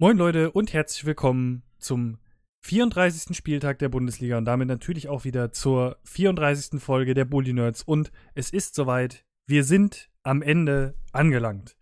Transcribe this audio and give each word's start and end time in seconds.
Moin 0.00 0.16
Leute 0.16 0.50
und 0.50 0.72
herzlich 0.72 1.04
willkommen 1.04 1.62
zum 1.78 2.18
34. 2.62 3.36
Spieltag 3.36 3.78
der 3.78 3.88
Bundesliga 3.88 4.36
und 4.36 4.44
damit 4.44 4.66
natürlich 4.66 5.08
auch 5.08 5.22
wieder 5.22 5.52
zur 5.52 5.98
34. 6.02 6.82
Folge 6.82 7.14
der 7.14 7.24
Bully 7.24 7.52
Nerds 7.52 7.84
und 7.84 8.10
es 8.34 8.50
ist 8.50 8.74
soweit, 8.74 9.24
wir 9.46 9.62
sind 9.62 10.10
am 10.24 10.42
Ende 10.42 10.96
angelangt. 11.12 11.76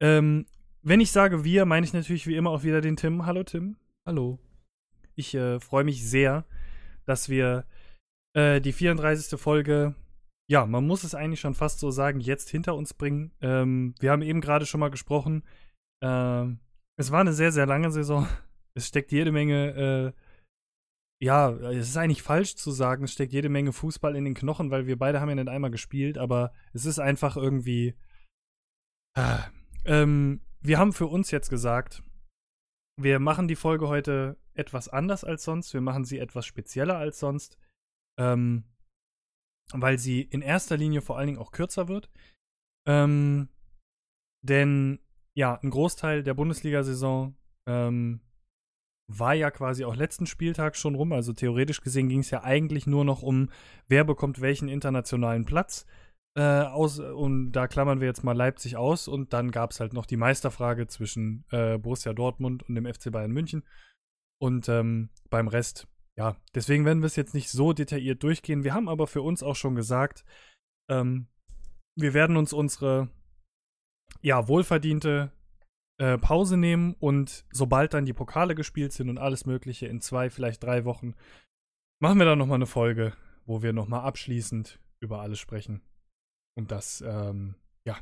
Ähm, 0.00 0.46
wenn 0.82 0.98
ich 0.98 1.12
sage 1.12 1.44
wir, 1.44 1.64
meine 1.64 1.86
ich 1.86 1.92
natürlich 1.92 2.26
wie 2.26 2.34
immer 2.34 2.50
auch 2.50 2.64
wieder 2.64 2.80
den 2.80 2.96
Tim. 2.96 3.24
Hallo 3.24 3.44
Tim. 3.44 3.76
Hallo. 4.04 4.40
Ich 5.14 5.32
äh, 5.36 5.60
freue 5.60 5.84
mich 5.84 6.04
sehr, 6.04 6.46
dass 7.04 7.28
wir 7.28 7.66
äh, 8.32 8.60
die 8.60 8.72
34. 8.72 9.38
Folge, 9.40 9.94
ja, 10.50 10.66
man 10.66 10.88
muss 10.88 11.04
es 11.04 11.14
eigentlich 11.14 11.38
schon 11.40 11.54
fast 11.54 11.78
so 11.78 11.92
sagen, 11.92 12.18
jetzt 12.18 12.50
hinter 12.50 12.74
uns 12.74 12.94
bringen. 12.94 13.30
Ähm, 13.40 13.94
wir 14.00 14.10
haben 14.10 14.22
eben 14.22 14.40
gerade 14.40 14.66
schon 14.66 14.80
mal 14.80 14.90
gesprochen. 14.90 15.44
Ähm, 16.02 16.58
es 16.96 17.10
war 17.10 17.20
eine 17.20 17.32
sehr, 17.32 17.52
sehr 17.52 17.66
lange 17.66 17.90
Saison. 17.90 18.28
Es 18.76 18.88
steckt 18.88 19.12
jede 19.12 19.30
Menge, 19.30 20.12
äh, 20.12 21.24
ja, 21.24 21.50
es 21.50 21.90
ist 21.90 21.96
eigentlich 21.96 22.24
falsch 22.24 22.56
zu 22.56 22.72
sagen, 22.72 23.04
es 23.04 23.12
steckt 23.12 23.32
jede 23.32 23.48
Menge 23.48 23.72
Fußball 23.72 24.16
in 24.16 24.24
den 24.24 24.34
Knochen, 24.34 24.72
weil 24.72 24.88
wir 24.88 24.98
beide 24.98 25.20
haben 25.20 25.28
ja 25.28 25.36
nicht 25.36 25.48
einmal 25.48 25.70
gespielt, 25.70 26.18
aber 26.18 26.52
es 26.72 26.84
ist 26.84 26.98
einfach 26.98 27.36
irgendwie. 27.36 27.94
Äh, 29.16 29.38
ähm, 29.84 30.40
wir 30.60 30.80
haben 30.80 30.92
für 30.92 31.06
uns 31.06 31.30
jetzt 31.30 31.50
gesagt, 31.50 32.02
wir 33.00 33.20
machen 33.20 33.46
die 33.46 33.54
Folge 33.54 33.86
heute 33.86 34.38
etwas 34.54 34.88
anders 34.88 35.22
als 35.22 35.44
sonst. 35.44 35.72
Wir 35.72 35.80
machen 35.80 36.04
sie 36.04 36.18
etwas 36.18 36.46
spezieller 36.46 36.96
als 36.96 37.20
sonst. 37.20 37.58
Ähm, 38.18 38.64
weil 39.72 39.98
sie 39.98 40.22
in 40.22 40.42
erster 40.42 40.76
Linie 40.76 41.00
vor 41.00 41.16
allen 41.16 41.28
Dingen 41.28 41.38
auch 41.38 41.52
kürzer 41.52 41.88
wird. 41.88 42.10
Ähm, 42.86 43.48
denn 44.42 45.00
ja, 45.36 45.58
ein 45.62 45.70
Großteil 45.70 46.22
der 46.22 46.34
Bundesliga-Saison 46.34 47.34
ähm, 47.68 48.20
war 49.06 49.34
ja 49.34 49.50
quasi 49.50 49.84
auch 49.84 49.96
letzten 49.96 50.26
Spieltag 50.26 50.76
schon 50.76 50.94
rum. 50.94 51.12
Also 51.12 51.32
theoretisch 51.32 51.80
gesehen 51.80 52.08
ging 52.08 52.20
es 52.20 52.30
ja 52.30 52.42
eigentlich 52.42 52.86
nur 52.86 53.04
noch 53.04 53.22
um, 53.22 53.50
wer 53.88 54.04
bekommt 54.04 54.40
welchen 54.40 54.68
internationalen 54.68 55.44
Platz. 55.44 55.86
Äh, 56.36 56.62
aus, 56.62 56.98
und 56.98 57.52
da 57.52 57.68
klammern 57.68 58.00
wir 58.00 58.08
jetzt 58.08 58.24
mal 58.24 58.36
Leipzig 58.36 58.76
aus. 58.76 59.08
Und 59.08 59.32
dann 59.32 59.50
gab 59.50 59.72
es 59.72 59.80
halt 59.80 59.92
noch 59.92 60.06
die 60.06 60.16
Meisterfrage 60.16 60.86
zwischen 60.86 61.44
äh, 61.50 61.78
Borussia 61.78 62.12
Dortmund 62.12 62.62
und 62.68 62.74
dem 62.74 62.86
FC 62.86 63.10
Bayern 63.10 63.32
München. 63.32 63.64
Und 64.40 64.68
ähm, 64.68 65.10
beim 65.30 65.48
Rest, 65.48 65.86
ja, 66.16 66.36
deswegen 66.54 66.84
werden 66.84 67.02
wir 67.02 67.06
es 67.06 67.16
jetzt 67.16 67.34
nicht 67.34 67.50
so 67.50 67.72
detailliert 67.72 68.22
durchgehen. 68.22 68.64
Wir 68.64 68.74
haben 68.74 68.88
aber 68.88 69.06
für 69.06 69.22
uns 69.22 69.42
auch 69.42 69.56
schon 69.56 69.74
gesagt, 69.74 70.24
ähm, 70.90 71.28
wir 71.96 72.14
werden 72.14 72.36
uns 72.36 72.52
unsere 72.52 73.10
ja, 74.24 74.48
wohlverdiente 74.48 75.30
äh, 75.98 76.16
Pause 76.16 76.56
nehmen 76.56 76.94
und 76.98 77.44
sobald 77.52 77.92
dann 77.92 78.06
die 78.06 78.14
Pokale 78.14 78.54
gespielt 78.54 78.92
sind 78.92 79.10
und 79.10 79.18
alles 79.18 79.44
Mögliche 79.44 79.86
in 79.86 80.00
zwei, 80.00 80.30
vielleicht 80.30 80.62
drei 80.62 80.86
Wochen, 80.86 81.14
machen 82.00 82.18
wir 82.18 82.24
dann 82.24 82.38
nochmal 82.38 82.56
eine 82.56 82.66
Folge, 82.66 83.12
wo 83.44 83.62
wir 83.62 83.74
nochmal 83.74 84.00
abschließend 84.00 84.80
über 85.00 85.20
alles 85.20 85.38
sprechen. 85.38 85.82
Und 86.56 86.70
das, 86.70 87.02
ähm, 87.06 87.56
ja, 87.84 87.98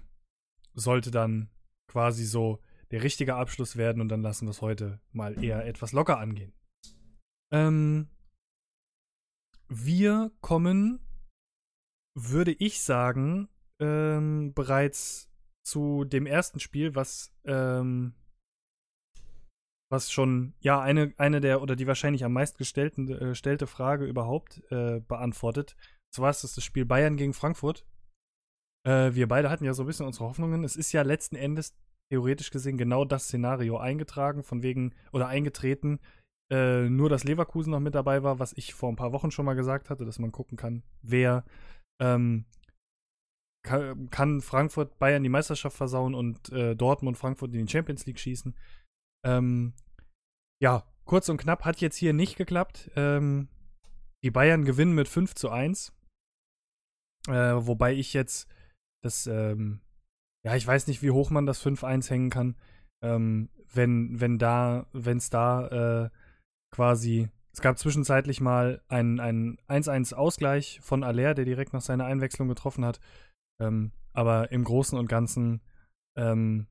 sollte 0.75 1.11
dann 1.11 1.51
quasi 1.89 2.25
so 2.25 2.61
der 2.93 3.03
richtige 3.03 3.35
Abschluss 3.35 3.77
werden 3.77 4.01
und 4.01 4.09
dann 4.09 4.23
lassen 4.23 4.47
wir 4.47 4.51
es 4.51 4.63
heute 4.63 5.01
mal 5.11 5.43
eher 5.43 5.67
etwas 5.67 5.91
locker 5.91 6.19
angehen. 6.19 6.53
Ähm, 7.51 8.09
wir 9.69 10.31
kommen, 10.41 11.01
würde 12.15 12.53
ich 12.53 12.81
sagen, 12.81 13.49
ähm, 13.81 14.53
bereits 14.55 15.32
zu 15.65 16.05
dem 16.05 16.27
ersten 16.27 16.61
Spiel, 16.61 16.95
was, 16.95 17.35
ähm, 17.45 18.15
was 19.91 20.11
schon, 20.11 20.55
ja, 20.61 20.81
eine, 20.81 21.13
eine 21.17 21.41
der 21.41 21.63
oder 21.63 21.77
die 21.77 21.87
wahrscheinlich 21.87 22.25
am 22.25 22.33
meisten 22.33 22.63
äh, 22.63 23.19
gestellte 23.19 23.67
Frage 23.67 24.07
überhaupt 24.07 24.63
äh, 24.71 25.01
beantwortet. 25.01 25.77
Zwar 26.13 26.31
ist 26.31 26.45
das 26.45 26.55
das 26.55 26.65
Spiel 26.65 26.85
Bayern 26.85 27.17
gegen 27.17 27.33
Frankfurt. 27.33 27.87
Äh, 28.87 29.15
wir 29.15 29.29
beide 29.29 29.51
hatten 29.51 29.65
ja 29.65 29.75
so 29.75 29.85
ein 29.85 29.87
bisschen 29.87 30.07
unsere 30.07 30.27
Hoffnungen. 30.27 30.65
Es 30.65 30.77
ist 30.77 30.93
ja 30.93 31.03
letzten 31.03 31.37
Endes 31.37 31.77
theoretisch 32.11 32.51
gesehen 32.51 32.77
genau 32.77 33.05
das 33.05 33.25
Szenario 33.25 33.79
eingetragen, 33.79 34.43
von 34.43 34.63
wegen, 34.63 34.95
oder 35.13 35.29
eingetreten, 35.29 36.01
äh, 36.51 36.89
nur 36.91 37.09
dass 37.09 37.25
Leverkusen 37.25 37.71
noch 37.71 37.81
mit 37.81 37.95
dabei 37.95 38.23
war, 38.23 38.39
was 38.39 38.53
ich 38.53 38.75
vor 38.75 38.91
ein 38.91 38.97
paar 38.97 39.13
Wochen 39.13 39.31
schon 39.31 39.47
mal 39.47 39.55
gesagt 39.55 39.89
hatte, 39.89 40.05
dass 40.05 40.19
man 40.19 40.33
gucken 40.33 40.59
kann, 40.59 40.83
wer 41.01 41.45
ähm, 42.01 42.45
kann, 43.63 44.41
Frankfurt 44.41 44.99
Bayern 44.99 45.23
die 45.23 45.29
Meisterschaft 45.29 45.77
versauen 45.77 46.15
und 46.15 46.51
äh, 46.51 46.75
Dortmund 46.75 47.17
Frankfurt 47.17 47.55
in 47.55 47.67
die 47.67 47.73
Champions 47.73 48.07
League 48.07 48.19
schießen. 48.19 48.55
Ähm, 49.25 49.75
ja, 50.61 50.85
kurz 51.05 51.29
und 51.29 51.39
knapp 51.39 51.65
hat 51.65 51.81
jetzt 51.81 51.97
hier 51.97 52.13
nicht 52.13 52.37
geklappt. 52.37 52.91
Ähm, 52.97 53.49
die 54.25 54.31
Bayern 54.31 54.65
gewinnen 54.65 54.95
mit 54.95 55.09
5 55.09 55.35
zu 55.35 55.51
1. 55.51 55.93
Äh, 57.29 57.33
wobei 57.33 57.95
ich 57.95 58.13
jetzt 58.13 58.49
das, 59.03 59.27
ähm, 59.27 59.81
ja, 60.45 60.57
ich 60.57 60.67
weiß 60.67 60.87
nicht, 60.87 61.03
wie 61.03 61.11
hoch 61.11 61.31
man 61.31 61.47
das 61.47 61.65
5-1 61.65 62.11
hängen 62.11 62.31
kann. 62.31 62.57
Ähm, 63.03 63.49
wenn, 63.73 64.21
wenn 64.21 64.39
da, 64.39 64.87
wenn 64.93 65.19
es 65.19 65.31
da 65.31 66.05
äh, 66.05 66.11
quasi, 66.73 67.29
es 67.53 67.61
gab 67.61 67.79
zwischenzeitlich 67.79 68.41
mal 68.41 68.83
einen 68.89 69.59
1-1-Ausgleich 69.69 70.81
von 70.83 71.05
Aller, 71.05 71.35
der 71.35 71.45
direkt 71.45 71.73
nach 71.73 71.81
seiner 71.81 72.07
Einwechslung 72.07 72.49
getroffen 72.49 72.85
hat. 72.85 73.01
Ähm, 73.61 73.93
aber 74.13 74.53
im 74.53 74.65
Großen 74.65 74.99
und 74.99 75.09
Ganzen, 75.09 75.63
ähm, 76.17 76.67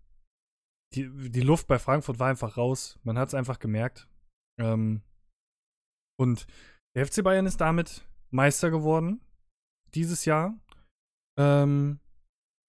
die, 0.94 1.09
die 1.30 1.42
Luft 1.42 1.68
bei 1.68 1.80
Frankfurt 1.80 2.19
war 2.19 2.28
einfach 2.28 2.58
raus. 2.58 3.00
Man 3.03 3.18
hat 3.18 3.30
es 3.30 3.34
einfach 3.34 3.59
gemerkt. 3.59 4.08
Ähm, 4.59 5.02
und 6.20 6.46
der 6.96 7.06
FC 7.06 7.24
Bayern 7.24 7.46
ist 7.46 7.62
damit 7.62 8.06
Meister 8.30 8.70
geworden 8.70 9.22
dieses 9.94 10.25
Jahr. 10.25 10.58
Ähm, 11.38 12.00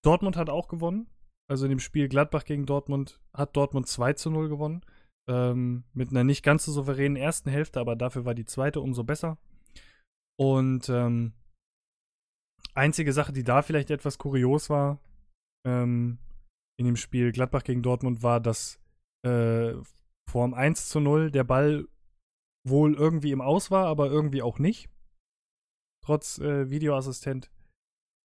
Dortmund 0.04 0.36
hat 0.36 0.50
auch 0.50 0.68
gewonnen. 0.68 1.08
Also 1.50 1.66
in 1.66 1.70
dem 1.70 1.80
Spiel 1.80 2.08
Gladbach 2.08 2.44
gegen 2.44 2.66
Dortmund 2.66 3.20
hat 3.34 3.56
Dortmund 3.56 3.86
2 3.86 4.14
zu 4.14 4.30
0 4.30 4.48
gewonnen. 4.48 4.84
Ähm, 5.28 5.84
mit 5.92 6.10
einer 6.10 6.24
nicht 6.24 6.42
ganz 6.42 6.64
so 6.64 6.72
souveränen 6.72 7.16
ersten 7.16 7.50
Hälfte, 7.50 7.78
aber 7.78 7.94
dafür 7.94 8.24
war 8.24 8.34
die 8.34 8.44
zweite 8.44 8.80
umso 8.80 9.04
besser. 9.04 9.38
Und 10.36 10.88
ähm, 10.88 11.34
Einzige 12.74 13.12
Sache, 13.12 13.32
die 13.32 13.44
da 13.44 13.62
vielleicht 13.62 13.90
etwas 13.90 14.18
kurios 14.18 14.70
war, 14.70 15.00
ähm, 15.66 16.18
in 16.78 16.86
dem 16.86 16.96
Spiel 16.96 17.32
Gladbach 17.32 17.64
gegen 17.64 17.82
Dortmund, 17.82 18.22
war, 18.22 18.40
dass 18.40 18.80
äh, 19.24 19.74
dem 20.32 20.54
1 20.54 20.88
zu 20.88 21.00
0 21.00 21.30
der 21.30 21.44
Ball 21.44 21.86
wohl 22.66 22.94
irgendwie 22.94 23.32
im 23.32 23.40
Aus 23.40 23.70
war, 23.70 23.86
aber 23.86 24.10
irgendwie 24.10 24.42
auch 24.42 24.58
nicht. 24.58 24.88
Trotz 26.04 26.38
äh, 26.38 26.70
Videoassistent. 26.70 27.50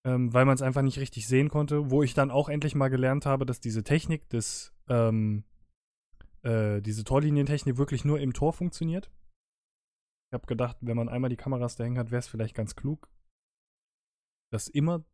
Ähm, 0.07 0.33
weil 0.33 0.45
man 0.45 0.55
es 0.55 0.63
einfach 0.63 0.83
nicht 0.83 1.01
richtig 1.01 1.27
sehen 1.27 1.49
konnte. 1.49 1.91
Wo 1.91 2.03
ich 2.03 2.15
dann 2.15 2.31
auch 2.31 2.49
endlich 2.49 2.75
mal 2.75 2.89
gelernt 2.89 3.27
habe, 3.27 3.45
dass 3.45 3.61
diese 3.61 3.83
Technik 3.83 4.29
des, 4.29 4.73
ähm, 4.89 5.45
äh, 6.43 6.81
diese 6.81 7.03
Torlinientechnik 7.03 7.77
wirklich 7.77 8.05
nur 8.05 8.21
im 8.21 8.33
Tor 8.33 8.53
funktioniert. 8.53 9.11
Ich 10.31 10.35
habe 10.35 10.47
gedacht, 10.47 10.77
wenn 10.81 10.97
man 10.97 11.09
einmal 11.09 11.31
die 11.31 11.37
Kameras 11.37 11.77
da 11.77 11.85
hängen 11.85 11.99
hat, 11.99 12.11
wäre 12.11 12.21
es 12.21 12.29
vielleicht 12.29 12.55
ganz 12.55 12.77
klug, 12.77 13.09
das 14.53 14.69
immer 14.69 15.05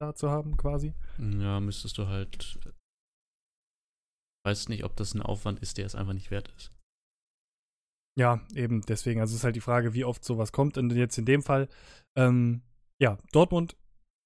da 0.00 0.14
zu 0.14 0.30
haben, 0.30 0.56
quasi. 0.56 0.94
Ja, 1.18 1.60
müsstest 1.60 1.98
du 1.98 2.06
halt. 2.06 2.58
Weiß 4.44 4.68
nicht, 4.68 4.84
ob 4.84 4.96
das 4.96 5.14
ein 5.14 5.22
Aufwand 5.22 5.60
ist, 5.60 5.78
der 5.78 5.86
es 5.86 5.94
einfach 5.94 6.12
nicht 6.12 6.30
wert 6.30 6.52
ist. 6.56 6.70
Ja, 8.18 8.40
eben 8.54 8.82
deswegen. 8.82 9.20
Also 9.20 9.34
ist 9.34 9.44
halt 9.44 9.56
die 9.56 9.60
Frage, 9.60 9.92
wie 9.92 10.04
oft 10.04 10.24
sowas 10.24 10.52
kommt. 10.52 10.78
Und 10.78 10.90
jetzt 10.92 11.18
in 11.18 11.26
dem 11.26 11.42
Fall, 11.42 11.68
ähm, 12.16 12.62
ja, 13.00 13.18
Dortmund 13.32 13.76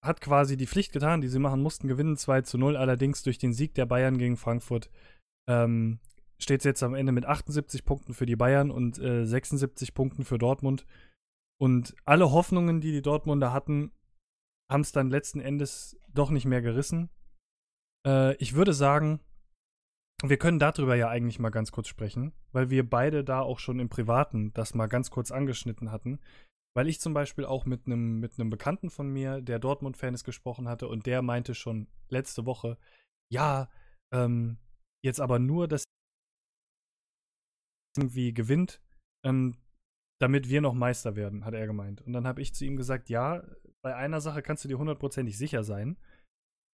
hat 0.04 0.20
quasi 0.20 0.56
die 0.56 0.66
Pflicht 0.66 0.92
getan, 0.92 1.20
die 1.20 1.28
sie 1.28 1.38
machen 1.38 1.62
mussten, 1.62 1.88
gewinnen 1.88 2.16
2 2.16 2.42
zu 2.42 2.58
0. 2.58 2.76
Allerdings 2.76 3.22
durch 3.22 3.38
den 3.38 3.52
Sieg 3.52 3.74
der 3.74 3.86
Bayern 3.86 4.18
gegen 4.18 4.36
Frankfurt 4.36 4.90
ähm, 5.48 5.98
steht 6.38 6.60
es 6.60 6.64
jetzt 6.64 6.82
am 6.82 6.94
Ende 6.94 7.12
mit 7.12 7.26
78 7.26 7.84
Punkten 7.84 8.14
für 8.14 8.26
die 8.26 8.36
Bayern 8.36 8.70
und 8.70 8.98
äh, 8.98 9.26
76 9.26 9.92
Punkten 9.92 10.24
für 10.24 10.38
Dortmund. 10.38 10.86
Und 11.60 11.94
alle 12.04 12.30
Hoffnungen, 12.30 12.80
die 12.80 12.92
die 12.92 13.02
Dortmunder 13.02 13.52
hatten, 13.52 13.92
haben 14.70 14.82
es 14.82 14.92
dann 14.92 15.10
letzten 15.10 15.40
Endes 15.40 15.98
doch 16.08 16.30
nicht 16.30 16.46
mehr 16.46 16.62
gerissen. 16.62 17.10
Äh, 18.06 18.36
ich 18.36 18.54
würde 18.54 18.72
sagen, 18.72 19.20
wir 20.22 20.36
können 20.36 20.58
darüber 20.58 20.94
ja 20.94 21.08
eigentlich 21.08 21.38
mal 21.38 21.50
ganz 21.50 21.72
kurz 21.72 21.88
sprechen, 21.88 22.32
weil 22.52 22.70
wir 22.70 22.88
beide 22.88 23.24
da 23.24 23.40
auch 23.40 23.58
schon 23.58 23.80
im 23.80 23.88
Privaten 23.88 24.52
das 24.52 24.74
mal 24.74 24.86
ganz 24.86 25.10
kurz 25.10 25.30
angeschnitten 25.30 25.90
hatten. 25.90 26.20
Weil 26.76 26.88
ich 26.88 27.00
zum 27.00 27.14
Beispiel 27.14 27.44
auch 27.44 27.64
mit 27.66 27.86
einem 27.86 28.20
mit 28.20 28.32
Bekannten 28.36 28.90
von 28.90 29.08
mir, 29.08 29.40
der 29.40 29.58
Dortmund-Fan 29.58 30.14
ist, 30.14 30.22
gesprochen 30.22 30.68
hatte 30.68 30.86
und 30.86 31.04
der 31.04 31.20
meinte 31.20 31.54
schon 31.54 31.88
letzte 32.08 32.46
Woche, 32.46 32.78
ja, 33.32 33.68
ähm, 34.14 34.58
jetzt 35.04 35.20
aber 35.20 35.40
nur, 35.40 35.66
dass 35.66 35.84
irgendwie 37.96 38.32
gewinnt, 38.32 38.80
ähm, 39.24 39.56
damit 40.20 40.48
wir 40.48 40.60
noch 40.60 40.74
Meister 40.74 41.16
werden, 41.16 41.44
hat 41.44 41.54
er 41.54 41.66
gemeint. 41.66 42.02
Und 42.02 42.12
dann 42.12 42.26
habe 42.26 42.40
ich 42.40 42.54
zu 42.54 42.64
ihm 42.64 42.76
gesagt, 42.76 43.08
ja, 43.08 43.42
bei 43.82 43.94
einer 43.96 44.20
Sache 44.20 44.42
kannst 44.42 44.64
du 44.64 44.68
dir 44.68 44.78
hundertprozentig 44.78 45.36
sicher 45.36 45.64
sein. 45.64 45.96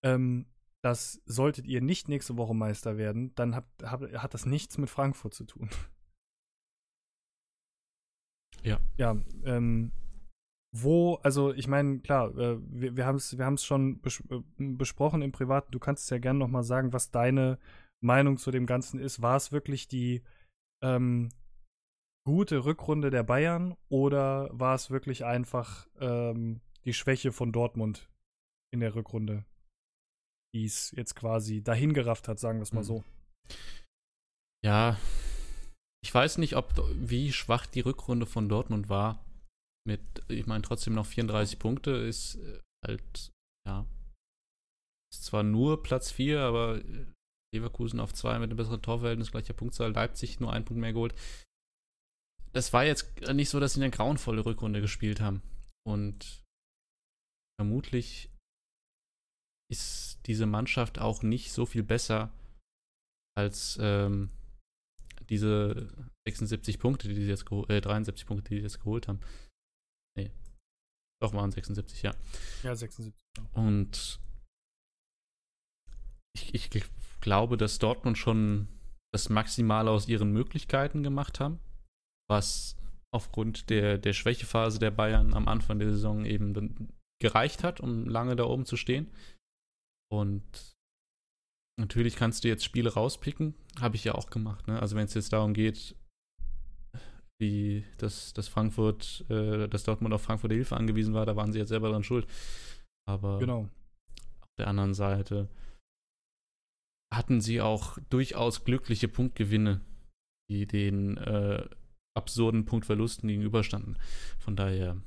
Ähm, 0.04 0.48
dass 0.86 1.20
solltet 1.26 1.66
ihr 1.66 1.82
nicht 1.82 2.10
nächste 2.10 2.38
Woche 2.38 2.54
Meister 2.54 2.96
werden, 2.96 3.34
dann 3.34 3.56
hat, 3.56 3.66
hat, 3.84 4.02
hat 4.02 4.34
das 4.36 4.46
nichts 4.46 4.78
mit 4.78 4.88
Frankfurt 4.88 5.34
zu 5.34 5.46
tun. 5.46 5.70
Ja. 8.62 8.80
Ja, 8.98 9.16
ähm, 9.46 9.92
wo, 10.76 11.16
also 11.24 11.54
ich 11.54 11.68
meine, 11.68 12.00
klar, 12.00 12.38
äh, 12.38 12.58
wir, 12.60 12.98
wir 12.98 13.06
haben 13.06 13.16
es 13.16 13.38
wir 13.38 13.58
schon 13.58 14.00
bes 14.02 14.24
äh, 14.30 14.42
besprochen 14.58 15.22
im 15.22 15.32
Privaten. 15.32 15.72
Du 15.72 15.80
kannst 15.80 16.04
es 16.04 16.10
ja 16.10 16.18
gerne 16.18 16.40
nochmal 16.40 16.64
sagen, 16.64 16.94
was 16.94 17.12
deine 17.12 17.58
Meinung 18.04 18.38
zu 18.38 18.52
dem 18.52 18.66
Ganzen 18.66 19.00
ist. 19.00 19.22
War 19.22 19.38
es 19.38 19.52
wirklich 19.52 19.88
die 19.88 20.22
ähm, 20.84 21.30
gute 22.28 22.66
Rückrunde 22.66 23.10
der 23.10 23.24
Bayern 23.24 23.76
oder 23.90 24.50
war 24.52 24.76
es 24.76 24.92
wirklich 24.92 25.26
einfach 25.26 25.88
ähm, 26.00 26.62
die 26.86 26.94
Schwäche 26.94 27.32
von 27.32 27.52
Dortmund 27.52 28.10
in 28.74 28.80
der 28.80 28.96
Rückrunde, 28.96 29.46
die 30.54 30.66
es 30.66 30.92
jetzt 30.92 31.16
quasi 31.16 31.64
dahingerafft 31.64 32.28
hat, 32.28 32.40
sagen 32.40 32.60
wir 32.60 32.64
es 32.64 32.74
mal 32.74 32.82
mhm. 32.82 32.86
so? 32.86 33.04
Ja, 34.64 35.00
ich 36.04 36.14
weiß 36.14 36.38
nicht, 36.38 36.56
ob 36.56 36.74
wie 36.94 37.32
schwach 37.32 37.66
die 37.66 37.82
Rückrunde 37.82 38.26
von 38.26 38.50
Dortmund 38.50 38.90
war 38.90 39.26
mit, 39.88 40.02
ich 40.28 40.48
meine, 40.48 40.64
trotzdem 40.64 40.94
noch 40.94 41.06
34 41.06 41.60
Punkte 41.60 41.92
ist 41.92 42.36
äh, 42.36 42.60
halt, 42.86 43.32
ja, 43.68 43.86
ist 45.14 45.26
zwar 45.26 45.44
nur 45.44 45.84
Platz 45.84 46.12
4, 46.12 46.42
aber 46.42 46.84
äh, 46.84 47.06
Leverkusen 47.54 48.00
auf 48.00 48.14
2 48.14 48.40
mit 48.40 48.50
einem 48.50 48.58
besseren 48.58 48.82
Torverhältnis, 48.82 49.32
gleicher 49.32 49.54
Punktzahl, 49.54 49.92
Leipzig 49.92 50.40
nur 50.40 50.52
einen 50.52 50.66
Punkt 50.66 50.82
mehr 50.82 50.94
geholt. 50.94 51.14
Das 52.52 52.74
war 52.74 52.86
jetzt 52.86 53.20
nicht 53.34 53.50
so, 53.50 53.60
dass 53.60 53.74
sie 53.74 53.82
eine 53.82 53.92
grauenvolle 53.92 54.46
Rückrunde 54.46 54.82
gespielt 54.82 55.22
haben. 55.22 55.42
Und 55.88 56.45
vermutlich 57.60 58.30
ist 59.72 60.20
diese 60.28 60.46
Mannschaft 60.46 61.00
auch 61.00 61.24
nicht 61.24 61.52
so 61.52 61.66
viel 61.66 61.84
besser 61.84 62.32
als 63.36 63.78
ähm, 63.82 64.30
diese 65.30 65.90
76 66.28 66.80
Punkte, 66.80 67.08
die 67.08 67.16
sie 67.16 67.28
jetzt 67.28 67.52
äh, 67.70 67.82
73 67.82 68.26
Punkte, 68.26 68.50
die 68.50 68.58
sie 68.58 68.64
jetzt 68.64 68.80
geholt 68.80 69.08
haben. 69.08 69.20
Nee. 70.18 70.32
Doch, 71.22 71.34
waren 71.34 71.52
76, 71.52 72.04
ja. 72.04 72.16
Ja, 72.64 72.76
76. 72.76 73.14
Und 73.54 74.20
ich, 76.36 76.54
ich 76.54 76.86
glaube, 77.22 77.58
dass 77.58 77.80
Dortmund 77.80 78.18
schon 78.18 78.68
das 79.14 79.30
Maximale 79.30 79.90
aus 79.90 80.08
ihren 80.08 80.32
Möglichkeiten 80.32 81.04
gemacht 81.04 81.40
haben, 81.40 81.60
was 82.30 82.78
aufgrund 83.14 83.70
der, 83.70 83.98
der 83.98 84.14
Schwächephase 84.14 84.78
der 84.78 84.92
Bayern 84.92 85.34
am 85.34 85.48
Anfang 85.48 85.80
der 85.80 85.92
Saison 85.92 86.26
eben 86.26 86.94
gereicht 87.26 87.64
hat, 87.64 87.80
um 87.80 88.08
lange 88.08 88.36
da 88.36 88.46
oben 88.46 88.66
zu 88.66 88.78
stehen. 88.78 89.10
Und 90.12 90.44
natürlich 91.80 92.16
kannst 92.16 92.44
du 92.44 92.48
jetzt 92.48 92.64
Spiele 92.64 92.94
rauspicken, 92.94 93.56
habe 93.80 93.96
ich 93.96 94.04
ja 94.04 94.14
auch 94.14 94.30
gemacht. 94.30 94.68
Ne? 94.68 94.80
Also 94.80 94.96
wenn 94.96 95.06
es 95.06 95.16
jetzt 95.16 95.34
darum 95.34 95.54
geht, 95.54 95.96
wie 97.40 97.84
das, 97.98 98.34
das 98.34 98.48
Frankfurt, 98.48 99.26
äh, 99.30 99.68
dass 99.68 99.84
Dortmund 99.84 100.14
auf 100.14 100.22
Frankfurt 100.22 100.52
Hilfe 100.52 100.78
angewiesen 100.78 101.14
war, 101.14 101.26
da 101.26 101.36
waren 101.36 101.52
sie 101.52 101.60
jetzt 101.60 101.70
selber 101.70 101.90
dran 101.90 102.04
schuld. 102.04 102.28
Aber 103.08 103.40
genau. 103.40 103.70
auf 104.42 104.56
der 104.60 104.68
anderen 104.68 104.94
Seite 104.94 105.50
hatten 107.14 107.42
sie 107.42 107.60
auch 107.60 107.98
durchaus 108.10 108.64
glückliche 108.64 109.08
Punktgewinne, 109.08 109.82
die 110.50 110.66
den 110.68 111.18
äh, 111.18 111.68
absurden 112.16 112.66
Punktverlusten 112.66 113.28
gegenüberstanden. 113.28 113.98
Von 114.38 114.56
daher. 114.56 115.02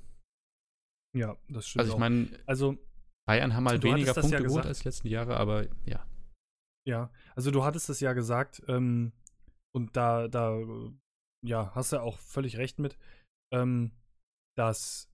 Ja, 1.17 1.37
das 1.49 1.69
stimmt. 1.69 1.81
Also 1.81 1.95
ich 1.95 1.99
meine, 1.99 2.29
also 2.47 2.77
Bayern 3.27 3.55
haben 3.55 3.69
halt 3.69 3.83
weniger 3.83 4.15
Punkte 4.15 4.37
ja 4.37 4.41
geholt 4.41 4.67
als 4.67 4.81
die 4.81 4.89
letzten 4.89 5.09
Jahre, 5.09 5.37
aber 5.37 5.67
ja. 5.85 6.07
Ja, 6.87 7.11
also 7.35 7.51
du 7.51 7.65
hattest 7.65 7.91
es 7.91 8.01
ja 8.01 8.13
gesagt, 8.15 8.63
ähm, 8.69 9.13
und 9.75 9.97
da, 9.97 10.29
da 10.29 10.59
ja, 11.45 11.75
hast 11.75 11.93
du 11.93 12.01
auch 12.01 12.19
völlig 12.19 12.57
recht 12.57 12.79
mit, 12.79 12.99
ähm, 13.53 13.93
dass 14.57 15.11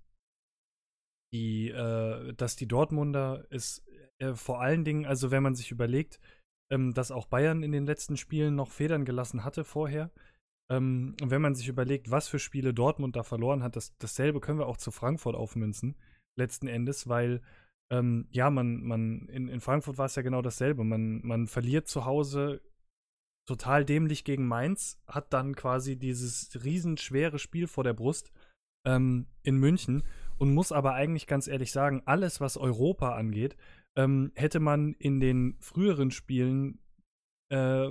die, 1.32 1.70
äh, 1.70 2.32
dass 2.34 2.54
die 2.54 2.68
Dortmunder 2.68 3.46
ist 3.50 3.84
äh, 4.18 4.34
vor 4.34 4.60
allen 4.60 4.84
Dingen, 4.84 5.04
also 5.06 5.30
wenn 5.30 5.42
man 5.42 5.54
sich 5.54 5.70
überlegt, 5.70 6.20
ähm, 6.70 6.94
dass 6.94 7.10
auch 7.10 7.26
Bayern 7.26 7.62
in 7.62 7.72
den 7.72 7.86
letzten 7.86 8.16
Spielen 8.16 8.54
noch 8.54 8.70
Federn 8.70 9.04
gelassen 9.04 9.44
hatte 9.44 9.64
vorher. 9.64 10.10
Ähm, 10.70 11.16
und 11.20 11.30
wenn 11.30 11.42
man 11.42 11.54
sich 11.54 11.68
überlegt, 11.68 12.10
was 12.10 12.28
für 12.28 12.38
Spiele 12.38 12.72
Dortmund 12.72 13.16
da 13.16 13.22
verloren 13.22 13.62
hat, 13.62 13.76
das, 13.76 13.96
dasselbe 13.98 14.40
können 14.40 14.58
wir 14.58 14.66
auch 14.66 14.76
zu 14.76 14.90
Frankfurt 14.90 15.36
aufmünzen, 15.36 15.96
letzten 16.38 16.66
Endes, 16.66 17.08
weil 17.08 17.42
ähm, 17.92 18.26
ja, 18.30 18.50
man, 18.50 18.82
man, 18.82 19.28
in, 19.28 19.48
in 19.48 19.60
Frankfurt 19.60 19.98
war 19.98 20.06
es 20.06 20.14
ja 20.14 20.22
genau 20.22 20.42
dasselbe. 20.42 20.84
Man, 20.84 21.20
man 21.22 21.46
verliert 21.46 21.86
zu 21.86 22.04
Hause 22.04 22.62
total 23.46 23.84
dämlich 23.84 24.24
gegen 24.24 24.46
Mainz, 24.46 24.98
hat 25.06 25.32
dann 25.32 25.54
quasi 25.54 25.96
dieses 25.96 26.64
riesenschwere 26.64 27.38
Spiel 27.38 27.66
vor 27.66 27.84
der 27.84 27.92
Brust 27.92 28.32
ähm, 28.86 29.26
in 29.42 29.58
München 29.58 30.02
und 30.38 30.54
muss 30.54 30.72
aber 30.72 30.94
eigentlich 30.94 31.26
ganz 31.26 31.46
ehrlich 31.46 31.70
sagen, 31.70 32.02
alles, 32.06 32.40
was 32.40 32.56
Europa 32.56 33.14
angeht, 33.14 33.56
ähm, 33.96 34.32
hätte 34.34 34.60
man 34.60 34.94
in 34.94 35.20
den 35.20 35.56
früheren 35.60 36.10
Spielen 36.10 36.80
äh, 37.50 37.88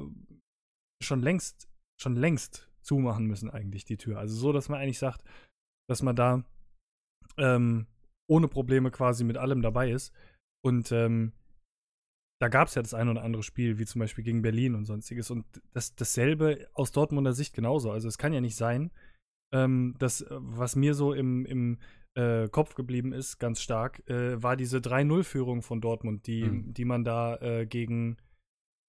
schon 1.01 1.21
längst, 1.21 1.69
schon 2.03 2.15
längst 2.15 2.69
zumachen 2.81 3.25
müssen, 3.25 3.49
eigentlich 3.49 3.85
die 3.85 3.97
Tür. 3.97 4.19
Also 4.19 4.35
so, 4.35 4.51
dass 4.51 4.69
man 4.69 4.79
eigentlich 4.79 4.99
sagt, 4.99 5.23
dass 5.89 6.01
man 6.03 6.15
da 6.15 6.43
ähm, 7.37 7.87
ohne 8.27 8.47
Probleme 8.47 8.91
quasi 8.91 9.23
mit 9.23 9.37
allem 9.37 9.61
dabei 9.61 9.91
ist. 9.91 10.13
Und 10.63 10.91
ähm, 10.91 11.33
da 12.39 12.49
gab 12.49 12.67
es 12.67 12.75
ja 12.75 12.81
das 12.81 12.93
ein 12.93 13.09
oder 13.09 13.23
andere 13.23 13.43
Spiel, 13.43 13.77
wie 13.77 13.85
zum 13.85 13.99
Beispiel 13.99 14.23
gegen 14.23 14.41
Berlin 14.41 14.75
und 14.75 14.85
sonstiges. 14.85 15.31
Und 15.31 15.45
das, 15.71 15.95
dasselbe 15.95 16.67
aus 16.73 16.91
Dortmunder 16.91 17.33
Sicht 17.33 17.53
genauso. 17.53 17.91
Also 17.91 18.07
es 18.07 18.17
kann 18.17 18.33
ja 18.33 18.41
nicht 18.41 18.55
sein, 18.55 18.91
ähm, 19.53 19.95
dass, 19.99 20.25
was 20.29 20.75
mir 20.75 20.93
so 20.93 21.13
im, 21.13 21.45
im 21.45 21.79
äh, 22.15 22.47
Kopf 22.49 22.75
geblieben 22.75 23.13
ist, 23.13 23.39
ganz 23.39 23.61
stark, 23.61 24.07
äh, 24.09 24.41
war 24.41 24.57
diese 24.57 24.79
3-0-Führung 24.79 25.61
von 25.61 25.81
Dortmund, 25.81 26.27
die, 26.27 26.43
mhm. 26.43 26.73
die 26.73 26.85
man 26.85 27.03
da 27.03 27.37
äh, 27.37 27.65
gegen 27.65 28.17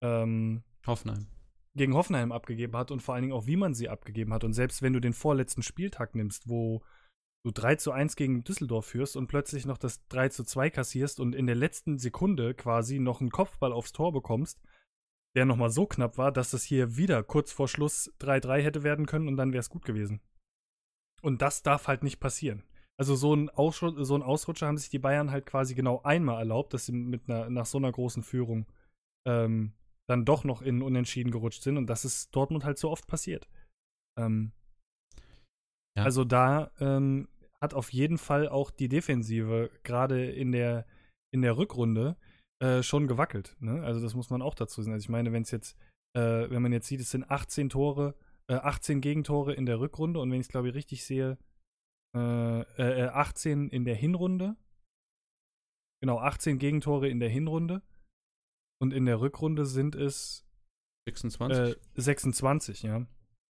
ähm, 0.03 0.63
Hoffenheim. 0.87 1.27
Gegen 1.77 1.95
Hoffenheim 1.95 2.33
abgegeben 2.33 2.77
hat 2.77 2.91
und 2.91 3.01
vor 3.01 3.15
allen 3.15 3.23
Dingen 3.23 3.35
auch, 3.35 3.47
wie 3.47 3.57
man 3.57 3.75
sie 3.75 3.89
abgegeben 3.89 4.33
hat. 4.33 4.45
Und 4.45 4.53
selbst 4.53 4.83
wenn 4.83 4.93
du 4.93 5.01
den 5.01 5.13
vorletzten 5.13 5.63
Spieltag 5.63 6.15
nimmst, 6.15 6.49
wo 6.49 6.83
du 7.45 7.51
3 7.51 7.77
zu 7.77 7.93
1 7.93 8.17
gegen 8.17 8.45
Düsseldorf 8.45 8.87
führst 8.87 9.17
und 9.17 9.27
plötzlich 9.27 9.67
noch 9.67 9.79
das 9.79 10.07
3 10.09 10.29
zu 10.31 10.45
2 10.45 10.71
kassierst 10.71 11.21
und 11.21 11.35
in 11.35 11.47
der 11.47 11.57
letzten 11.57 11.99
Sekunde 11.99 12.55
quasi 12.55 12.99
noch 12.99 13.21
einen 13.21 13.31
Kopfball 13.31 13.73
aufs 13.73 13.93
Tor 13.93 14.13
bekommst, 14.13 14.63
der 15.35 15.45
nochmal 15.45 15.71
so 15.71 15.87
knapp 15.87 16.17
war, 16.17 16.33
dass 16.33 16.51
das 16.51 16.63
hier 16.63 16.97
wieder 16.97 17.23
kurz 17.23 17.53
vor 17.53 17.69
Schluss 17.69 18.13
3-3 18.21 18.63
hätte 18.63 18.83
werden 18.83 19.07
können 19.07 19.29
und 19.29 19.37
dann 19.37 19.53
wäre 19.53 19.61
es 19.61 19.69
gut 19.69 19.85
gewesen. 19.85 20.21
Und 21.23 21.43
das 21.43 21.63
darf 21.63 21.89
halt 21.89 22.03
nicht 22.03 22.21
passieren. 22.21 22.63
Also 22.97 23.17
so 23.17 23.35
ein, 23.35 23.51
so 23.57 24.15
ein 24.15 24.23
Ausrutscher 24.23 24.69
haben 24.69 24.79
sich 24.79 24.91
die 24.91 25.01
Bayern 25.01 25.31
halt 25.31 25.47
quasi 25.47 25.75
genau 25.75 26.03
einmal 26.03 26.39
erlaubt, 26.39 26.73
dass 26.73 26.87
sie 26.87 26.93
mit 26.93 27.29
einer, 27.29 27.51
nach 27.51 27.67
so 27.67 27.79
einer 27.79 27.91
großen 27.91 28.23
Führung 28.23 28.67
ähm, 29.27 29.73
dann 30.09 30.25
doch 30.25 30.45
noch 30.45 30.63
in 30.63 30.83
Unentschieden 30.83 31.31
gerutscht 31.31 31.63
sind 31.63 31.77
und 31.77 31.87
das 31.87 32.05
ist 32.05 32.35
Dortmund 32.35 32.65
halt 32.65 32.79
so 32.79 32.91
oft 32.91 33.07
passiert. 33.07 33.49
Ähm, 34.19 34.53
ja. 35.97 36.05
Also 36.05 36.25
da 36.25 36.71
ähm, 36.81 37.29
hat 37.61 37.75
auf 37.75 37.93
jeden 37.93 38.19
Fall 38.19 38.49
auch 38.49 38.71
die 38.71 38.89
Defensive 38.89 39.71
gerade 39.83 40.31
in 40.31 40.53
der, 40.53 40.87
in 41.33 41.43
der 41.43 41.57
Rückrunde 41.57 42.17
äh, 42.61 42.83
schon 42.83 43.07
gewackelt. 43.07 43.57
Ne? 43.61 43.83
Also 43.83 44.01
das 44.01 44.15
muss 44.15 44.31
man 44.31 44.43
auch 44.43 44.55
dazu 44.55 44.83
sehen. 44.83 44.93
Also 44.93 45.05
ich 45.05 45.09
meine, 45.09 45.33
wenn 45.33 45.43
es 45.43 45.51
jetzt, 45.51 45.77
äh, 46.17 46.51
wenn 46.51 46.63
man 46.63 46.73
jetzt 46.73 46.89
sieht, 46.89 47.01
es 47.01 47.11
sind 47.11 47.31
18 47.31 47.71
Tore, 47.71 48.15
äh, 48.49 48.55
18 48.55 49.01
Gegentore 49.01 49.55
in 49.55 49.67
der 49.67 49.81
Rückrunde 49.81 50.21
und 50.21 50.31
wenn 50.31 50.41
ich 50.41 50.47
es 50.47 50.53
glaube 50.53 50.69
ich 50.69 50.75
richtig 50.75 51.05
sehe, 51.05 51.39
äh, 52.15 53.07
18 53.07 53.71
äh, 53.71 53.75
in 53.75 53.85
der 53.85 53.97
Hinrunde. 53.97 54.57
Genau, 56.01 56.19
18 56.19 56.59
Gegentore 56.59 57.09
in 57.09 57.19
der 57.19 57.31
Hinrunde. 57.31 57.83
Und 58.85 58.93
in 58.93 59.07
der 59.07 59.21
Rückrunde 59.21 59.65
sind 59.67 59.95
es 59.95 60.47
26. 61.09 61.77
26, 61.97 62.83
ja 62.83 63.07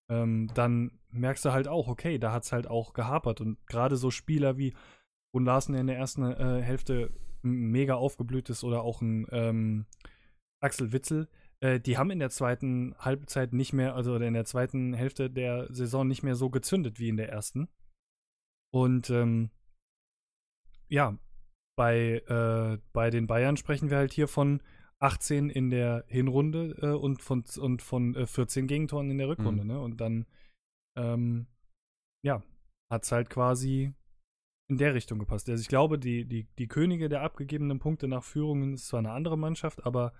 ähm, 0.10 0.50
dann 0.54 0.92
merkst 1.12 1.46
du 1.46 1.52
halt 1.52 1.68
auch, 1.68 1.88
okay, 1.88 2.18
da 2.18 2.32
hat 2.32 2.44
es 2.44 2.52
halt 2.52 2.68
auch 2.68 2.94
gehapert. 2.94 3.42
Und 3.42 3.66
gerade 3.68 3.98
so 3.98 4.12
Spieler 4.12 4.58
wie 4.58 4.74
Brun 5.32 5.46
Larsen, 5.46 5.74
der 5.74 5.82
in 5.82 5.88
der 5.88 5.98
ersten 5.98 6.24
äh, 6.24 6.62
Hälfte 6.62 7.12
mega 7.42 7.96
aufgeblüht 7.96 8.50
ist, 8.50 8.64
oder 8.64 8.84
auch 8.84 9.02
ein 9.02 9.28
ähm, 9.32 9.86
Axel 10.62 10.94
Witzel, 10.94 11.28
äh, 11.62 11.80
die 11.80 11.98
haben 11.98 12.12
in 12.12 12.20
der 12.20 12.30
zweiten 12.30 12.96
Halbzeit 12.98 13.54
nicht 13.54 13.74
mehr, 13.74 13.96
also 13.96 14.16
in 14.16 14.34
der 14.34 14.46
zweiten 14.46 14.94
Hälfte 14.94 15.30
der 15.30 15.74
Saison 15.74 16.08
nicht 16.08 16.24
mehr 16.24 16.36
so 16.36 16.50
gezündet 16.50 17.00
wie 17.00 17.10
in 17.10 17.18
der 17.18 17.30
ersten. 17.30 17.68
Und 18.72 19.10
ähm, 19.10 19.52
ja, 20.90 21.18
bei, 21.76 22.22
äh, 22.28 22.78
bei 22.94 23.10
den 23.10 23.28
Bayern 23.28 23.58
sprechen 23.58 23.90
wir 23.90 23.98
halt 23.98 24.14
hier 24.14 24.28
von 24.28 24.62
18 25.04 25.50
in 25.50 25.70
der 25.70 26.06
Hinrunde 26.08 26.78
äh, 26.82 26.96
und 26.96 27.22
von, 27.22 27.44
und 27.60 27.82
von 27.82 28.16
äh, 28.16 28.26
14 28.26 28.68
Gegentoren 28.68 29.12
in 29.12 29.18
der 29.18 29.28
Rückrunde. 29.28 29.64
Mhm. 29.64 29.70
Ne? 29.70 29.80
Und 29.80 30.02
dann, 30.02 30.26
ähm, 30.98 31.48
ja, 32.26 32.42
hat 32.92 33.04
es 33.04 33.12
halt 33.12 33.30
quasi 33.30 33.94
in 34.70 34.78
der 34.78 34.94
Richtung 34.94 35.20
gepasst. 35.20 35.50
Also 35.50 35.62
ich 35.62 35.68
glaube, 35.68 36.00
die, 36.00 36.26
die, 36.26 36.48
die 36.58 36.68
Könige 36.68 37.10
der 37.10 37.22
abgegebenen 37.22 37.80
Punkte 37.80 38.08
nach 38.08 38.24
Führungen 38.24 38.74
ist 38.74 38.88
zwar 38.88 39.00
eine 39.00 39.12
andere 39.12 39.38
Mannschaft, 39.38 39.86
aber 39.86 40.14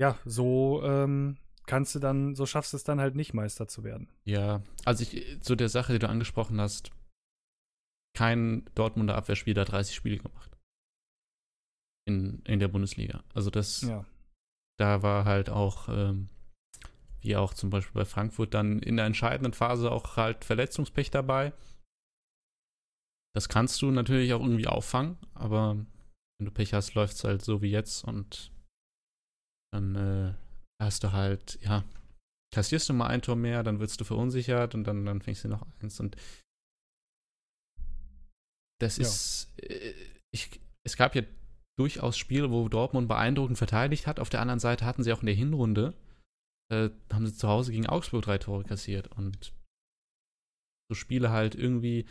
ja, 0.00 0.16
so 0.24 0.82
ähm, 0.84 1.38
kannst 1.66 1.96
du 1.96 1.98
dann, 1.98 2.36
so 2.36 2.46
schaffst 2.46 2.72
du 2.72 2.76
es 2.76 2.84
dann 2.84 3.00
halt 3.00 3.16
nicht, 3.16 3.34
Meister 3.34 3.66
zu 3.66 3.82
werden. 3.82 4.08
Ja, 4.24 4.62
also 4.84 5.02
ich, 5.02 5.42
zu 5.42 5.56
der 5.56 5.68
Sache, 5.68 5.92
die 5.94 5.98
du 5.98 6.08
angesprochen 6.08 6.60
hast, 6.60 6.92
kein 8.16 8.64
Dortmunder 8.76 9.16
Abwehrspieler 9.16 9.64
30 9.64 9.96
Spiele 9.96 10.18
gemacht. 10.18 10.57
In, 12.08 12.42
in 12.46 12.58
der 12.58 12.68
Bundesliga. 12.68 13.22
Also 13.34 13.50
das, 13.50 13.82
Ja. 13.82 14.04
da 14.78 15.02
war 15.02 15.26
halt 15.26 15.50
auch, 15.50 15.88
ähm, 15.90 16.30
wie 17.20 17.36
auch 17.36 17.52
zum 17.52 17.68
Beispiel 17.68 17.92
bei 18.00 18.04
Frankfurt, 18.06 18.54
dann 18.54 18.78
in 18.78 18.96
der 18.96 19.04
entscheidenden 19.04 19.52
Phase 19.52 19.92
auch 19.92 20.16
halt 20.16 20.44
Verletzungspech 20.44 21.10
dabei. 21.10 21.52
Das 23.36 23.48
kannst 23.50 23.82
du 23.82 23.90
natürlich 23.90 24.32
auch 24.32 24.40
irgendwie 24.40 24.66
auffangen, 24.66 25.18
aber 25.34 25.74
wenn 26.38 26.46
du 26.46 26.50
Pech 26.50 26.72
hast, 26.72 26.94
läuft 26.94 27.14
es 27.14 27.24
halt 27.24 27.42
so 27.44 27.60
wie 27.60 27.70
jetzt 27.70 28.04
und 28.04 28.50
dann 29.72 29.94
äh, 29.94 30.34
hast 30.82 31.04
du 31.04 31.12
halt, 31.12 31.58
ja, 31.62 31.84
kassierst 32.54 32.88
du 32.88 32.94
mal 32.94 33.08
ein 33.08 33.20
Tor 33.20 33.36
mehr, 33.36 33.62
dann 33.62 33.80
wirst 33.80 34.00
du 34.00 34.04
verunsichert 34.04 34.74
und 34.74 34.84
dann, 34.84 35.04
dann 35.04 35.20
fängst 35.20 35.44
du 35.44 35.48
noch 35.48 35.66
eins 35.80 36.00
und 36.00 36.16
das 38.80 38.96
Ja. 38.96 39.02
ist, 39.06 39.52
äh, 39.60 39.92
ich, 40.32 40.58
es 40.84 40.96
gab 40.96 41.14
ja 41.14 41.22
durchaus 41.78 42.18
Spiele, 42.18 42.50
wo 42.50 42.68
Dortmund 42.68 43.08
beeindruckend 43.08 43.56
verteidigt 43.56 44.06
hat. 44.06 44.20
Auf 44.20 44.30
der 44.30 44.40
anderen 44.40 44.60
Seite 44.60 44.84
hatten 44.84 45.02
sie 45.02 45.12
auch 45.12 45.20
in 45.20 45.26
der 45.26 45.34
Hinrunde, 45.34 45.94
äh, 46.72 46.90
haben 47.12 47.26
sie 47.26 47.34
zu 47.34 47.48
Hause 47.48 47.72
gegen 47.72 47.86
Augsburg 47.86 48.22
drei 48.22 48.38
Tore 48.38 48.64
kassiert 48.64 49.08
und 49.16 49.54
so 50.90 50.94
Spiele 50.94 51.30
halt 51.30 51.54
irgendwie, 51.54 52.06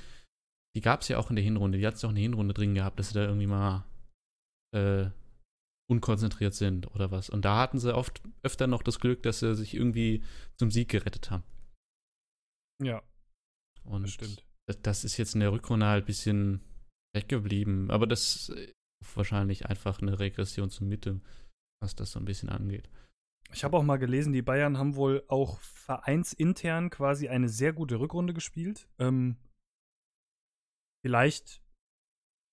die 0.76 0.82
gab 0.82 1.02
es 1.02 1.08
ja 1.08 1.18
auch 1.18 1.30
in 1.30 1.36
der 1.36 1.44
Hinrunde, 1.44 1.78
die 1.78 1.88
hat 1.88 1.96
es 1.96 2.06
auch 2.06 2.10
in 2.10 2.16
der 2.16 2.24
Hinrunde 2.24 2.54
drin 2.54 2.76
gehabt, 2.76 3.00
dass 3.00 3.10
sie 3.10 3.16
da 3.16 3.26
irgendwie 3.26 3.48
mal 3.48 3.86
äh, 4.76 5.10
unkonzentriert 5.90 6.54
sind 6.54 6.94
oder 6.94 7.12
was. 7.12 7.30
Und 7.30 7.44
da 7.44 7.60
hatten 7.60 7.80
sie 7.80 7.94
oft 7.94 8.22
öfter 8.44 8.68
noch 8.68 8.84
das 8.84 9.00
Glück, 9.00 9.24
dass 9.24 9.40
sie 9.40 9.56
sich 9.56 9.74
irgendwie 9.74 10.24
zum 10.58 10.70
Sieg 10.70 10.90
gerettet 10.90 11.32
haben. 11.32 11.44
Ja, 12.84 13.02
Und 13.84 14.22
das 14.68 14.82
das, 14.82 15.04
ist 15.04 15.18
jetzt 15.18 15.34
in 15.34 15.40
der 15.40 15.52
Rückrunde 15.52 15.86
halt 15.86 16.04
ein 16.04 16.08
bisschen 16.08 16.62
weggeblieben. 17.16 17.90
Aber 17.90 18.06
das 18.06 18.50
ist 18.50 18.76
wahrscheinlich 19.13 19.66
einfach 19.68 20.01
eine 20.01 20.20
Regression 20.20 20.70
zur 20.70 20.88
Mitte, 20.88 21.22
was 21.82 21.96
das 21.96 22.12
so 22.12 22.20
ein 22.20 22.25
bisschen 22.25 22.50
angeht. 22.50 22.89
Ich 23.54 23.63
habe 23.63 23.77
auch 23.77 23.84
mal 23.84 23.98
gelesen, 23.98 24.34
die 24.34 24.42
Bayern 24.42 24.77
haben 24.77 24.96
wohl 24.96 25.24
auch 25.27 25.60
vereinsintern 25.62 26.89
quasi 26.89 27.30
eine 27.30 27.48
sehr 27.48 27.72
gute 27.72 28.00
Rückrunde 28.00 28.34
gespielt. 28.34 28.89
Ähm, 29.00 29.38
vielleicht 31.06 31.62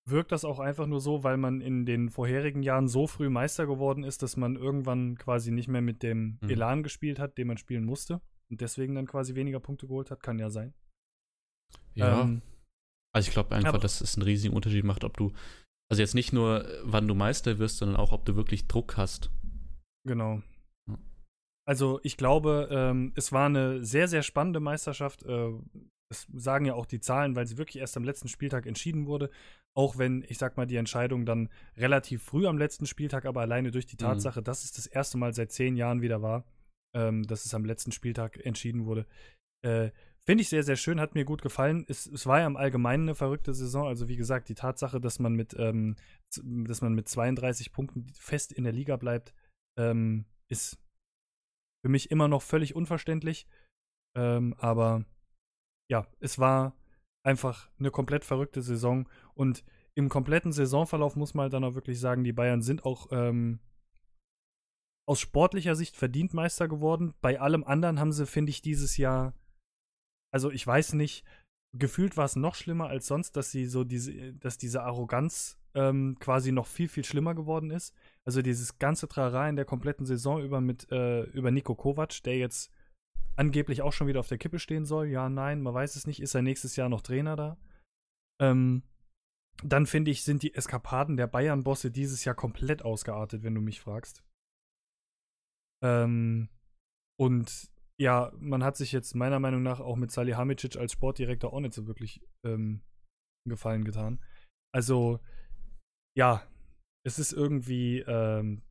wirkt 0.07 0.31
das 0.31 0.45
auch 0.45 0.59
einfach 0.59 0.85
nur 0.85 1.01
so, 1.01 1.23
weil 1.23 1.37
man 1.37 1.61
in 1.61 1.85
den 1.85 2.09
vorherigen 2.09 2.63
Jahren 2.63 2.87
so 2.87 3.07
früh 3.07 3.29
Meister 3.29 3.65
geworden 3.65 4.03
ist, 4.03 4.21
dass 4.21 4.37
man 4.37 4.55
irgendwann 4.55 5.17
quasi 5.17 5.51
nicht 5.51 5.67
mehr 5.67 5.81
mit 5.81 6.03
dem 6.03 6.37
Mhm. 6.41 6.49
Elan 6.49 6.83
gespielt 6.83 7.19
hat, 7.19 7.37
den 7.37 7.47
man 7.47 7.57
spielen 7.57 7.83
musste. 7.83 8.21
Und 8.49 8.61
deswegen 8.61 8.93
dann 8.95 9.07
quasi 9.07 9.33
weniger 9.35 9.59
Punkte 9.59 9.87
geholt 9.87 10.11
hat. 10.11 10.21
Kann 10.21 10.37
ja 10.37 10.49
sein. 10.51 10.73
Ja, 11.95 12.21
Ähm, 12.21 12.41
also 13.13 13.27
ich 13.27 13.33
glaube 13.33 13.55
einfach, 13.55 13.79
dass 13.79 14.01
es 14.01 14.15
einen 14.15 14.23
riesigen 14.23 14.55
Unterschied 14.55 14.83
macht, 14.85 15.03
ob 15.03 15.17
du, 15.17 15.33
also 15.89 16.01
jetzt 16.01 16.15
nicht 16.15 16.33
nur, 16.33 16.65
äh, 16.65 16.79
wann 16.83 17.07
du 17.07 17.15
Meister 17.15 17.59
wirst, 17.59 17.77
sondern 17.77 17.97
auch, 17.97 18.11
ob 18.11 18.25
du 18.25 18.35
wirklich 18.35 18.67
Druck 18.67 18.97
hast. 18.97 19.29
Genau. 20.07 20.41
Also 21.67 21.99
ich 22.03 22.15
glaube, 22.17 22.67
ähm, 22.71 23.11
es 23.15 23.31
war 23.31 23.47
eine 23.47 23.83
sehr, 23.83 24.07
sehr 24.07 24.21
spannende 24.21 24.59
Meisterschaft. 24.59 25.23
Äh, 25.23 25.51
das 26.09 26.27
sagen 26.31 26.65
ja 26.65 26.75
auch 26.75 26.85
die 26.85 26.99
Zahlen, 26.99 27.35
weil 27.35 27.47
sie 27.47 27.57
wirklich 27.57 27.77
erst 27.77 27.97
am 27.97 28.03
letzten 28.03 28.27
Spieltag 28.27 28.67
entschieden 28.67 29.07
wurde. 29.07 29.31
Auch 29.75 29.97
wenn, 29.97 30.23
ich 30.27 30.37
sag 30.37 30.57
mal, 30.57 30.67
die 30.67 30.75
Entscheidung 30.75 31.25
dann 31.25 31.49
relativ 31.75 32.21
früh 32.23 32.45
am 32.45 32.59
letzten 32.59 32.85
Spieltag, 32.85 33.25
aber 33.25 33.41
alleine 33.41 33.71
durch 33.71 33.87
die 33.87 33.95
Mhm. 33.95 33.99
Tatsache, 34.09 34.43
dass 34.43 34.63
es 34.63 34.71
das 34.73 34.85
erste 34.85 35.17
Mal 35.17 35.33
seit 35.33 35.51
zehn 35.51 35.75
Jahren 35.75 36.01
wieder 36.03 36.21
war, 36.21 36.45
ähm, 36.93 37.23
dass 37.23 37.45
es 37.45 37.53
am 37.55 37.65
letzten 37.65 37.91
Spieltag 37.91 38.37
entschieden 38.45 38.85
wurde. 38.85 39.07
Äh, 39.63 39.89
Finde 40.27 40.41
ich 40.41 40.49
sehr, 40.49 40.63
sehr 40.63 40.75
schön, 40.75 40.99
hat 40.99 41.13
mir 41.13 41.23
gut 41.23 41.43
gefallen. 41.43 41.85
Es, 41.87 42.07
es 42.07 42.25
war 42.25 42.39
ja 42.39 42.47
im 42.47 42.57
Allgemeinen 42.57 43.03
eine 43.03 43.15
verrückte 43.15 43.53
Saison. 43.53 43.85
Also 43.87 44.07
wie 44.07 44.15
gesagt, 44.15 44.49
die 44.49 44.55
Tatsache, 44.55 44.99
dass 44.99 45.19
man 45.19 45.33
mit, 45.33 45.55
ähm, 45.57 45.95
dass 46.65 46.81
man 46.81 46.95
mit 46.95 47.07
32 47.07 47.71
Punkten 47.71 48.07
fest 48.17 48.51
in 48.51 48.63
der 48.63 48.73
Liga 48.73 48.97
bleibt, 48.97 49.35
ähm, 49.77 50.25
ist 50.47 50.79
für 51.83 51.89
mich 51.89 52.09
immer 52.09 52.27
noch 52.27 52.41
völlig 52.41 52.75
unverständlich. 52.75 53.47
Ähm, 54.17 54.55
aber 54.57 55.05
ja, 55.91 56.07
es 56.19 56.39
war 56.39 56.75
einfach 57.23 57.69
eine 57.77 57.91
komplett 57.91 58.25
verrückte 58.25 58.63
Saison. 58.63 59.07
Und 59.35 59.63
im 59.93 60.09
kompletten 60.09 60.51
Saisonverlauf 60.51 61.15
muss 61.15 61.35
man 61.35 61.51
dann 61.51 61.63
auch 61.63 61.75
wirklich 61.75 61.99
sagen, 61.99 62.23
die 62.23 62.33
Bayern 62.33 62.63
sind 62.63 62.83
auch 62.83 63.09
ähm, 63.11 63.59
aus 65.07 65.19
sportlicher 65.19 65.75
Sicht 65.75 65.95
verdient 65.95 66.33
Meister 66.33 66.67
geworden. 66.67 67.13
Bei 67.21 67.39
allem 67.39 67.63
anderen 67.63 67.99
haben 67.99 68.11
sie, 68.11 68.25
finde 68.25 68.49
ich, 68.49 68.63
dieses 68.63 68.97
Jahr, 68.97 69.33
also 70.35 70.51
ich 70.51 70.67
weiß 70.67 70.95
nicht, 70.95 71.23
gefühlt 71.73 72.17
war 72.17 72.25
es 72.25 72.35
noch 72.35 72.55
schlimmer 72.55 72.87
als 72.87 73.07
sonst, 73.07 73.37
dass 73.37 73.51
sie 73.51 73.67
so 73.67 73.85
diese, 73.85 74.33
dass 74.33 74.57
diese 74.57 74.83
Arroganz 74.83 75.57
ähm, 75.75 76.17
quasi 76.19 76.51
noch 76.51 76.67
viel, 76.67 76.89
viel 76.89 77.05
schlimmer 77.05 77.35
geworden 77.35 77.71
ist. 77.71 77.95
Also 78.25 78.41
dieses 78.41 78.77
ganze 78.77 79.07
Trara 79.07 79.47
in 79.47 79.55
der 79.55 79.63
kompletten 79.63 80.05
Saison 80.05 80.41
über 80.41 80.59
mit 80.59 80.91
äh, 80.91 81.23
über 81.23 81.51
Nico 81.51 81.73
Kovac, 81.73 82.21
der 82.23 82.37
jetzt 82.37 82.69
angeblich 83.37 83.81
auch 83.81 83.93
schon 83.93 84.07
wieder 84.07 84.19
auf 84.19 84.27
der 84.27 84.37
Kippe 84.37 84.59
stehen 84.59 84.83
soll. 84.83 85.07
Ja, 85.07 85.29
nein, 85.29 85.61
man 85.61 85.73
weiß 85.73 85.95
es 85.95 86.05
nicht. 86.05 86.21
Ist 86.21 86.35
er 86.35 86.41
nächstes 86.41 86.75
Jahr 86.75 86.89
noch 86.89 87.01
Trainer 87.01 87.37
da? 87.37 87.57
Ähm, 88.41 88.83
dann 89.63 89.85
finde 89.85 90.11
ich, 90.11 90.25
sind 90.25 90.43
die 90.43 90.53
Eskapaden 90.53 91.15
der 91.15 91.27
Bayern-Bosse 91.27 91.91
dieses 91.91 92.25
Jahr 92.25 92.35
komplett 92.35 92.83
ausgeartet, 92.83 93.43
wenn 93.43 93.55
du 93.55 93.61
mich 93.61 93.79
fragst. 93.79 94.21
Ähm, 95.81 96.49
und 97.17 97.73
ja, 97.99 98.31
man 98.37 98.63
hat 98.63 98.75
sich 98.75 98.91
jetzt 98.91 99.15
meiner 99.15 99.39
Meinung 99.39 99.63
nach 99.63 99.79
auch 99.79 99.95
mit 99.95 100.11
Salihamidzic 100.11 100.77
als 100.77 100.91
Sportdirektor 100.91 101.53
auch 101.53 101.59
nicht 101.59 101.73
so 101.73 101.87
wirklich 101.87 102.21
ähm, 102.45 102.81
Gefallen 103.47 103.85
getan. 103.85 104.23
Also, 104.73 105.19
ja, 106.17 106.45
es 107.05 107.19
ist 107.19 107.31
irgendwie, 107.31 107.99
ähm, 107.99 108.63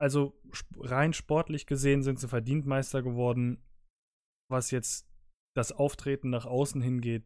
also 0.00 0.40
rein 0.76 1.12
sportlich 1.12 1.66
gesehen 1.66 2.02
sind 2.02 2.20
sie 2.20 2.28
verdient 2.28 2.66
Meister 2.66 3.02
geworden. 3.02 3.62
Was 4.50 4.70
jetzt 4.70 5.10
das 5.56 5.72
Auftreten 5.72 6.30
nach 6.30 6.46
außen 6.46 6.80
hingeht, 6.80 7.24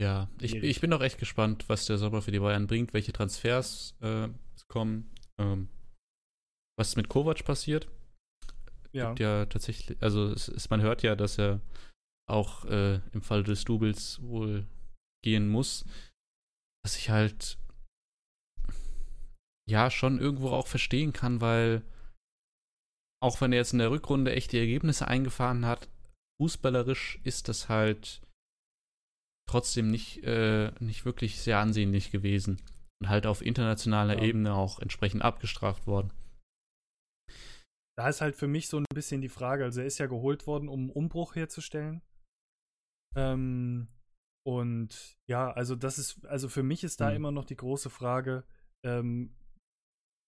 Ja, 0.00 0.30
ich, 0.40 0.54
ich 0.54 0.80
bin 0.80 0.92
auch 0.94 1.02
echt 1.02 1.18
gespannt, 1.18 1.68
was 1.68 1.84
der 1.84 1.98
Sommer 1.98 2.22
für 2.22 2.32
die 2.32 2.38
Bayern 2.38 2.66
bringt, 2.66 2.94
welche 2.94 3.12
Transfers 3.12 3.94
äh, 4.00 4.28
kommen, 4.66 5.10
ähm, 5.38 5.68
was 6.80 6.96
mit 6.96 7.10
Kovac 7.10 7.44
passiert. 7.44 7.88
ja. 8.92 9.08
Gibt 9.08 9.20
ja 9.20 9.44
tatsächlich, 9.46 10.02
also 10.02 10.32
es, 10.32 10.48
es, 10.48 10.70
man 10.70 10.80
hört 10.80 11.02
ja, 11.02 11.14
dass 11.14 11.38
er 11.38 11.60
auch 12.28 12.64
äh, 12.64 13.00
im 13.12 13.22
Fall 13.22 13.44
des 13.44 13.64
Doubles 13.64 14.20
wohl 14.22 14.66
gehen 15.22 15.48
muss. 15.48 15.84
Was 16.82 16.96
ich 16.96 17.10
halt 17.10 17.58
ja 19.68 19.90
schon 19.90 20.18
irgendwo 20.18 20.48
auch 20.50 20.66
verstehen 20.66 21.12
kann, 21.12 21.40
weil 21.40 21.82
auch 23.22 23.40
wenn 23.42 23.52
er 23.52 23.58
jetzt 23.58 23.74
in 23.74 23.78
der 23.78 23.90
Rückrunde 23.90 24.32
echt 24.32 24.52
die 24.52 24.58
Ergebnisse 24.58 25.06
eingefahren 25.06 25.66
hat, 25.66 25.88
fußballerisch 26.40 27.20
ist 27.22 27.48
das 27.48 27.68
halt 27.68 28.22
trotzdem 29.46 29.90
nicht, 29.90 30.24
äh, 30.24 30.72
nicht 30.80 31.04
wirklich 31.04 31.40
sehr 31.40 31.58
ansehnlich 31.58 32.10
gewesen. 32.10 32.62
Und 33.02 33.08
halt 33.10 33.26
auf 33.26 33.42
internationaler 33.42 34.16
Ja. 34.16 34.22
Ebene 34.22 34.54
auch 34.54 34.78
entsprechend 34.78 35.22
abgestraft 35.22 35.86
worden. 35.86 36.12
Da 38.00 38.08
ist 38.08 38.22
halt 38.22 38.34
für 38.34 38.48
mich 38.48 38.68
so 38.68 38.78
ein 38.78 38.86
bisschen 38.94 39.20
die 39.20 39.28
Frage, 39.28 39.62
also 39.62 39.82
er 39.82 39.86
ist 39.86 39.98
ja 39.98 40.06
geholt 40.06 40.46
worden, 40.46 40.70
um 40.70 40.80
einen 40.80 40.90
Umbruch 40.90 41.36
herzustellen. 41.36 42.00
Ähm, 43.14 43.88
und 44.42 45.18
ja, 45.28 45.50
also 45.50 45.76
das 45.76 45.98
ist, 45.98 46.24
also 46.24 46.48
für 46.48 46.62
mich 46.62 46.82
ist 46.82 47.02
da 47.02 47.10
Hm. 47.10 47.16
immer 47.16 47.30
noch 47.30 47.44
die 47.44 47.56
große 47.56 47.90
Frage, 47.90 48.44
ähm, 48.86 49.36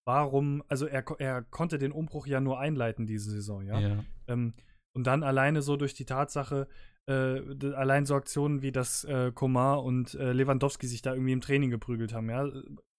warum, 0.07 0.63
also 0.69 0.85
er, 0.85 1.03
er 1.19 1.41
konnte 1.45 1.79
den 1.79 1.93
Umbruch 1.93 2.27
ja 2.27 2.43
nur 2.43 2.61
einleiten 2.61 3.07
diese 3.07 3.31
Saison, 3.31 3.65
ja. 3.65 3.81
ja. 3.81 4.05
Ähm, 4.27 4.53
und 4.95 5.07
dann 5.07 5.23
alleine 5.23 5.63
so 5.63 5.79
durch 5.79 5.95
die 5.95 6.05
Tatsache, 6.05 6.69
äh, 7.09 7.41
allein 7.73 8.05
so 8.05 8.15
Aktionen 8.17 8.61
wie 8.61 8.73
dass 8.73 9.05
äh, 9.05 9.33
Komar 9.33 9.83
und 9.83 10.13
äh, 10.13 10.35
Lewandowski 10.35 10.87
sich 10.87 11.01
da 11.01 11.15
irgendwie 11.15 11.33
im 11.33 11.41
Training 11.41 11.71
geprügelt 11.71 12.13
haben, 12.13 12.29
ja. 12.29 12.53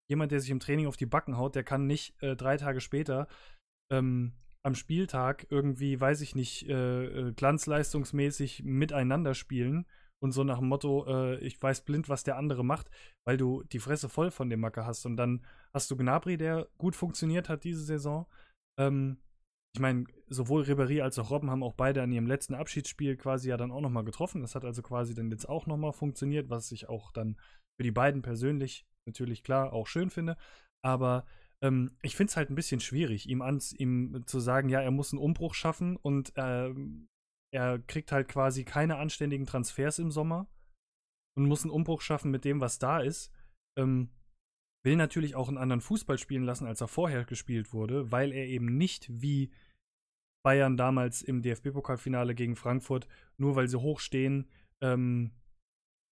Jemand, 0.09 0.31
der 0.31 0.39
sich 0.39 0.49
im 0.49 0.59
Training 0.59 0.87
auf 0.87 0.97
die 0.97 1.05
Backen 1.05 1.37
haut, 1.37 1.53
der 1.53 1.63
kann 1.63 1.85
nicht 1.85 2.19
äh, 2.23 2.35
drei 2.35 2.57
Tage 2.57 2.81
später 2.81 3.27
ähm, 3.91 4.33
am 4.65 4.75
Spieltag 4.75 5.47
irgendwie, 5.49 5.99
weiß 5.99 6.21
ich 6.21 6.35
nicht, 6.35 6.67
äh, 6.69 7.05
äh, 7.05 7.33
glanzleistungsmäßig 7.33 8.63
miteinander 8.63 9.33
spielen 9.33 9.85
und 10.23 10.31
so 10.31 10.45
nach 10.45 10.59
dem 10.59 10.69
Motto, 10.69 11.05
äh, 11.05 11.37
ich 11.39 11.61
weiß 11.61 11.83
blind, 11.83 12.07
was 12.07 12.23
der 12.23 12.37
andere 12.37 12.63
macht, 12.63 12.89
weil 13.27 13.35
du 13.35 13.63
die 13.63 13.79
Fresse 13.79 14.07
voll 14.07 14.31
von 14.31 14.49
dem 14.49 14.61
Macker 14.61 14.85
hast. 14.85 15.05
Und 15.05 15.17
dann 15.17 15.45
hast 15.73 15.91
du 15.91 15.97
Gnabry, 15.97 16.37
der 16.37 16.69
gut 16.77 16.95
funktioniert 16.95 17.49
hat 17.49 17.65
diese 17.65 17.83
Saison. 17.83 18.25
Ähm, 18.79 19.17
ich 19.75 19.81
meine, 19.81 20.05
sowohl 20.29 20.63
Ribéry 20.63 21.01
als 21.01 21.19
auch 21.19 21.29
Robben 21.29 21.49
haben 21.51 21.63
auch 21.63 21.73
beide 21.73 22.01
an 22.01 22.11
ihrem 22.11 22.27
letzten 22.27 22.53
Abschiedsspiel 22.53 23.17
quasi 23.17 23.49
ja 23.49 23.57
dann 23.57 23.71
auch 23.71 23.81
nochmal 23.81 24.05
getroffen. 24.05 24.41
Das 24.41 24.55
hat 24.55 24.63
also 24.63 24.81
quasi 24.81 25.13
dann 25.13 25.29
jetzt 25.29 25.49
auch 25.49 25.65
nochmal 25.65 25.91
funktioniert, 25.91 26.49
was 26.49 26.71
ich 26.71 26.87
auch 26.87 27.11
dann 27.11 27.37
für 27.77 27.83
die 27.83 27.91
beiden 27.91 28.21
persönlich 28.21 28.85
natürlich 29.05 29.43
klar 29.43 29.73
auch 29.73 29.87
schön 29.87 30.09
finde. 30.09 30.37
Aber 30.85 31.25
ähm, 31.63 31.95
ich 32.01 32.15
finde 32.15 32.29
es 32.29 32.37
halt 32.37 32.49
ein 32.49 32.55
bisschen 32.55 32.81
schwierig, 32.81 33.27
ihm, 33.27 33.41
ans, 33.41 33.73
ihm 33.73 34.23
zu 34.27 34.39
sagen, 34.39 34.69
ja, 34.69 34.81
er 34.81 34.91
muss 34.91 35.13
einen 35.13 35.21
Umbruch 35.21 35.53
schaffen 35.53 35.95
und 35.95 36.33
ähm, 36.35 37.07
er 37.53 37.79
kriegt 37.79 38.11
halt 38.11 38.27
quasi 38.27 38.65
keine 38.65 38.97
anständigen 38.97 39.45
Transfers 39.45 39.97
im 39.99 40.11
Sommer 40.11 40.47
und 41.37 41.47
muss 41.47 41.63
einen 41.63 41.71
Umbruch 41.71 42.01
schaffen 42.01 42.31
mit 42.31 42.45
dem, 42.45 42.59
was 42.59 42.79
da 42.79 42.99
ist. 42.99 43.31
Ähm, 43.77 44.09
will 44.85 44.97
natürlich 44.97 45.35
auch 45.35 45.47
einen 45.47 45.57
anderen 45.57 45.79
Fußball 45.79 46.17
spielen 46.17 46.43
lassen, 46.43 46.67
als 46.67 46.81
er 46.81 46.89
vorher 46.89 47.23
gespielt 47.23 47.71
wurde, 47.71 48.11
weil 48.11 48.33
er 48.33 48.45
eben 48.45 48.77
nicht 48.77 49.07
wie 49.09 49.51
Bayern 50.43 50.75
damals 50.75 51.21
im 51.21 51.41
DFB-Pokalfinale 51.41 52.35
gegen 52.35 52.57
Frankfurt, 52.57 53.07
nur 53.37 53.55
weil 53.55 53.69
sie 53.69 53.79
hochstehen, 53.79 54.49
ähm, 54.81 55.31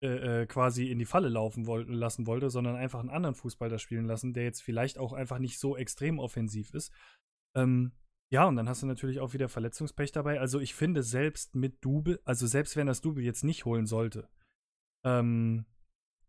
äh, 0.01 0.41
äh, 0.41 0.45
quasi 0.47 0.89
in 0.89 0.99
die 0.99 1.05
Falle 1.05 1.29
laufen 1.29 1.67
wollten, 1.67 1.93
lassen 1.93 2.25
wollte, 2.25 2.49
sondern 2.49 2.75
einfach 2.75 2.99
einen 2.99 3.09
anderen 3.09 3.35
Fußball 3.35 3.69
da 3.69 3.77
spielen 3.77 4.05
lassen, 4.05 4.33
der 4.33 4.43
jetzt 4.43 4.61
vielleicht 4.63 4.97
auch 4.97 5.13
einfach 5.13 5.37
nicht 5.37 5.59
so 5.59 5.77
extrem 5.77 6.17
offensiv 6.17 6.73
ist. 6.73 6.91
Ähm, 7.55 7.91
ja, 8.31 8.47
und 8.47 8.55
dann 8.55 8.67
hast 8.67 8.81
du 8.81 8.87
natürlich 8.87 9.19
auch 9.19 9.33
wieder 9.33 9.49
Verletzungspech 9.49 10.11
dabei. 10.11 10.39
Also 10.39 10.59
ich 10.59 10.73
finde, 10.73 11.03
selbst 11.03 11.53
mit 11.53 11.83
Double, 11.85 12.19
also 12.23 12.47
selbst 12.47 12.75
wenn 12.77 12.87
das 12.87 13.01
Double 13.01 13.23
jetzt 13.23 13.43
nicht 13.43 13.65
holen 13.65 13.85
sollte, 13.85 14.29
ähm, 15.05 15.65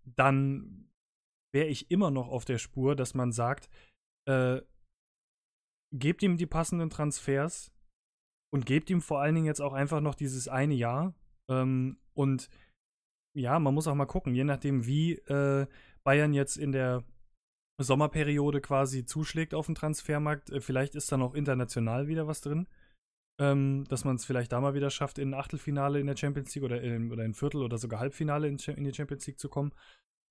dann 0.04 0.90
wäre 1.54 1.68
ich 1.68 1.90
immer 1.90 2.10
noch 2.10 2.28
auf 2.28 2.44
der 2.44 2.58
Spur, 2.58 2.96
dass 2.96 3.14
man 3.14 3.32
sagt, 3.32 3.70
äh, 4.26 4.60
gebt 5.92 6.22
ihm 6.22 6.36
die 6.36 6.46
passenden 6.46 6.90
Transfers 6.90 7.72
und 8.52 8.66
gebt 8.66 8.90
ihm 8.90 9.00
vor 9.00 9.20
allen 9.20 9.34
Dingen 9.34 9.46
jetzt 9.46 9.62
auch 9.62 9.72
einfach 9.72 10.00
noch 10.00 10.14
dieses 10.14 10.48
eine 10.48 10.74
Jahr. 10.74 11.14
Ähm, 11.48 11.98
und 12.14 12.48
ja, 13.34 13.58
man 13.58 13.74
muss 13.74 13.86
auch 13.86 13.94
mal 13.94 14.06
gucken, 14.06 14.34
je 14.34 14.44
nachdem, 14.44 14.86
wie 14.86 15.14
äh, 15.14 15.66
Bayern 16.04 16.34
jetzt 16.34 16.56
in 16.56 16.72
der 16.72 17.04
Sommerperiode 17.78 18.60
quasi 18.60 19.04
zuschlägt 19.04 19.54
auf 19.54 19.66
dem 19.66 19.74
Transfermarkt, 19.74 20.50
äh, 20.50 20.60
vielleicht 20.60 20.94
ist 20.94 21.10
da 21.10 21.16
noch 21.16 21.34
international 21.34 22.08
wieder 22.08 22.26
was 22.26 22.40
drin. 22.40 22.66
Ähm, 23.40 23.84
dass 23.88 24.04
man 24.04 24.16
es 24.16 24.26
vielleicht 24.26 24.52
da 24.52 24.60
mal 24.60 24.74
wieder 24.74 24.90
schafft, 24.90 25.18
in 25.18 25.30
ein 25.30 25.40
Achtelfinale 25.40 25.98
in 25.98 26.06
der 26.06 26.16
Champions 26.16 26.54
League 26.54 26.64
oder 26.64 26.82
in, 26.82 27.10
oder 27.10 27.24
in 27.24 27.32
Viertel 27.32 27.62
oder 27.62 27.78
sogar 27.78 27.98
Halbfinale 27.98 28.46
in, 28.46 28.58
in 28.58 28.84
die 28.84 28.92
Champions 28.92 29.26
League 29.26 29.38
zu 29.38 29.48
kommen 29.48 29.72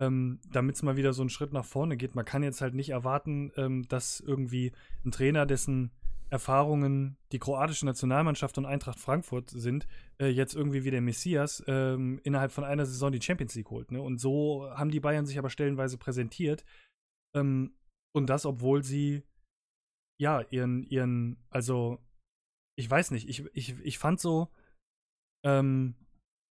ähm, 0.01 0.39
damit 0.51 0.75
es 0.75 0.83
mal 0.83 0.97
wieder 0.97 1.13
so 1.13 1.21
einen 1.21 1.29
Schritt 1.29 1.53
nach 1.53 1.63
vorne 1.63 1.95
geht. 1.95 2.15
Man 2.15 2.25
kann 2.25 2.43
jetzt 2.43 2.59
halt 2.59 2.73
nicht 2.73 2.89
erwarten, 2.89 3.51
ähm, 3.55 3.87
dass 3.87 4.19
irgendwie 4.19 4.71
ein 5.05 5.11
Trainer, 5.11 5.45
dessen 5.45 5.91
Erfahrungen 6.31 7.17
die 7.33 7.39
kroatische 7.39 7.85
Nationalmannschaft 7.85 8.57
und 8.57 8.65
Eintracht 8.65 8.99
Frankfurt 8.99 9.49
sind, 9.49 9.85
äh, 10.17 10.27
jetzt 10.27 10.55
irgendwie 10.55 10.85
wie 10.85 10.91
der 10.91 11.01
Messias 11.01 11.61
ähm, 11.67 12.21
innerhalb 12.23 12.53
von 12.53 12.63
einer 12.63 12.85
Saison 12.85 13.11
die 13.11 13.21
Champions 13.21 13.53
League 13.55 13.69
holt. 13.69 13.91
Ne? 13.91 14.01
Und 14.01 14.17
so 14.17 14.69
haben 14.71 14.91
die 14.91 15.01
Bayern 15.01 15.25
sich 15.25 15.37
aber 15.37 15.49
stellenweise 15.49 15.97
präsentiert. 15.97 16.63
Ähm, 17.35 17.75
und 18.15 18.29
das, 18.29 18.45
obwohl 18.45 18.81
sie 18.83 19.23
ja 20.21 20.41
ihren, 20.51 20.83
ihren, 20.83 21.37
also 21.49 21.99
ich 22.77 22.89
weiß 22.89 23.11
nicht, 23.11 23.27
ich, 23.27 23.43
ich, 23.53 23.77
ich 23.79 23.97
fand 23.99 24.21
so, 24.21 24.47
ähm, 25.45 25.95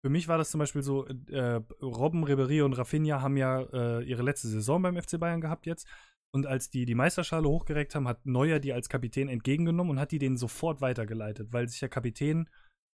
für 0.05 0.11
mich 0.11 0.29
war 0.29 0.37
das 0.37 0.51
zum 0.51 0.59
Beispiel 0.59 0.83
so, 0.83 1.07
äh, 1.07 1.63
Robben, 1.81 2.25
Ribery 2.25 2.61
und 2.63 2.75
Rafinha 2.75 3.23
haben 3.23 3.37
ja 3.39 3.63
äh, 3.63 4.05
ihre 4.05 4.23
letzte 4.23 4.49
Saison 4.49 4.83
beim 4.83 5.01
FC 5.01 5.19
Bayern 5.19 5.41
gehabt 5.41 5.65
jetzt. 5.65 5.89
Und 6.33 6.47
als 6.47 6.71
die 6.71 6.85
die 6.85 6.95
Meisterschale 6.95 7.49
hochgereckt 7.49 7.95
haben, 7.95 8.07
hat 8.07 8.25
Neuer 8.25 8.61
die 8.61 8.73
als 8.73 8.89
Kapitän 8.89 9.29
entgegengenommen 9.29 9.91
und 9.91 10.01
hat 10.01 10.13
die 10.13 10.19
denen 10.19 10.37
sofort 10.37 10.81
weitergeleitet, 10.81 11.53
weil 11.53 11.69
sich 11.69 11.81
der 11.81 11.89
Kapitän 11.89 12.49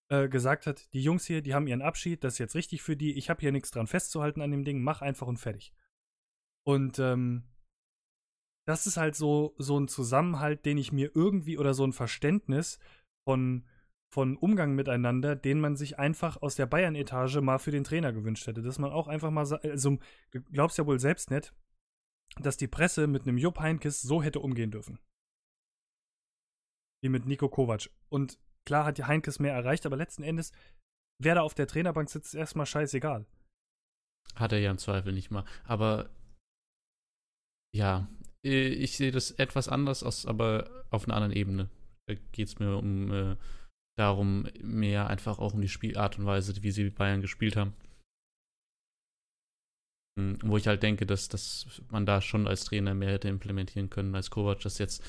äh, 0.09 0.29
gesagt 0.29 0.67
hat, 0.67 0.93
die 0.93 1.01
Jungs 1.01 1.25
hier, 1.25 1.41
die 1.41 1.53
haben 1.53 1.67
ihren 1.67 1.81
Abschied, 1.81 2.23
das 2.23 2.33
ist 2.33 2.39
jetzt 2.39 2.55
richtig 2.55 2.81
für 2.81 2.95
die, 2.95 3.17
ich 3.17 3.29
habe 3.29 3.41
hier 3.41 3.51
nichts 3.51 3.71
dran 3.71 3.87
festzuhalten 3.87 4.41
an 4.41 4.51
dem 4.51 4.63
Ding, 4.63 4.81
mach 4.81 5.01
einfach 5.01 5.27
und 5.27 5.37
fertig. 5.37 5.73
Und 6.65 6.97
ähm, 6.99 7.43
das 8.67 8.87
ist 8.87 8.97
halt 8.97 9.15
so, 9.15 9.53
so 9.57 9.77
ein 9.79 9.87
Zusammenhalt, 9.87 10.65
den 10.65 10.77
ich 10.77 10.91
mir 10.91 11.11
irgendwie 11.13 11.57
oder 11.57 11.73
so 11.73 11.85
ein 11.85 11.93
Verständnis 11.93 12.79
von 13.27 13.65
von 14.15 14.37
Umgang 14.37 14.75
miteinander, 14.75 15.35
den 15.35 15.59
man 15.59 15.75
sich 15.75 15.99
einfach 15.99 16.41
aus 16.41 16.55
der 16.55 16.67
Bayern-Etage 16.67 17.41
mal 17.41 17.59
für 17.59 17.71
den 17.71 17.83
Trainer 17.83 18.13
gewünscht 18.13 18.47
hätte. 18.47 18.61
Dass 18.61 18.79
man 18.79 18.93
auch 18.93 19.09
einfach 19.09 19.29
mal, 19.29 19.41
also 19.41 19.97
du 20.31 20.41
glaubst 20.53 20.77
ja 20.77 20.85
wohl 20.85 21.01
selbst 21.01 21.31
nicht, 21.31 21.53
dass 22.41 22.57
die 22.57 22.67
Presse 22.67 23.07
mit 23.07 23.23
einem 23.23 23.37
Jupp 23.37 23.59
Heinkes 23.59 24.01
so 24.01 24.21
hätte 24.21 24.39
umgehen 24.39 24.71
dürfen. 24.71 24.99
Wie 27.01 27.09
mit 27.09 27.25
Nico 27.25 27.49
Kovac. 27.49 27.89
Und 28.09 28.39
klar 28.65 28.85
hat 28.85 28.97
die 28.97 29.05
Heinkes 29.05 29.39
mehr 29.39 29.53
erreicht, 29.53 29.85
aber 29.85 29.97
letzten 29.97 30.23
Endes, 30.23 30.51
wer 31.21 31.35
da 31.35 31.41
auf 31.41 31.53
der 31.53 31.67
Trainerbank 31.67 32.09
sitzt, 32.09 32.33
ist 32.33 32.39
erstmal 32.39 32.65
scheißegal. 32.65 33.25
Hat 34.35 34.51
er 34.51 34.59
ja 34.59 34.71
im 34.71 34.77
Zweifel 34.77 35.13
nicht 35.13 35.31
mal. 35.31 35.45
Aber 35.63 36.09
ja, 37.73 38.07
ich 38.41 38.97
sehe 38.97 39.11
das 39.11 39.31
etwas 39.31 39.67
anders 39.67 40.25
aber 40.25 40.85
auf 40.89 41.05
einer 41.05 41.15
anderen 41.15 41.35
Ebene. 41.35 41.69
Da 42.07 42.15
geht 42.31 42.47
es 42.47 42.59
mir 42.59 42.77
um 42.77 43.11
äh, 43.11 43.35
darum 43.97 44.47
mehr 44.61 45.07
einfach 45.07 45.39
auch 45.39 45.53
um 45.53 45.61
die 45.61 45.69
Spielart 45.69 46.19
und 46.19 46.25
Weise, 46.25 46.61
wie 46.61 46.71
sie 46.71 46.89
Bayern 46.89 47.21
gespielt 47.21 47.55
haben. 47.55 47.73
Hm, 50.17 50.37
wo 50.43 50.57
ich 50.57 50.67
halt 50.67 50.83
denke, 50.83 51.05
dass, 51.05 51.27
dass 51.27 51.81
man 51.89 52.05
da 52.05 52.21
schon 52.21 52.47
als 52.47 52.65
Trainer 52.65 52.93
mehr 52.93 53.11
hätte 53.11 53.27
implementieren 53.27 53.89
können, 53.89 54.15
als 54.15 54.29
Kovac 54.29 54.61
das 54.61 54.77
jetzt 54.77 55.03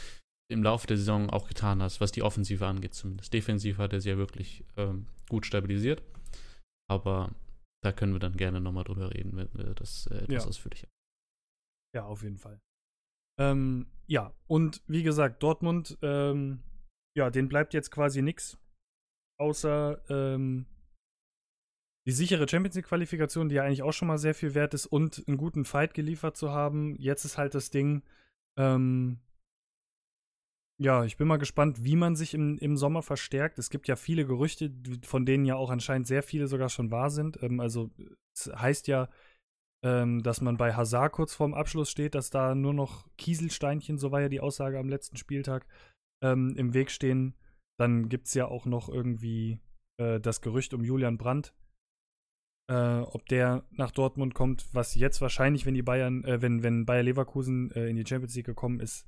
im 0.48 0.62
Laufe 0.62 0.86
der 0.86 0.96
Saison 0.96 1.30
auch 1.30 1.48
getan 1.48 1.82
hat, 1.82 2.00
was 2.00 2.12
die 2.12 2.22
Offensive 2.22 2.66
angeht 2.66 2.94
zumindest. 2.94 3.32
Defensiv 3.32 3.78
hat 3.78 3.92
er 3.92 4.00
sie 4.00 4.10
ja 4.10 4.18
wirklich 4.18 4.64
ähm, 4.76 5.06
gut 5.28 5.46
stabilisiert. 5.46 6.02
Aber 6.88 7.34
da 7.84 7.92
können 7.92 8.12
wir 8.12 8.20
dann 8.20 8.36
gerne 8.36 8.60
nochmal 8.60 8.84
drüber 8.84 9.12
reden, 9.12 9.36
wenn 9.36 9.48
wir 9.54 9.74
das 9.74 10.06
äh, 10.06 10.18
etwas 10.18 10.44
ja. 10.44 10.48
ausführlicher. 10.48 10.88
Ja, 11.94 12.04
auf 12.04 12.22
jeden 12.22 12.38
Fall. 12.38 12.60
Ähm, 13.38 13.86
ja, 14.06 14.34
und 14.46 14.82
wie 14.86 15.02
gesagt, 15.02 15.42
Dortmund, 15.42 15.98
ähm, 16.02 16.62
ja, 17.16 17.30
denen 17.30 17.48
bleibt 17.48 17.74
jetzt 17.74 17.90
quasi 17.90 18.22
nichts 18.22 18.58
außer 19.38 20.02
ähm, 20.08 20.66
die 22.06 22.12
sichere 22.12 22.48
Champions 22.48 22.76
League-Qualifikation, 22.76 23.48
die 23.48 23.56
ja 23.56 23.64
eigentlich 23.64 23.82
auch 23.82 23.92
schon 23.92 24.08
mal 24.08 24.18
sehr 24.18 24.34
viel 24.34 24.54
wert 24.54 24.74
ist, 24.74 24.86
und 24.86 25.24
einen 25.26 25.36
guten 25.36 25.64
Fight 25.64 25.92
geliefert 25.94 26.36
zu 26.36 26.52
haben. 26.52 26.94
Jetzt 26.96 27.24
ist 27.24 27.36
halt 27.36 27.54
das 27.54 27.70
Ding, 27.70 28.02
ähm, 28.56 29.18
ja, 30.78 31.04
ich 31.04 31.16
bin 31.16 31.26
mal 31.26 31.38
gespannt, 31.38 31.84
wie 31.84 31.96
man 31.96 32.16
sich 32.16 32.34
im, 32.34 32.58
im 32.58 32.76
Sommer 32.76 33.02
verstärkt. 33.02 33.58
Es 33.58 33.70
gibt 33.70 33.88
ja 33.88 33.96
viele 33.96 34.26
Gerüchte, 34.26 34.70
von 35.04 35.24
denen 35.24 35.46
ja 35.46 35.56
auch 35.56 35.70
anscheinend 35.70 36.06
sehr 36.06 36.22
viele 36.22 36.48
sogar 36.48 36.68
schon 36.68 36.90
wahr 36.90 37.10
sind. 37.10 37.42
Ähm, 37.42 37.60
also 37.60 37.90
es 38.34 38.50
heißt 38.54 38.86
ja, 38.86 39.08
ähm, 39.82 40.22
dass 40.22 40.40
man 40.40 40.58
bei 40.58 40.74
Hazard 40.74 41.12
kurz 41.12 41.34
vorm 41.34 41.54
Abschluss 41.54 41.90
steht, 41.90 42.14
dass 42.14 42.30
da 42.30 42.54
nur 42.54 42.74
noch 42.74 43.08
Kieselsteinchen, 43.16 43.98
so 43.98 44.12
war 44.12 44.20
ja 44.20 44.28
die 44.28 44.40
Aussage 44.40 44.78
am 44.78 44.88
letzten 44.88 45.16
Spieltag, 45.16 45.66
ähm, 46.22 46.54
im 46.56 46.74
Weg 46.74 46.90
stehen. 46.90 47.34
Dann 47.78 48.08
gibt 48.08 48.26
es 48.26 48.34
ja 48.34 48.46
auch 48.46 48.66
noch 48.66 48.88
irgendwie 48.88 49.58
äh, 49.98 50.20
das 50.20 50.40
Gerücht 50.40 50.74
um 50.74 50.84
Julian 50.84 51.18
Brandt, 51.18 51.54
äh, 52.68 53.00
ob 53.00 53.26
der 53.26 53.64
nach 53.70 53.90
Dortmund 53.90 54.34
kommt, 54.34 54.68
was 54.72 54.94
jetzt 54.94 55.20
wahrscheinlich, 55.20 55.66
wenn 55.66 55.74
die 55.74 55.82
Bayern, 55.82 56.24
äh, 56.24 56.42
wenn, 56.42 56.62
wenn 56.62 56.86
Bayer 56.86 57.02
Leverkusen 57.02 57.70
äh, 57.72 57.88
in 57.88 57.96
die 57.96 58.06
Champions 58.06 58.34
League 58.34 58.46
gekommen 58.46 58.80
ist. 58.80 59.06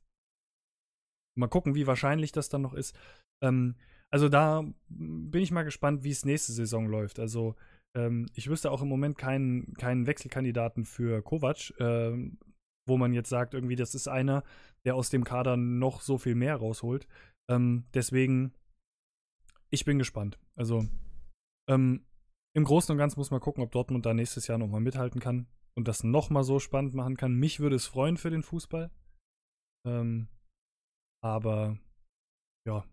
Mal 1.36 1.48
gucken, 1.48 1.74
wie 1.74 1.86
wahrscheinlich 1.86 2.32
das 2.32 2.48
dann 2.48 2.62
noch 2.62 2.74
ist. 2.74 2.96
Ähm, 3.42 3.76
also 4.10 4.28
da 4.28 4.64
bin 4.88 5.42
ich 5.42 5.50
mal 5.50 5.64
gespannt, 5.64 6.02
wie 6.04 6.10
es 6.10 6.24
nächste 6.24 6.52
Saison 6.52 6.86
läuft. 6.86 7.18
Also 7.18 7.56
ähm, 7.96 8.26
ich 8.34 8.48
wüsste 8.48 8.70
auch 8.70 8.82
im 8.82 8.88
Moment 8.88 9.18
keinen, 9.18 9.74
keinen 9.74 10.06
Wechselkandidaten 10.06 10.84
für 10.84 11.22
Kovac, 11.22 11.70
äh, 11.78 12.30
wo 12.86 12.96
man 12.96 13.12
jetzt 13.12 13.28
sagt, 13.28 13.54
irgendwie, 13.54 13.76
das 13.76 13.94
ist 13.94 14.08
einer, 14.08 14.44
der 14.84 14.94
aus 14.94 15.10
dem 15.10 15.24
Kader 15.24 15.56
noch 15.56 16.00
so 16.00 16.16
viel 16.16 16.34
mehr 16.34 16.56
rausholt. 16.56 17.06
Ähm, 17.50 17.84
deswegen, 17.92 18.52
ich 19.70 19.84
bin 19.84 19.98
gespannt. 19.98 20.38
Also, 20.56 20.86
ähm, 21.68 22.04
im 22.54 22.64
Großen 22.64 22.92
und 22.92 22.98
Ganzen 22.98 23.20
muss 23.20 23.30
man 23.30 23.40
gucken, 23.40 23.62
ob 23.62 23.70
Dortmund 23.70 24.06
da 24.06 24.14
nächstes 24.14 24.46
Jahr 24.46 24.58
nochmal 24.58 24.80
mithalten 24.80 25.20
kann 25.20 25.46
und 25.76 25.86
das 25.88 26.02
nochmal 26.02 26.44
so 26.44 26.58
spannend 26.58 26.94
machen 26.94 27.16
kann. 27.16 27.34
Mich 27.34 27.60
würde 27.60 27.76
es 27.76 27.86
freuen 27.86 28.16
für 28.16 28.30
den 28.30 28.42
Fußball. 28.42 28.90
Ähm, 29.86 30.28
aber, 31.22 31.78
ja, 32.66 32.84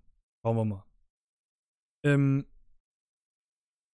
schauen 0.43 0.57
wir 0.57 0.65
mal. 0.65 0.85
Ähm, 2.05 2.45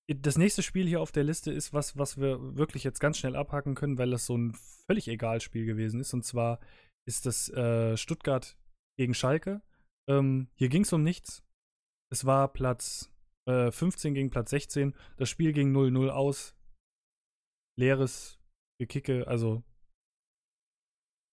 das 0.07 0.37
nächste 0.37 0.61
Spiel 0.61 0.87
hier 0.87 1.01
auf 1.01 1.11
der 1.11 1.23
Liste 1.23 1.51
ist 1.51 1.73
was, 1.73 1.97
was 1.97 2.19
wir 2.19 2.57
wirklich 2.57 2.83
jetzt 2.83 2.99
ganz 2.99 3.17
schnell 3.17 3.35
abhaken 3.35 3.75
können, 3.75 3.97
weil 3.97 4.11
das 4.11 4.25
so 4.25 4.37
ein 4.37 4.53
völlig 4.85 5.07
egal 5.07 5.39
Spiel 5.39 5.65
gewesen 5.65 6.01
ist. 6.01 6.13
Und 6.13 6.23
zwar 6.23 6.59
ist 7.07 7.25
das 7.25 7.49
äh, 7.49 7.95
Stuttgart 7.95 8.57
gegen 8.97 9.13
Schalke. 9.13 9.61
Ähm, 10.09 10.49
hier 10.55 10.69
ging 10.69 10.83
es 10.83 10.93
um 10.93 11.03
nichts. 11.03 11.43
Es 12.11 12.25
war 12.25 12.51
Platz 12.51 13.09
äh, 13.51 13.71
15 13.71 14.13
gegen 14.13 14.29
Platz 14.29 14.49
16. 14.51 14.95
Das 15.17 15.29
Spiel 15.29 15.53
ging 15.53 15.75
0-0 15.75 16.09
aus. 16.09 16.55
Leeres 17.77 18.39
Gekicke, 18.79 19.27
also 19.27 19.63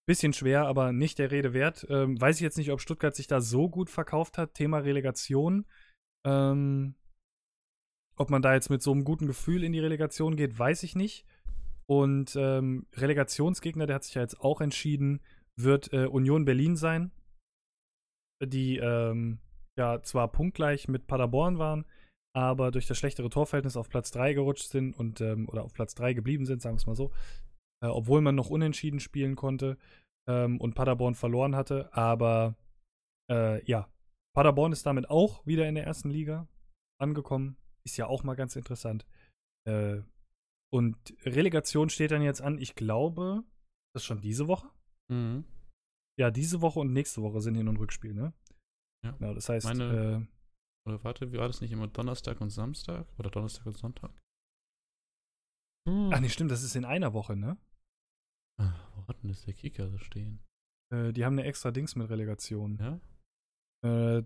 bisschen 0.06 0.32
schwer, 0.32 0.66
aber 0.66 0.92
nicht 0.92 1.18
der 1.18 1.30
Rede 1.30 1.52
wert. 1.52 1.86
Ähm, 1.90 2.18
weiß 2.18 2.36
ich 2.36 2.42
jetzt 2.42 2.56
nicht, 2.56 2.72
ob 2.72 2.80
Stuttgart 2.80 3.14
sich 3.14 3.26
da 3.26 3.42
so 3.42 3.68
gut 3.68 3.90
verkauft 3.90 4.38
hat. 4.38 4.54
Thema 4.54 4.78
Relegation. 4.78 5.66
Ähm, 6.24 6.94
ob 8.16 8.30
man 8.30 8.42
da 8.42 8.54
jetzt 8.54 8.70
mit 8.70 8.82
so 8.82 8.90
einem 8.90 9.04
guten 9.04 9.26
Gefühl 9.26 9.62
in 9.62 9.72
die 9.72 9.80
Relegation 9.80 10.34
geht, 10.34 10.58
weiß 10.58 10.82
ich 10.82 10.96
nicht. 10.96 11.26
Und 11.86 12.36
ähm, 12.36 12.86
Relegationsgegner, 12.94 13.86
der 13.86 13.96
hat 13.96 14.04
sich 14.04 14.14
ja 14.14 14.22
jetzt 14.22 14.40
auch 14.40 14.60
entschieden, 14.60 15.20
wird 15.56 15.92
äh, 15.92 16.06
Union 16.06 16.44
Berlin 16.44 16.76
sein, 16.76 17.12
die 18.42 18.78
ähm, 18.78 19.38
ja 19.76 20.02
zwar 20.02 20.32
punktgleich 20.32 20.88
mit 20.88 21.06
Paderborn 21.06 21.58
waren, 21.58 21.86
aber 22.38 22.70
durch 22.70 22.86
das 22.86 22.96
schlechtere 22.96 23.28
Torverhältnis 23.30 23.76
auf 23.76 23.88
Platz 23.88 24.12
3 24.12 24.32
gerutscht 24.32 24.68
sind 24.68 24.94
und 24.94 25.20
ähm, 25.20 25.48
oder 25.48 25.64
auf 25.64 25.72
Platz 25.74 25.96
3 25.96 26.12
geblieben 26.12 26.46
sind, 26.46 26.62
sagen 26.62 26.76
wir 26.76 26.78
es 26.80 26.86
mal 26.86 26.94
so, 26.94 27.10
äh, 27.82 27.88
obwohl 27.88 28.20
man 28.20 28.36
noch 28.36 28.48
unentschieden 28.48 29.00
spielen 29.00 29.34
konnte 29.34 29.76
ähm, 30.28 30.60
und 30.60 30.74
Paderborn 30.74 31.16
verloren 31.16 31.56
hatte. 31.56 31.92
Aber 31.92 32.54
äh, 33.28 33.64
ja, 33.64 33.92
Paderborn 34.36 34.70
ist 34.70 34.86
damit 34.86 35.10
auch 35.10 35.44
wieder 35.46 35.68
in 35.68 35.74
der 35.74 35.84
ersten 35.84 36.10
Liga 36.10 36.46
angekommen. 37.00 37.56
Ist 37.84 37.96
ja 37.96 38.06
auch 38.06 38.22
mal 38.22 38.36
ganz 38.36 38.54
interessant. 38.54 39.04
Äh, 39.66 40.02
und 40.72 40.96
Relegation 41.24 41.90
steht 41.90 42.12
dann 42.12 42.22
jetzt 42.22 42.40
an, 42.40 42.58
ich 42.58 42.76
glaube, 42.76 43.42
das 43.94 44.02
ist 44.02 44.06
schon 44.06 44.20
diese 44.20 44.46
Woche. 44.46 44.68
Mhm. 45.10 45.44
Ja, 46.20 46.30
diese 46.30 46.60
Woche 46.60 46.78
und 46.78 46.92
nächste 46.92 47.20
Woche 47.22 47.40
sind 47.40 47.56
Hin- 47.56 47.68
und 47.68 47.78
Rückspiel, 47.78 48.14
ne? 48.14 48.32
Ja. 49.04 49.10
Genau, 49.12 49.34
das 49.34 49.48
heißt, 49.48 49.66
Meine- 49.66 50.28
äh, 50.28 50.37
Oder 50.88 51.04
warte, 51.04 51.32
wie 51.32 51.36
war 51.38 51.46
das 51.48 51.60
nicht 51.60 51.70
immer 51.72 51.86
Donnerstag 51.86 52.40
und 52.40 52.50
Samstag? 52.50 53.06
Oder 53.18 53.30
Donnerstag 53.30 53.66
und 53.66 53.76
Sonntag? 53.76 54.10
ach 55.86 56.20
nee, 56.20 56.28
stimmt, 56.28 56.50
das 56.50 56.62
ist 56.62 56.76
in 56.76 56.84
einer 56.84 57.14
Woche, 57.14 57.34
ne? 57.36 57.56
Ah, 58.60 58.74
Wo 58.94 59.06
hat 59.08 59.22
denn 59.22 59.30
das 59.30 59.44
der 59.44 59.54
Kicker 59.54 59.88
da 59.88 59.98
stehen? 59.98 60.40
Äh, 60.92 61.12
die 61.12 61.24
haben 61.24 61.34
eine 61.38 61.44
extra 61.44 61.70
Dings 61.70 61.96
mit 61.96 62.10
Relegation. 62.10 62.78
Ja? 62.78 64.18
Äh, 64.18 64.24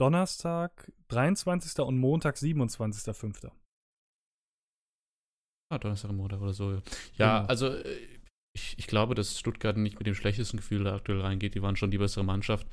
Donnerstag, 0.00 0.92
23. 1.08 1.84
und 1.84 1.98
Montag, 1.98 2.36
27.05. 2.36 3.52
Ah, 5.70 5.78
Donnerstag 5.78 6.10
und 6.10 6.16
Montag 6.16 6.40
oder 6.40 6.52
so. 6.52 6.72
Ja, 6.72 6.82
ja 7.16 7.38
Genau. 7.38 7.48
also 7.48 7.68
äh, 7.68 8.18
ich, 8.56 8.78
ich 8.78 8.86
glaube, 8.86 9.14
dass 9.14 9.38
Stuttgart 9.38 9.76
nicht 9.76 9.98
mit 9.98 10.06
dem 10.06 10.14
schlechtesten 10.14 10.56
Gefühl 10.56 10.84
da 10.84 10.94
aktuell 10.96 11.20
reingeht. 11.20 11.54
Die 11.54 11.62
waren 11.62 11.76
schon 11.76 11.90
die 11.90 11.98
bessere 11.98 12.24
Mannschaft 12.24 12.66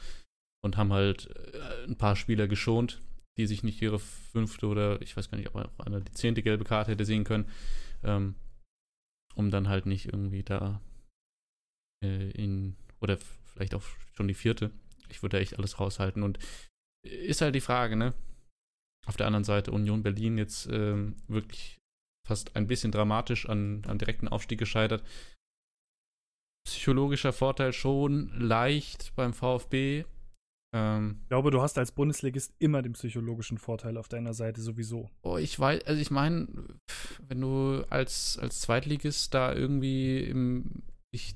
und 0.64 0.78
haben 0.78 0.94
halt 0.94 1.28
äh, 1.54 1.86
ein 1.86 1.98
paar 1.98 2.16
Spieler 2.16 2.48
geschont, 2.48 3.02
die 3.38 3.48
sich 3.48 3.64
nicht 3.64 3.82
ihre 3.82 4.00
fünfte 4.00 4.68
oder 4.68 5.02
ich 5.02 5.16
weiß 5.16 5.32
gar 5.32 5.38
nicht, 5.38 5.54
ob 5.54 5.80
auch 5.80 5.86
einer 5.86 6.02
die 6.02 6.12
zehnte 6.12 6.44
gelbe 6.44 6.66
Karte 6.66 6.92
hätte 6.92 7.06
sehen 7.06 7.24
können, 7.24 7.50
ähm, 8.04 8.36
um 9.36 9.52
dann 9.52 9.70
halt 9.70 9.86
nicht 9.86 10.08
irgendwie 10.08 10.44
da 10.44 10.82
äh, 12.04 12.32
in 12.32 12.76
oder 13.00 13.18
vielleicht 13.46 13.74
auch 13.76 13.84
schon 14.14 14.28
die 14.28 14.34
vierte. 14.34 14.72
Ich 15.10 15.22
würde 15.22 15.40
echt 15.40 15.58
alles 15.58 15.80
raushalten 15.80 16.24
und 16.24 16.40
ist 17.04 17.42
halt 17.42 17.56
die 17.56 17.62
Frage, 17.62 17.96
ne? 17.96 18.14
Auf 19.08 19.18
der 19.18 19.28
anderen 19.28 19.44
Seite 19.44 19.72
Union 19.72 20.04
Berlin 20.04 20.38
jetzt 20.38 20.68
ähm, 20.68 21.16
wirklich 21.28 21.80
fast 22.28 22.56
ein 22.56 22.68
bisschen 22.68 22.92
dramatisch 22.92 23.50
an, 23.50 23.84
an 23.86 23.98
direkten 23.98 24.28
Aufstieg 24.28 24.60
gescheitert. 24.60 25.04
Psychologischer 26.68 27.34
Vorteil 27.34 27.74
schon 27.74 28.30
leicht 28.40 29.16
beim 29.16 29.34
VfB. 29.34 30.06
Ähm, 30.74 31.18
Ich 31.24 31.28
glaube, 31.30 31.52
du 31.52 31.62
hast 31.62 31.78
als 31.78 31.92
Bundesligist 31.92 32.54
immer 32.60 32.82
den 32.82 32.94
psychologischen 32.94 33.58
Vorteil 33.58 33.98
auf 33.98 34.08
deiner 34.08 34.34
Seite 34.34 34.62
sowieso. 34.62 35.10
oh, 35.24 35.38
ich 35.38 35.60
weiß, 35.60 35.86
also 35.86 36.02
ich 36.02 36.12
meine, 36.12 36.48
wenn 37.28 37.42
du 37.42 37.84
als, 37.90 38.38
als 38.40 38.62
Zweitligist 38.62 39.34
da 39.34 39.54
irgendwie 39.54 40.20
im, 40.20 40.84
sich, 41.14 41.36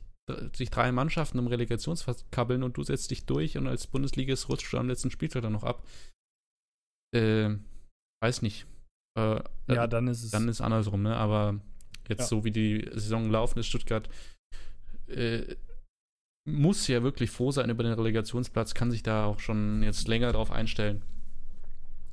sich 0.56 0.70
drei 0.70 0.92
Mannschaften 0.92 1.46
Relegationsplatz 1.46 2.26
kabbeln 2.32 2.64
und 2.64 2.78
du 2.78 2.84
setzt 2.84 3.12
dich 3.12 3.26
durch 3.26 3.58
und 3.58 3.68
als 3.68 3.88
Bundesligist 3.88 4.48
rutschst 4.50 4.72
du 4.74 4.78
am 4.78 4.88
letzten 4.88 5.12
Spieltag 5.12 5.42
dann 5.44 5.54
noch 5.54 5.64
ab. 5.64 5.86
Äh, 7.14 7.56
weiß 8.24 8.42
nicht. 8.42 8.66
Äh, 9.18 9.42
Ja, 9.68 9.88
dann 9.88 10.08
ist 10.08 10.24
es. 10.24 10.32
Dann 10.32 10.48
ist 10.50 10.62
andersrum, 10.62 11.02
ne? 11.04 11.16
Aber 11.16 11.60
jetzt 12.08 12.20
Ja. 12.22 12.26
so 12.28 12.44
wie 12.44 12.52
die 12.52 12.90
Saison 12.94 13.30
laufen 13.30 13.60
ist, 13.60 13.68
Stuttgart 13.68 14.10
äh, 15.08 15.56
muss 16.48 16.88
ja 16.88 17.04
wirklich 17.04 17.32
froh 17.32 17.52
sein 17.52 17.70
über 17.70 17.84
den 17.84 17.94
Relegationsplatz, 17.94 18.74
kann 18.74 18.92
sich 18.92 19.04
da 19.04 19.26
auch 19.26 19.40
schon 19.40 19.84
jetzt 19.84 20.08
länger 20.08 20.32
drauf 20.32 20.52
einstellen. 20.52 21.04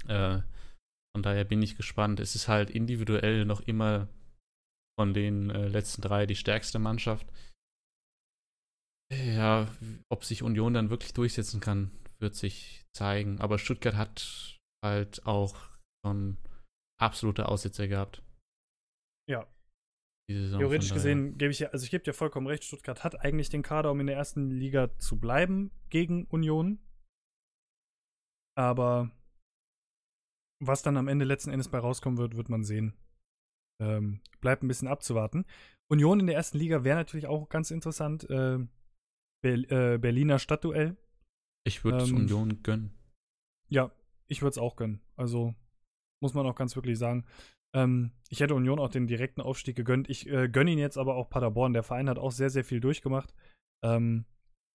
Äh, 0.09 0.41
von 1.15 1.23
daher 1.23 1.45
bin 1.45 1.63
ich 1.63 1.77
gespannt. 1.77 2.21
Es 2.21 2.35
ist 2.35 2.49
halt 2.49 2.71
individuell 2.71 3.45
noch 3.45 3.61
immer 3.61 4.09
von 4.99 5.15
den 5.15 5.51
äh, 5.51 5.69
letzten 5.69 6.03
drei 6.03 6.27
die 6.27 6.37
stärkste 6.37 6.79
Mannschaft. 6.79 7.27
Ja, 9.13 9.69
ob 10.09 10.25
sich 10.25 10.43
Union 10.43 10.73
dann 10.73 10.89
wirklich 10.89 11.13
durchsetzen 11.13 11.61
kann, 11.61 11.91
wird 12.19 12.35
sich 12.35 12.87
zeigen. 12.97 13.41
Aber 13.41 13.59
Stuttgart 13.59 13.95
hat 13.95 14.59
halt 14.83 15.27
auch 15.27 15.57
schon 16.05 16.39
absolute 16.99 17.49
Aussetzer 17.49 17.89
gehabt. 17.89 18.23
Ja. 19.29 19.47
Theoretisch 20.29 20.93
gesehen 20.93 21.37
gebe 21.37 21.51
ich 21.51 21.59
ja, 21.59 21.69
also 21.71 21.85
ich 21.85 21.91
gebe 21.91 22.05
dir 22.05 22.13
vollkommen 22.13 22.47
recht, 22.47 22.65
Stuttgart 22.65 23.05
hat 23.05 23.21
eigentlich 23.21 23.49
den 23.49 23.63
Kader, 23.63 23.91
um 23.91 24.01
in 24.01 24.07
der 24.07 24.17
ersten 24.17 24.51
Liga 24.51 24.97
zu 24.99 25.19
bleiben 25.19 25.71
gegen 25.91 26.25
Union. 26.27 26.79
Aber 28.57 29.11
was 30.61 30.83
dann 30.83 30.97
am 30.97 31.09
Ende 31.09 31.25
letzten 31.25 31.51
Endes 31.51 31.69
bei 31.69 31.79
rauskommen 31.79 32.19
wird, 32.19 32.37
wird 32.37 32.49
man 32.49 32.63
sehen. 32.63 32.95
Ähm, 33.81 34.21
bleibt 34.41 34.63
ein 34.63 34.69
bisschen 34.69 34.89
abzuwarten. 34.89 35.45
Union 35.89 36.21
in 36.21 36.27
der 36.27 36.37
ersten 36.37 36.59
Liga 36.59 36.85
wäre 36.85 36.97
natürlich 36.97 37.27
auch 37.27 37.49
ganz 37.49 37.71
interessant. 37.71 38.29
Äh, 38.31 38.59
Ber 39.43 39.95
äh, 39.95 39.99
Berliner 39.99 40.39
Stadtduell. 40.39 40.97
Ich 41.65 41.85
würde 41.85 41.99
es 41.99 42.11
ähm, 42.11 42.17
Union 42.17 42.63
gönnen. 42.63 42.95
Ja, 43.69 43.91
ich 44.29 44.41
würde 44.41 44.51
es 44.51 44.59
auch 44.59 44.77
gönnen. 44.77 45.01
Also 45.17 45.55
muss 46.23 46.35
man 46.35 46.47
auch 46.47 46.55
ganz 46.55 46.77
wirklich 46.77 46.99
sagen. 46.99 47.27
Ähm, 47.75 48.13
ich 48.29 48.41
hätte 48.41 48.55
Union 48.55 48.79
auch 48.79 48.91
den 48.91 49.07
direkten 49.07 49.41
Aufstieg 49.41 49.77
gegönnt. 49.77 50.09
Ich 50.11 50.29
äh, 50.29 50.49
gönne 50.49 50.71
ihn 50.73 50.79
jetzt 50.79 50.99
aber 50.99 51.15
auch 51.17 51.29
Paderborn. 51.31 51.73
Der 51.73 51.83
Verein 51.83 52.09
hat 52.09 52.19
auch 52.19 52.33
sehr, 52.33 52.51
sehr 52.51 52.65
viel 52.65 52.81
durchgemacht. 52.81 53.35
Ähm, 53.85 54.25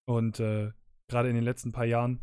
und 0.08 0.40
äh, 0.40 0.72
gerade 1.10 1.30
in 1.30 1.36
den 1.36 1.44
letzten 1.44 1.72
paar 1.72 1.86
Jahren. 1.86 2.22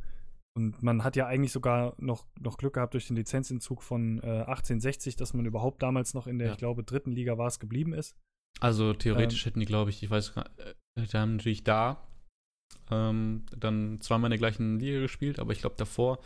Und 0.57 0.83
man 0.83 1.03
hat 1.03 1.17
ja 1.17 1.27
eigentlich 1.27 1.51
sogar 1.53 1.95
noch, 1.99 2.27
noch 2.39 2.59
Glück 2.59 2.75
gehabt 2.75 2.95
durch 2.95 3.09
den 3.09 3.17
Lizenzentzug 3.17 3.83
von 3.83 4.19
äh, 4.19 4.43
1860, 4.43 5.17
dass 5.17 5.35
man 5.35 5.47
überhaupt 5.47 5.83
damals 5.83 6.15
noch 6.15 6.27
in 6.27 6.39
der, 6.39 6.49
Ja. 6.49 6.53
ich 6.53 6.59
glaube, 6.59 6.85
dritten 6.85 7.11
Liga 7.11 7.37
war 7.39 7.49
es 7.49 7.59
geblieben 7.59 7.93
ist. 7.93 8.17
Also 8.61 8.93
ähm, 8.93 8.99
theoretisch 8.99 9.47
hätten 9.47 9.59
die, 9.61 9.67
glaube 9.67 9.91
ich, 9.91 10.03
ich 10.03 10.11
weiß 10.11 10.35
gar 10.35 10.47
äh, 10.59 10.75
die 10.97 11.17
haben 11.17 11.37
natürlich 11.37 11.65
da 11.65 12.07
ähm, 12.91 13.45
dann 13.57 14.01
zweimal 14.01 14.29
in 14.29 14.33
der 14.33 14.39
gleichen 14.39 14.79
Liga 14.79 15.01
gespielt, 15.01 15.41
aber 15.41 15.53
ich 15.53 15.61
glaube 15.61 15.75
davor 15.77 16.19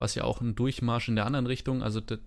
war 0.00 0.06
es 0.06 0.14
ja 0.14 0.24
auch 0.24 0.42
ein 0.42 0.54
Durchmarsch 0.54 1.08
in 1.08 1.16
der 1.16 1.24
anderen 1.24 1.46
Richtung. 1.46 1.82
Also 1.82 2.00
das, 2.00 2.18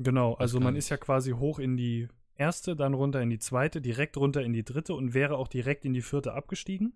Genau, 0.00 0.34
also 0.34 0.60
man 0.60 0.76
ist 0.76 0.88
ja 0.90 0.96
quasi 0.96 1.32
hoch 1.32 1.58
in 1.58 1.76
die 1.76 2.08
erste, 2.34 2.76
dann 2.76 2.94
runter 2.94 3.20
in 3.20 3.30
die 3.30 3.38
zweite, 3.40 3.80
direkt 3.80 4.16
runter 4.16 4.42
in 4.42 4.52
die 4.52 4.62
dritte 4.64 4.94
und 4.94 5.12
wäre 5.12 5.36
auch 5.36 5.48
direkt 5.48 5.84
in 5.84 5.92
die 5.92 6.02
vierte 6.02 6.34
abgestiegen. 6.34 6.92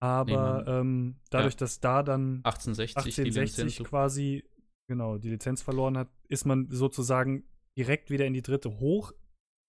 Aber 0.00 0.64
man- 0.64 0.68
ähm, 0.68 1.16
dadurch, 1.30 1.56
dass 1.56 1.80
da 1.80 2.02
dann 2.02 2.40
1860 2.44 3.14
die 3.14 3.20
1860 3.22 3.64
Lizenz. 3.64 3.88
quasi 3.88 4.44
genau 4.88 5.18
die 5.18 5.30
Lizenz 5.30 5.62
verloren 5.62 5.96
hat, 5.98 6.08
ist 6.28 6.44
man 6.44 6.70
sozusagen 6.70 7.44
direkt 7.76 8.10
wieder 8.10 8.26
in 8.26 8.34
die 8.34 8.42
dritte 8.42 8.78
hoch 8.78 9.12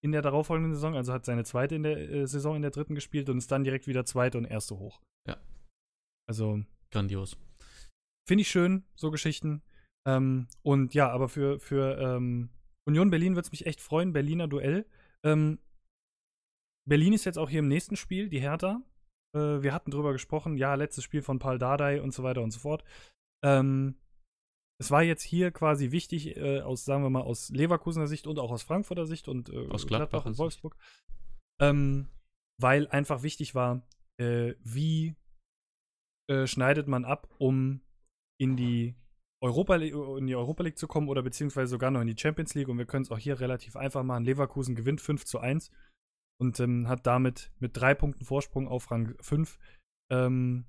in 0.04 0.12
der 0.12 0.22
darauffolgenden 0.22 0.74
Saison, 0.76 0.96
also 0.96 1.12
hat 1.12 1.26
seine 1.26 1.44
zweite 1.44 1.74
in 1.76 1.84
der 1.84 1.98
äh, 1.98 2.28
Saison 2.28 2.56
in 2.56 2.62
der 2.62 2.72
dritten 2.72 2.94
gespielt 2.94 3.30
und 3.30 3.40
ist 3.40 3.52
dann 3.52 3.64
direkt 3.64 3.88
wieder 3.88 4.06
zweite 4.06 4.38
und 4.38 4.46
erste 4.46 4.78
hoch. 4.78 5.02
Ja. 5.28 5.38
Also 6.30 6.62
Grandios. 6.92 7.36
Finde 8.28 8.42
ich 8.44 8.50
schön, 8.50 8.84
so 8.96 9.10
Geschichten. 9.10 9.64
Ähm, 10.08 10.48
und 10.64 10.94
ja, 10.94 11.10
aber 11.10 11.28
für, 11.30 11.60
für 11.60 11.98
ähm, 12.00 12.50
Union 12.88 13.10
Berlin 13.10 13.36
würde 13.36 13.46
es 13.46 13.52
mich 13.52 13.66
echt 13.66 13.82
freuen, 13.82 14.14
Berliner 14.14 14.48
Duell. 14.48 14.86
Ähm, 15.24 15.60
Berlin 16.88 17.14
ist 17.14 17.26
jetzt 17.26 17.38
auch 17.38 17.50
hier 17.50 17.60
im 17.60 17.68
nächsten 17.68 17.98
Spiel, 17.98 18.30
die 18.30 18.40
Hertha. 18.40 18.82
Äh, 19.36 19.62
wir 19.62 19.74
hatten 19.74 19.92
drüber 19.92 20.14
gesprochen, 20.14 20.58
ja, 20.58 20.76
letztes 20.76 21.04
Spiel 21.04 21.22
von 21.22 21.40
Paul 21.40 21.60
Dardai 21.60 22.02
und 22.02 22.14
so 22.14 22.24
weiter 22.24 22.42
und 22.42 22.52
so 22.52 22.60
fort. 22.60 22.86
Ähm, 23.44 23.96
es 24.80 24.92
war 24.92 25.04
jetzt 25.04 25.24
hier 25.24 25.52
quasi 25.52 25.92
wichtig, 25.92 26.38
äh, 26.38 26.62
aus, 26.62 26.86
sagen 26.86 27.04
wir 27.04 27.10
mal, 27.10 27.24
aus 27.24 27.50
Leverkusener 27.50 28.08
Sicht 28.08 28.28
und 28.28 28.40
auch 28.40 28.52
aus 28.52 28.64
Frankfurter 28.64 29.06
Sicht 29.06 29.28
und 29.28 29.50
äh, 29.50 29.68
Aus 29.70 29.88
Gladbach 29.88 29.88
Gladbacher 29.88 30.30
und. 30.30 30.38
Wolfsburg. 30.38 30.78
Ähm, 31.60 32.08
weil 32.60 32.88
einfach 32.88 33.24
wichtig 33.24 33.56
war, 33.56 33.82
äh, 34.20 34.54
wie 34.64 35.16
äh, 36.30 36.48
schneidet 36.48 36.88
man 36.88 37.06
ab, 37.06 37.28
um 37.40 37.82
in 38.40 38.56
die 38.56 38.96
Europa 39.42 39.76
League, 39.76 39.94
in 39.94 40.28
die 40.28 40.36
Europa 40.36 40.64
League 40.64 40.78
zu 40.78 40.88
kommen 40.88 41.10
oder 41.10 41.22
beziehungsweise 41.22 41.70
sogar 41.70 41.92
noch 41.92 42.02
in 42.02 42.08
die 42.08 42.20
Champions 42.20 42.56
League 42.56 42.70
und 42.70 42.78
wir 42.78 42.86
können 42.86 43.04
es 43.04 43.12
auch 43.12 43.20
hier 43.20 43.40
relativ 43.40 43.76
einfach 43.76 44.04
machen. 44.04 44.26
Leverkusen 44.26 44.76
gewinnt 44.76 45.02
5 45.02 45.26
zu 45.26 45.40
1 45.40 45.72
und 46.40 46.60
ähm, 46.60 46.88
hat 46.88 47.06
damit 47.06 47.52
mit 47.60 47.78
drei 47.78 47.94
Punkten 47.94 48.26
Vorsprung 48.26 48.68
auf 48.68 48.90
Rang 48.90 49.16
5 49.22 49.60
ähm, 50.12 50.66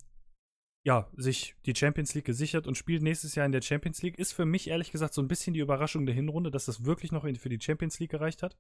ja, 0.88 1.10
sich 1.16 1.54
die 1.66 1.74
Champions 1.74 2.14
League 2.14 2.24
gesichert 2.24 2.66
und 2.66 2.76
spielt 2.76 3.02
nächstes 3.02 3.34
Jahr 3.34 3.46
in 3.46 3.52
der 3.52 3.60
Champions 3.62 4.00
League. 4.02 4.18
Ist 4.18 4.32
für 4.32 4.46
mich 4.46 4.68
ehrlich 4.68 4.90
gesagt 4.90 5.12
so 5.12 5.20
ein 5.20 5.28
bisschen 5.28 5.54
die 5.54 5.60
Überraschung 5.60 6.06
der 6.06 6.14
Hinrunde, 6.14 6.50
dass 6.50 6.64
das 6.64 6.84
wirklich 6.84 7.12
noch 7.12 7.22
für 7.22 7.48
die 7.48 7.60
Champions 7.60 7.98
League 7.98 8.10
gereicht 8.10 8.42
hat. 8.42 8.56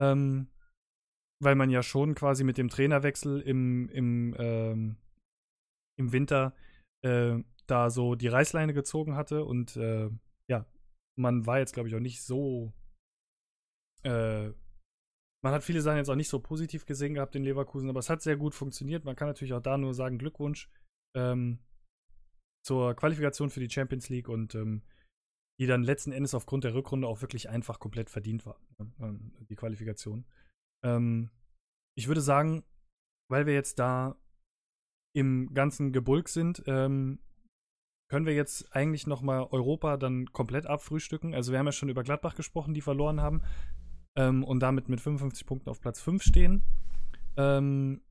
Ähm, 0.00 0.48
weil 1.42 1.54
man 1.54 1.70
ja 1.70 1.82
schon 1.82 2.14
quasi 2.14 2.44
mit 2.44 2.56
dem 2.56 2.68
Trainerwechsel 2.68 3.40
im, 3.40 3.88
im, 3.90 4.34
ähm, 4.38 4.96
im 5.98 6.12
Winter 6.12 6.54
äh, 7.04 7.42
da 7.72 7.90
so 7.90 8.14
die 8.14 8.28
Reißleine 8.28 8.74
gezogen 8.74 9.16
hatte 9.16 9.44
und 9.44 9.76
äh, 9.76 10.10
ja, 10.48 10.66
man 11.16 11.46
war 11.46 11.58
jetzt, 11.58 11.72
glaube 11.72 11.88
ich, 11.88 11.94
auch 11.94 12.00
nicht 12.00 12.22
so. 12.22 12.72
Äh, 14.02 14.50
man 15.44 15.52
hat 15.52 15.64
viele 15.64 15.80
Sachen 15.80 15.96
jetzt 15.96 16.10
auch 16.10 16.16
nicht 16.16 16.28
so 16.28 16.38
positiv 16.38 16.86
gesehen 16.86 17.14
gehabt 17.14 17.34
in 17.34 17.42
Leverkusen, 17.42 17.88
aber 17.88 17.98
es 17.98 18.10
hat 18.10 18.22
sehr 18.22 18.36
gut 18.36 18.54
funktioniert. 18.54 19.04
Man 19.04 19.16
kann 19.16 19.26
natürlich 19.26 19.54
auch 19.54 19.62
da 19.62 19.76
nur 19.76 19.94
sagen, 19.94 20.18
Glückwunsch 20.18 20.70
ähm, 21.16 21.58
zur 22.64 22.94
Qualifikation 22.94 23.50
für 23.50 23.60
die 23.60 23.70
Champions 23.70 24.08
League 24.08 24.28
und 24.28 24.54
ähm, 24.54 24.82
die 25.58 25.66
dann 25.66 25.82
letzten 25.82 26.12
Endes 26.12 26.34
aufgrund 26.34 26.64
der 26.64 26.74
Rückrunde 26.74 27.08
auch 27.08 27.22
wirklich 27.22 27.48
einfach 27.48 27.78
komplett 27.80 28.10
verdient 28.10 28.46
war, 28.46 28.60
äh, 29.00 29.12
die 29.48 29.56
Qualifikation. 29.56 30.26
Ähm, 30.84 31.30
ich 31.96 32.06
würde 32.06 32.20
sagen, 32.20 32.64
weil 33.28 33.46
wir 33.46 33.54
jetzt 33.54 33.78
da 33.78 34.16
im 35.14 35.52
ganzen 35.54 35.92
Gebulk 35.92 36.28
sind, 36.28 36.62
ähm, 36.66 37.18
können 38.12 38.26
wir 38.26 38.34
jetzt 38.34 38.76
eigentlich 38.76 39.06
noch 39.06 39.22
mal 39.22 39.48
Europa 39.52 39.96
dann 39.96 40.26
komplett 40.34 40.66
abfrühstücken. 40.66 41.34
Also 41.34 41.50
wir 41.50 41.58
haben 41.58 41.64
ja 41.64 41.72
schon 41.72 41.88
über 41.88 42.02
Gladbach 42.02 42.34
gesprochen, 42.34 42.74
die 42.74 42.82
verloren 42.82 43.22
haben 43.22 43.40
ähm, 44.16 44.44
und 44.44 44.60
damit 44.60 44.90
mit 44.90 45.00
55 45.00 45.46
Punkten 45.46 45.70
auf 45.70 45.80
Platz 45.80 45.98
5 46.02 46.22
stehen. 46.22 46.62
Ähm, 47.38 48.02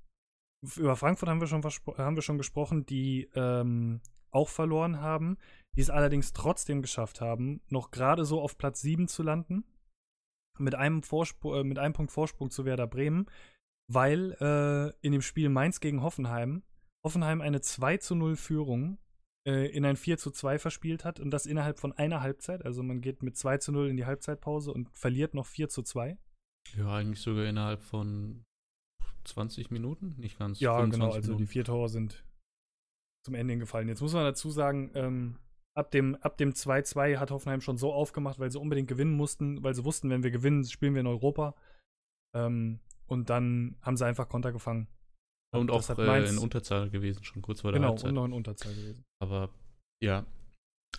über 0.76 0.96
Frankfurt 0.96 1.30
haben 1.30 1.40
wir 1.40 1.46
schon, 1.46 1.64
haben 1.64 2.16
wir 2.16 2.24
schon 2.24 2.40
gesprochen, 2.40 2.84
die 2.88 3.30
ähm, 3.36 4.02
auch 4.32 4.50
verloren 4.50 5.02
haben, 5.02 5.38
die 5.76 5.82
es 5.82 5.92
allerdings 5.92 6.34
trotzdem 6.34 6.82
geschafft 6.82 7.22
haben, 7.22 7.62
noch 7.70 7.92
gerade 7.92 8.26
so 8.26 8.42
auf 8.42 8.58
Platz 8.58 8.82
7 8.82 9.08
zu 9.08 9.22
landen. 9.22 9.66
Mit 10.58 10.74
einem, 10.74 11.04
Vorspr 11.04 11.60
äh, 11.60 11.64
mit 11.64 11.78
einem 11.78 11.94
Punkt 11.94 12.12
Vorsprung 12.12 12.50
zu 12.50 12.66
Werder 12.66 12.88
Bremen, 12.88 13.28
weil 13.88 14.32
äh, 14.42 15.06
in 15.06 15.12
dem 15.12 15.22
Spiel 15.22 15.50
Mainz 15.50 15.80
gegen 15.80 16.02
Hoffenheim 16.02 16.64
Hoffenheim 17.06 17.40
eine 17.42 17.62
2 17.62 17.98
zu 17.98 18.16
0 18.16 18.36
Führung 18.36 18.98
äh, 19.48 19.68
in 19.68 19.86
ein 19.86 19.96
4 19.96 20.18
zu 20.18 20.32
2 20.32 20.60
verspielt 20.60 21.06
hat 21.06 21.20
und 21.20 21.32
das 21.32 21.46
innerhalb 21.46 21.80
von 21.80 21.94
einer 21.94 22.22
Halbzeit. 22.22 22.66
Also 22.66 22.84
man 22.84 23.02
geht 23.02 23.24
mit 23.24 23.38
2 23.38 23.58
zu 23.58 23.72
0 23.72 23.90
in 23.90 23.98
die 23.98 24.06
Halbzeitpause 24.06 24.72
und 24.72 24.90
verliert 24.96 25.34
noch 25.34 25.46
4 25.46 25.70
zu 25.70 25.84
2. 25.84 26.18
Ja, 26.78 26.96
eigentlich 26.96 27.22
sogar 27.22 27.46
innerhalb 27.46 27.82
von 27.82 28.44
20 29.24 29.72
Minuten, 29.72 30.16
nicht 30.18 30.38
ganz. 30.38 30.60
Ja, 30.60 30.84
genau, 30.86 31.12
also 31.12 31.32
Minuten. 31.32 31.38
die 31.38 31.48
vier 31.48 31.64
Tore 31.64 31.90
sind 31.90 32.24
zum 33.24 33.36
Ende 33.36 33.58
gefallen. 33.58 33.88
Jetzt 33.88 34.02
muss 34.02 34.14
man 34.14 34.24
dazu 34.24 34.50
sagen, 34.50 34.92
ähm, 34.96 35.38
ab 35.76 35.92
dem, 35.92 36.16
ab 36.16 36.38
dem 36.38 36.54
2-2 36.54 37.18
hat 37.18 37.32
Hoffenheim 37.32 37.62
schon 37.62 37.78
so 37.78 37.94
aufgemacht, 37.94 38.40
weil 38.40 38.52
sie 38.52 38.60
unbedingt 38.60 38.88
gewinnen 38.88 39.14
mussten, 39.14 39.64
weil 39.64 39.76
sie 39.76 39.86
wussten, 39.86 40.10
wenn 40.10 40.24
wir 40.24 40.32
gewinnen, 40.32 40.66
spielen 40.66 40.94
wir 40.94 41.02
in 41.02 41.08
Europa. 41.08 41.56
Ähm, 42.36 42.80
und 43.08 43.30
dann 43.30 43.78
haben 43.82 43.98
sie 43.98 44.06
einfach 44.06 44.30
Konter 44.30 44.52
gefangen. 44.52 44.88
Und 45.54 45.70
auch 45.70 45.88
äh, 45.90 46.30
in 46.30 46.38
Unterzahl 46.38 46.90
gewesen, 46.90 47.24
schon 47.24 47.42
kurz 47.42 47.62
vor 47.62 47.72
der 47.72 47.80
genau, 47.80 47.90
Halbzeit. 47.90 48.10
Genau, 48.10 48.24
und 48.24 48.30
noch 48.30 48.36
in 48.36 48.40
Unterzahl 48.40 48.74
gewesen. 48.74 49.04
Aber 49.22 49.50
ja, 50.02 50.26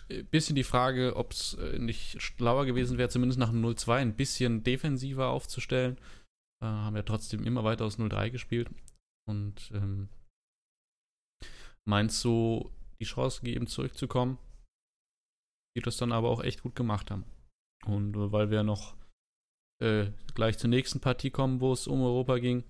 äh, 0.09 0.23
bisschen 0.23 0.55
die 0.55 0.63
Frage, 0.63 1.15
ob 1.15 1.31
es 1.31 1.55
äh, 1.55 1.79
nicht 1.79 2.21
schlauer 2.21 2.65
gewesen 2.65 2.97
wäre, 2.97 3.09
zumindest 3.09 3.39
nach 3.39 3.49
dem 3.49 3.65
0-2 3.65 3.95
ein 3.95 4.15
bisschen 4.15 4.63
defensiver 4.63 5.29
aufzustellen. 5.29 5.97
Äh, 6.61 6.67
haben 6.67 6.95
ja 6.95 7.01
trotzdem 7.01 7.45
immer 7.45 7.63
weiter 7.63 7.85
aus 7.85 7.97
0-3 7.97 8.29
gespielt. 8.29 8.69
Und 9.27 9.71
ähm, 9.73 10.09
meinst 11.85 12.19
so 12.19 12.71
die 12.99 13.05
Chance 13.05 13.41
gegeben, 13.41 13.67
zurückzukommen, 13.67 14.37
die 15.75 15.81
das 15.81 15.97
dann 15.97 16.11
aber 16.11 16.29
auch 16.29 16.43
echt 16.43 16.61
gut 16.61 16.75
gemacht 16.75 17.09
haben. 17.09 17.25
Und 17.85 18.15
äh, 18.15 18.31
weil 18.31 18.51
wir 18.51 18.63
noch 18.63 18.95
äh, 19.81 20.11
gleich 20.35 20.57
zur 20.57 20.69
nächsten 20.69 20.99
Partie 20.99 21.31
kommen, 21.31 21.59
wo 21.59 21.73
es 21.73 21.87
um 21.87 22.01
Europa 22.01 22.37
ging, 22.37 22.63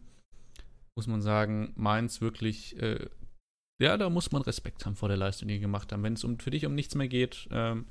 muss 0.97 1.07
man 1.07 1.21
sagen, 1.21 1.73
Mainz 1.75 2.21
wirklich, 2.21 2.77
äh, 2.77 3.09
ja, 3.81 3.97
da 3.97 4.09
muss 4.09 4.31
man 4.31 4.43
Respekt 4.43 4.85
haben 4.85 4.95
vor 4.95 5.09
der 5.09 5.17
Leistung, 5.17 5.47
die 5.47 5.55
sie 5.55 5.59
gemacht 5.59 5.91
haben. 5.91 6.03
Wenn 6.03 6.13
es 6.13 6.23
um, 6.23 6.39
für 6.39 6.51
dich 6.51 6.65
um 6.65 6.75
nichts 6.75 6.95
mehr 6.95 7.07
geht, 7.07 7.47
ähm, 7.51 7.87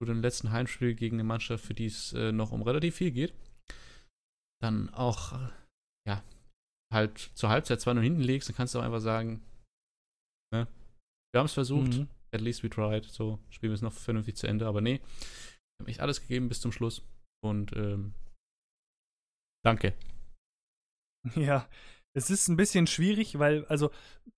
du 0.00 0.06
den 0.06 0.22
letzten 0.22 0.50
Heimspiel 0.50 0.94
gegen 0.94 1.16
eine 1.16 1.24
Mannschaft, 1.24 1.64
für 1.64 1.74
die 1.74 1.86
es 1.86 2.12
äh, 2.12 2.32
noch 2.32 2.52
um 2.52 2.62
relativ 2.62 2.96
viel 2.96 3.10
geht, 3.10 3.34
dann 4.60 4.88
auch, 4.90 5.32
äh, 5.32 5.50
ja, 6.08 6.24
halt 6.92 7.18
zur 7.34 7.50
Halbzeit 7.50 7.80
zwar 7.80 7.94
nur 7.94 8.02
hinten 8.02 8.20
legst, 8.20 8.48
dann 8.48 8.56
kannst 8.56 8.74
du 8.74 8.78
auch 8.78 8.84
einfach 8.84 9.00
sagen, 9.00 9.42
ne, 10.52 10.66
wir 11.32 11.38
haben 11.38 11.46
es 11.46 11.54
versucht, 11.54 11.98
mhm. 11.98 12.08
at 12.32 12.40
least 12.40 12.62
we 12.62 12.70
tried, 12.70 13.04
so 13.04 13.38
spielen 13.50 13.72
wir 13.72 13.76
es 13.76 13.82
noch 13.82 13.92
vernünftig 13.92 14.36
zu 14.36 14.46
Ende, 14.46 14.66
aber 14.66 14.80
nee, 14.80 14.98
wir 14.98 15.84
haben 15.84 15.88
echt 15.88 16.00
alles 16.00 16.20
gegeben 16.20 16.48
bis 16.48 16.60
zum 16.60 16.72
Schluss 16.72 17.02
und 17.44 17.72
ähm, 17.76 18.14
danke. 19.64 19.94
Ja, 21.36 21.68
es 22.14 22.30
ist 22.30 22.48
ein 22.48 22.56
bisschen 22.56 22.86
schwierig, 22.86 23.38
weil, 23.38 23.64
also, 23.66 23.90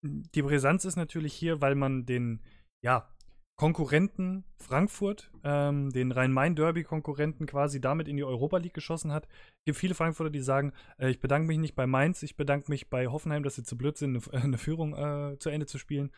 die 0.02 0.42
Brisanz 0.42 0.84
ist 0.84 0.96
natürlich 0.96 1.34
hier, 1.34 1.60
weil 1.60 1.74
man 1.74 2.06
den, 2.06 2.40
ja, 2.82 3.08
Konkurrenten 3.56 4.44
Frankfurt, 4.56 5.30
ähm, 5.44 5.90
den 5.90 6.10
Rhein-Main-Derby-Konkurrenten 6.10 7.46
quasi 7.46 7.80
damit 7.80 8.08
in 8.08 8.16
die 8.16 8.24
Europa 8.24 8.56
League 8.56 8.74
geschossen 8.74 9.12
hat. 9.12 9.28
Es 9.58 9.64
gibt 9.66 9.78
viele 9.78 9.94
Frankfurter, 9.94 10.30
die 10.30 10.40
sagen, 10.40 10.72
äh, 10.98 11.10
ich 11.10 11.20
bedanke 11.20 11.46
mich 11.46 11.58
nicht 11.58 11.76
bei 11.76 11.87
Mainz, 11.87 12.24
ich 12.24 12.37
bedanke 12.37 12.68
mich 12.68 12.90
bei 12.90 13.06
Hoffenheim, 13.06 13.44
dass 13.44 13.54
sie 13.54 13.62
zu 13.62 13.78
blöd 13.78 13.96
sind, 13.96 14.28
eine, 14.32 14.42
eine 14.42 14.58
Führung 14.58 14.96
äh, 14.96 15.38
zu 15.38 15.50
Ende 15.50 15.66
zu 15.66 15.78
spielen. 15.78 16.10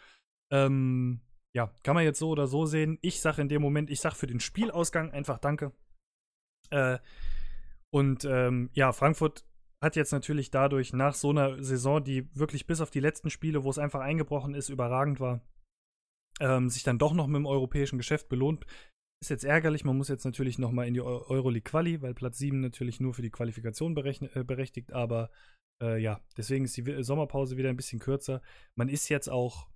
Ähm, 0.51 1.21
ja, 1.53 1.71
kann 1.83 1.95
man 1.95 2.05
jetzt 2.05 2.19
so 2.19 2.31
oder 2.31 2.47
so 2.47 2.65
sehen. 2.65 2.99
Ich 3.03 3.21
sage 3.21 3.43
in 3.43 3.51
dem 3.51 3.61
Moment, 3.61 3.91
ich 3.91 4.01
sage 4.01 4.15
für 4.15 4.27
den 4.27 4.41
Spielausgang 4.41 5.11
einfach 5.11 5.39
Danke. 5.39 5.73
Äh, 6.71 6.99
und 7.91 8.25
ähm, 8.25 8.71
ja, 8.73 8.93
Frankfurt 8.93 9.46
hat 9.83 9.97
jetzt 9.97 10.13
natürlich 10.13 10.51
dadurch 10.51 10.93
nach 10.93 11.15
so 11.15 11.31
einer 11.31 11.63
Saison, 11.63 12.03
die 12.03 12.29
wirklich 12.35 12.67
bis 12.67 12.81
auf 12.81 12.91
die 12.91 13.01
letzten 13.01 13.31
Spiele, 13.31 13.65
wo 13.65 13.71
es 13.71 13.79
einfach 13.79 14.01
eingebrochen 14.01 14.55
ist, 14.55 14.69
überragend 14.69 15.21
war, 15.21 15.41
ähm, 16.41 16.69
sich 16.69 16.83
dann 16.83 16.99
doch 16.99 17.13
noch 17.13 17.27
mit 17.27 17.37
dem 17.37 17.47
europäischen 17.47 17.99
Geschäft 17.99 18.29
belohnt. 18.29 18.67
Ist 19.23 19.31
jetzt 19.31 19.45
ärgerlich, 19.45 19.85
man 19.85 19.97
muss 19.97 20.09
jetzt 20.09 20.25
natürlich 20.25 20.59
noch 20.59 20.73
mal 20.73 20.87
in 20.87 20.95
die 20.95 21.01
Euroleague 21.01 21.63
Quali, 21.63 22.03
weil 22.03 22.15
Platz 22.15 22.39
7 22.39 22.61
natürlich 22.61 23.01
nur 23.01 23.15
für 23.15 23.23
die 23.23 23.31
Qualifikation 23.31 23.97
äh, 23.97 24.45
berechtigt, 24.45 24.93
aber 24.93 25.31
äh, 25.83 26.01
ja, 26.01 26.21
deswegen 26.37 26.65
ist 26.65 26.77
die 26.77 27.03
Sommerpause 27.03 27.57
wieder 27.57 27.71
ein 27.71 27.77
bisschen 27.77 27.99
kürzer. 27.99 28.43
Man 28.77 28.89
ist 28.89 29.09
jetzt 29.09 29.29
auch, 29.29 29.69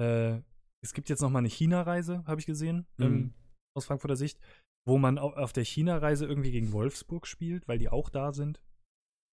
äh, 0.00 0.40
es 0.84 0.94
gibt 0.94 1.08
jetzt 1.08 1.20
noch 1.20 1.30
mal 1.30 1.40
eine 1.40 1.48
China-Reise, 1.48 2.24
habe 2.26 2.40
ich 2.40 2.46
gesehen, 2.46 2.86
mhm. 2.96 3.04
ähm, 3.04 3.34
aus 3.76 3.86
Frankfurter 3.86 4.16
Sicht, 4.16 4.40
wo 4.86 4.98
man 4.98 5.18
auf 5.18 5.52
der 5.52 5.64
China-Reise 5.64 6.26
irgendwie 6.26 6.52
gegen 6.52 6.72
Wolfsburg 6.72 7.26
spielt, 7.26 7.66
weil 7.66 7.78
die 7.78 7.88
auch 7.88 8.08
da 8.08 8.32
sind. 8.32 8.60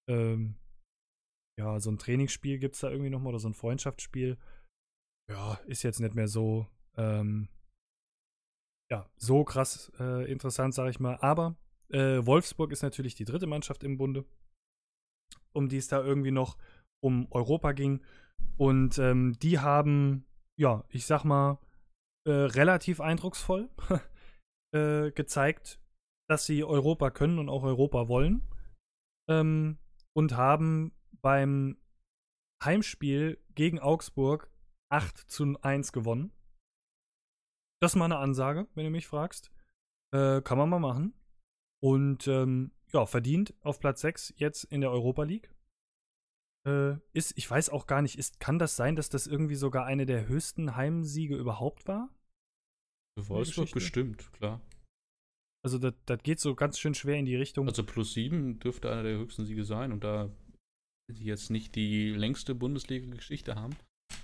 Ähm, 0.10 0.56
ja, 1.60 1.80
so 1.80 1.92
ein 1.92 1.98
Trainingsspiel 1.98 2.58
gibt 2.58 2.76
es 2.76 2.82
da 2.82 2.90
irgendwie 2.90 3.10
nochmal 3.10 3.30
oder 3.30 3.40
so 3.40 3.48
ein 3.48 3.54
Freundschaftsspiel. 3.54 4.38
Ja, 5.30 5.56
ist 5.66 5.84
jetzt 5.84 6.00
nicht 6.00 6.16
mehr 6.16 6.28
so, 6.28 6.68
ähm, 6.98 7.48
ja, 8.92 9.10
so 9.18 9.44
krass 9.44 9.92
äh, 10.00 10.30
interessant, 10.32 10.74
sag 10.74 10.90
ich 10.90 11.00
mal. 11.00 11.18
Aber 11.18 11.56
äh, 11.90 12.26
Wolfsburg 12.26 12.72
ist 12.72 12.82
natürlich 12.82 13.16
die 13.16 13.26
dritte 13.26 13.48
Mannschaft 13.48 13.84
im 13.84 13.98
Bunde, 13.98 14.26
um 15.54 15.70
die 15.70 15.78
es 15.78 15.88
da 15.88 16.04
irgendwie 16.04 16.32
noch 16.32 16.58
um 17.04 17.32
Europa 17.32 17.72
ging. 17.72 18.04
Und 18.58 18.98
ähm, 18.98 19.38
die 19.40 19.60
haben, 19.60 20.26
ja, 20.60 20.84
ich 20.90 21.06
sag 21.06 21.24
mal, 21.24 21.60
äh, 22.26 22.32
relativ 22.32 23.00
eindrucksvoll 23.00 23.70
äh, 24.76 25.12
gezeigt, 25.12 25.80
dass 26.30 26.46
sie 26.46 26.64
Europa 26.64 27.12
können 27.12 27.40
und 27.40 27.50
auch 27.50 27.64
Europa 27.64 28.08
wollen. 28.08 28.42
Ähm, 29.30 29.78
und 30.16 30.36
haben 30.36 30.94
beim 31.22 31.78
Heimspiel 32.64 33.44
gegen 33.56 33.80
Augsburg 33.80 34.50
8 34.90 35.18
zu 35.18 35.58
1 35.62 35.92
gewonnen. 35.92 36.32
Das 37.82 37.92
ist 37.92 37.96
mal 37.96 38.06
eine 38.06 38.18
Ansage, 38.18 38.68
wenn 38.76 38.86
du 38.86 38.92
mich 38.92 39.08
fragst. 39.08 39.52
Äh, 40.14 40.42
kann 40.42 40.58
man 40.58 40.70
mal 40.70 40.80
machen. 40.80 41.14
Und 41.82 42.28
ähm, 42.28 42.72
ja, 42.94 43.06
verdient 43.06 43.54
auf 43.62 43.80
Platz 43.80 44.02
6 44.02 44.36
jetzt 44.38 44.64
in 44.66 44.82
der 44.82 44.92
Europa 44.92 45.24
League. 45.24 45.54
Äh, 46.66 46.98
ist, 47.12 47.38
ich 47.38 47.50
weiß 47.50 47.70
auch 47.70 47.88
gar 47.88 48.02
nicht, 48.02 48.18
ist, 48.18 48.40
kann 48.40 48.60
das 48.60 48.76
sein, 48.76 48.96
dass 48.96 49.10
das 49.10 49.28
irgendwie 49.28 49.56
sogar 49.56 49.86
eine 49.86 50.06
der 50.06 50.28
höchsten 50.28 50.78
Heimsiege 50.78 51.36
überhaupt 51.36 51.88
war? 51.88 52.10
Für 53.18 53.28
Wolfsburg 53.28 53.72
bestimmt, 53.72 54.32
klar. 54.34 54.62
Also 55.66 55.78
das, 55.78 55.94
das 56.06 56.22
geht 56.24 56.40
so 56.40 56.56
ganz 56.56 56.78
schön 56.78 56.94
schwer 56.94 57.18
in 57.18 57.26
die 57.26 57.38
Richtung. 57.38 57.68
Also 57.68 57.84
plus 57.84 58.14
sieben 58.14 58.60
dürfte 58.60 58.92
einer 58.92 59.04
der 59.04 59.18
höchsten 59.18 59.46
Siege 59.46 59.64
sein 59.64 59.92
und 59.92 60.04
da 60.04 60.30
sie 61.12 61.26
jetzt 61.26 61.50
nicht 61.50 61.76
die 61.76 62.12
längste 62.12 62.56
Bundesliga-Geschichte 62.56 63.56
haben, 63.56 63.76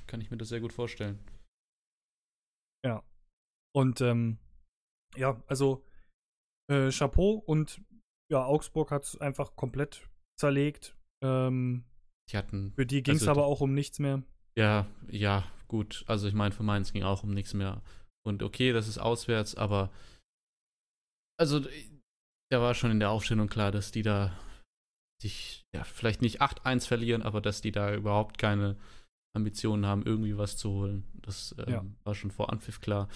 kann 0.07 0.21
ich 0.21 0.31
mir 0.31 0.37
das 0.37 0.49
sehr 0.49 0.59
gut 0.59 0.73
vorstellen. 0.73 1.19
Ja. 2.85 3.03
Und 3.73 4.01
ähm, 4.01 4.37
ja, 5.15 5.41
also 5.47 5.85
äh, 6.69 6.91
Chapeau 6.91 7.33
und 7.33 7.81
ja, 8.31 8.43
Augsburg 8.45 8.91
hat 8.91 9.05
es 9.05 9.19
einfach 9.19 9.55
komplett 9.55 10.07
zerlegt. 10.39 10.97
Ähm, 11.23 11.85
die 12.31 12.37
hatten, 12.37 12.73
für 12.75 12.85
die 12.85 13.01
ging 13.01 13.15
es 13.15 13.21
also, 13.21 13.31
aber 13.31 13.45
auch 13.45 13.61
um 13.61 13.73
nichts 13.73 13.99
mehr. 13.99 14.23
Ja, 14.57 14.87
ja, 15.09 15.51
gut. 15.67 16.03
Also 16.07 16.27
ich 16.27 16.33
meine, 16.33 16.53
für 16.53 16.63
Mainz 16.63 16.93
ging 16.93 17.03
auch 17.03 17.23
um 17.23 17.33
nichts 17.33 17.53
mehr. 17.53 17.81
Und 18.25 18.43
okay, 18.43 18.71
das 18.71 18.87
ist 18.87 18.97
auswärts, 18.97 19.55
aber 19.55 19.91
also, 21.39 21.61
da 22.51 22.61
war 22.61 22.75
schon 22.75 22.91
in 22.91 22.99
der 22.99 23.11
Aufstellung 23.11 23.47
klar, 23.47 23.71
dass 23.71 23.91
die 23.91 24.01
da 24.01 24.37
sich 25.21 25.65
ja, 25.75 25.83
vielleicht 25.83 26.21
nicht 26.21 26.41
8-1 26.41 26.87
verlieren, 26.87 27.21
aber 27.21 27.41
dass 27.41 27.61
die 27.61 27.71
da 27.71 27.93
überhaupt 27.93 28.37
keine 28.37 28.77
Ambitionen 29.35 29.85
haben, 29.85 30.05
irgendwie 30.05 30.37
was 30.37 30.57
zu 30.57 30.71
holen. 30.71 31.03
Das 31.21 31.55
ähm, 31.59 31.69
ja. 31.69 31.85
war 32.03 32.15
schon 32.15 32.31
vor 32.31 32.51
Anpfiff 32.51 32.81
klar. 32.81 33.09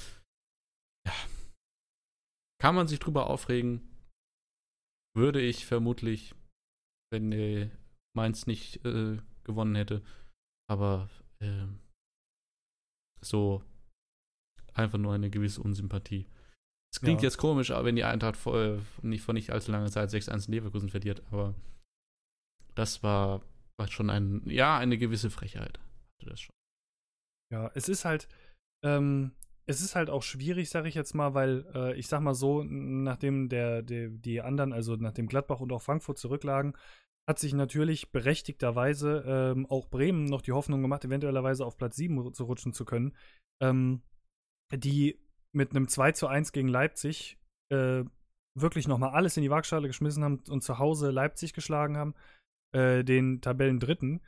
Ja. 1.08 1.14
Kann 2.62 2.76
man 2.76 2.88
sich 2.88 3.00
drüber 3.00 3.28
aufregen? 3.28 3.82
Würde 5.16 5.42
ich 5.42 5.66
vermutlich, 5.66 6.34
wenn 7.12 7.32
äh, 7.32 7.70
Mainz 8.16 8.48
nicht 8.48 8.86
äh, 8.86 9.18
gewonnen 9.44 9.76
hätte. 9.76 10.02
Aber 10.70 11.10
äh, 11.40 11.68
so 13.22 13.64
einfach 14.74 14.98
nur 14.98 15.14
eine 15.14 15.30
gewisse 15.30 15.62
Unsympathie. 15.62 16.28
Es 16.94 17.02
klingt 17.02 17.22
ja. 17.22 17.28
jetzt 17.28 17.38
komisch, 17.38 17.72
aber 17.72 17.86
wenn 17.86 17.96
die 17.96 18.04
Eintracht 18.04 18.38
vor, 18.38 18.78
nicht 19.02 19.24
vor 19.24 19.34
nicht 19.34 19.50
allzu 19.50 19.72
langer 19.72 19.90
Zeit 19.90 20.12
6-1 20.12 20.46
in 20.48 20.54
Leverkusen 20.54 20.90
verliert, 20.90 21.24
aber 21.32 21.56
das 22.76 23.02
war, 23.02 23.42
war 23.78 23.88
schon 23.88 24.12
ein, 24.12 24.44
ja, 24.46 24.78
eine 24.78 25.00
gewisse 25.00 25.32
Frechheit. 25.32 25.80
Hatte 26.20 26.30
das 26.30 26.40
schon. 26.40 26.54
Ja, 27.52 27.72
es 27.74 27.90
ist 27.90 28.06
halt, 28.06 28.28
ähm, 28.84 29.32
es 29.66 29.82
ist 29.82 29.96
halt 29.96 30.12
auch 30.12 30.22
schwierig, 30.22 30.70
sag 30.70 30.86
ich 30.86 30.94
jetzt 30.94 31.16
mal, 31.16 31.34
weil 31.34 31.66
äh, 31.74 31.96
ich 31.96 32.08
sag 32.08 32.22
mal 32.22 32.36
so, 32.36 32.64
nachdem 32.64 33.50
der, 33.50 33.82
der, 33.82 34.10
die 34.10 34.42
anderen, 34.42 34.72
also 34.72 34.96
nachdem 34.96 35.26
Gladbach 35.26 35.62
und 35.62 35.72
auch 35.72 35.82
Frankfurt 35.82 36.20
zurücklagen, 36.20 36.78
hat 37.28 37.40
sich 37.40 37.54
natürlich 37.54 38.12
berechtigterweise 38.12 39.24
ähm, 39.26 39.66
auch 39.66 39.88
Bremen 39.88 40.26
noch 40.26 40.42
die 40.42 40.52
Hoffnung 40.52 40.84
gemacht, 40.84 41.06
eventuellerweise 41.06 41.66
auf 41.66 41.76
Platz 41.76 41.96
7 41.96 42.34
zu 42.34 42.44
rutschen 42.44 42.74
zu 42.74 42.86
können. 42.86 43.16
Ähm, 43.62 44.04
die 44.72 45.23
mit 45.54 45.72
einem 45.72 45.88
2 45.88 46.12
zu 46.14 46.28
1 46.28 46.52
gegen 46.52 46.68
Leipzig 46.68 47.38
äh, 47.72 48.04
wirklich 48.56 48.88
nochmal 48.88 49.12
alles 49.12 49.38
in 49.38 49.44
die 49.44 49.50
Waagschale 49.50 49.88
geschmissen 49.88 50.24
haben 50.24 50.44
und 50.50 50.64
zu 50.64 50.80
Hause 50.80 51.12
Leipzig 51.12 51.54
geschlagen 51.54 51.98
haben, 51.98 52.14
äh, 52.76 53.04
den 53.04 53.42
Tabellendritten. 53.42 54.22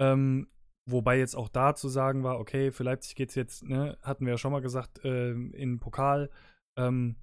Ähm, 0.00 0.48
wobei 0.88 1.18
jetzt 1.18 1.36
auch 1.36 1.48
da 1.48 1.74
zu 1.74 1.88
sagen 1.88 2.22
war, 2.24 2.38
okay, 2.38 2.72
für 2.72 2.82
Leipzig 2.82 3.14
geht 3.14 3.30
es 3.30 3.34
jetzt, 3.34 3.62
ne, 3.62 3.98
hatten 4.02 4.26
wir 4.26 4.32
ja 4.32 4.38
schon 4.38 4.52
mal 4.52 4.60
gesagt, 4.60 5.04
äh, 5.04 5.30
in 5.30 5.78
Pokal. 5.80 6.30
Ähm, 6.78 7.16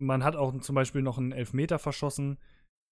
man 0.00 0.24
hat 0.24 0.36
auch 0.36 0.58
zum 0.60 0.74
Beispiel 0.74 1.02
noch 1.02 1.18
einen 1.18 1.32
Elfmeter 1.32 1.78
verschossen. 1.78 2.38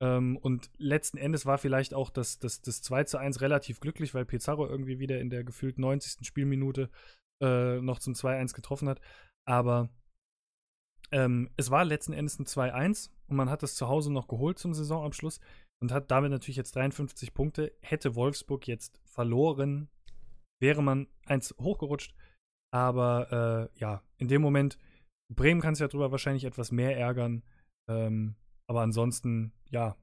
Ähm, 0.03 0.37
und 0.37 0.71
letzten 0.77 1.19
Endes 1.19 1.47
war 1.47 1.59
vielleicht 1.59 1.95
auch 1.95 2.11
das, 2.11 2.39
das, 2.39 2.61
das 2.61 2.83
2 2.83 3.05
zu 3.05 3.19
1 3.19 3.41
relativ 3.41 3.81
glücklich, 3.81 4.15
weil 4.15 4.27
Pizarro 4.27 4.67
irgendwie 4.67 4.99
wieder 4.99 5.21
in 5.21 5.31
der 5.31 5.45
gefühlt 5.45 5.79
90. 5.79 6.27
Spielminute 6.27 6.91
äh, 7.41 7.81
noch 7.81 7.99
zum 7.99 8.15
2-1 8.15 8.55
getroffen 8.55 8.89
hat. 8.89 9.01
Aber 9.47 9.89
ähm, 11.13 11.51
es 11.57 11.71
war 11.71 11.85
letzten 11.85 12.13
Endes 12.13 12.39
ein 12.39 12.47
2-1 12.47 13.11
und 13.29 13.37
man 13.37 13.51
hat 13.51 13.63
es 13.63 13.75
zu 13.77 13.89
Hause 13.89 14.13
noch 14.13 14.29
geholt 14.29 14.59
zum 14.59 14.75
Saisonabschluss 14.75 15.41
und 15.81 15.93
hat 15.93 16.11
damit 16.11 16.31
natürlich 16.31 16.57
jetzt 16.57 16.75
53 16.75 17.33
Punkte. 17.33 17.77
Hätte 17.81 18.15
Wolfsburg 18.15 18.67
jetzt 18.67 19.01
verloren, 19.05 19.89
wäre 20.61 20.83
man 20.83 21.09
eins 21.27 21.55
hochgerutscht. 21.61 22.15
Aber 22.73 23.71
äh, 23.75 23.79
ja, 23.79 24.03
in 24.19 24.29
dem 24.29 24.43
Moment, 24.43 24.79
Bremen 25.33 25.61
kann 25.61 25.75
sich 25.75 25.81
ja 25.81 25.89
drüber 25.89 26.11
wahrscheinlich 26.11 26.45
etwas 26.45 26.73
mehr 26.73 26.97
ärgern. 26.97 27.43
Ähm, 27.89 28.37
aber 28.69 28.83
ansonsten, 28.83 29.53
ja, 29.71 29.97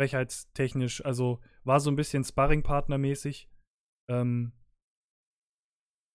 frechheitstechnisch, 0.00 1.04
also 1.04 1.40
war 1.64 1.80
so 1.80 1.90
ein 1.90 1.96
bisschen 1.96 2.24
Sparringpartner-mäßig. 2.24 3.48
Ähm, 4.08 4.52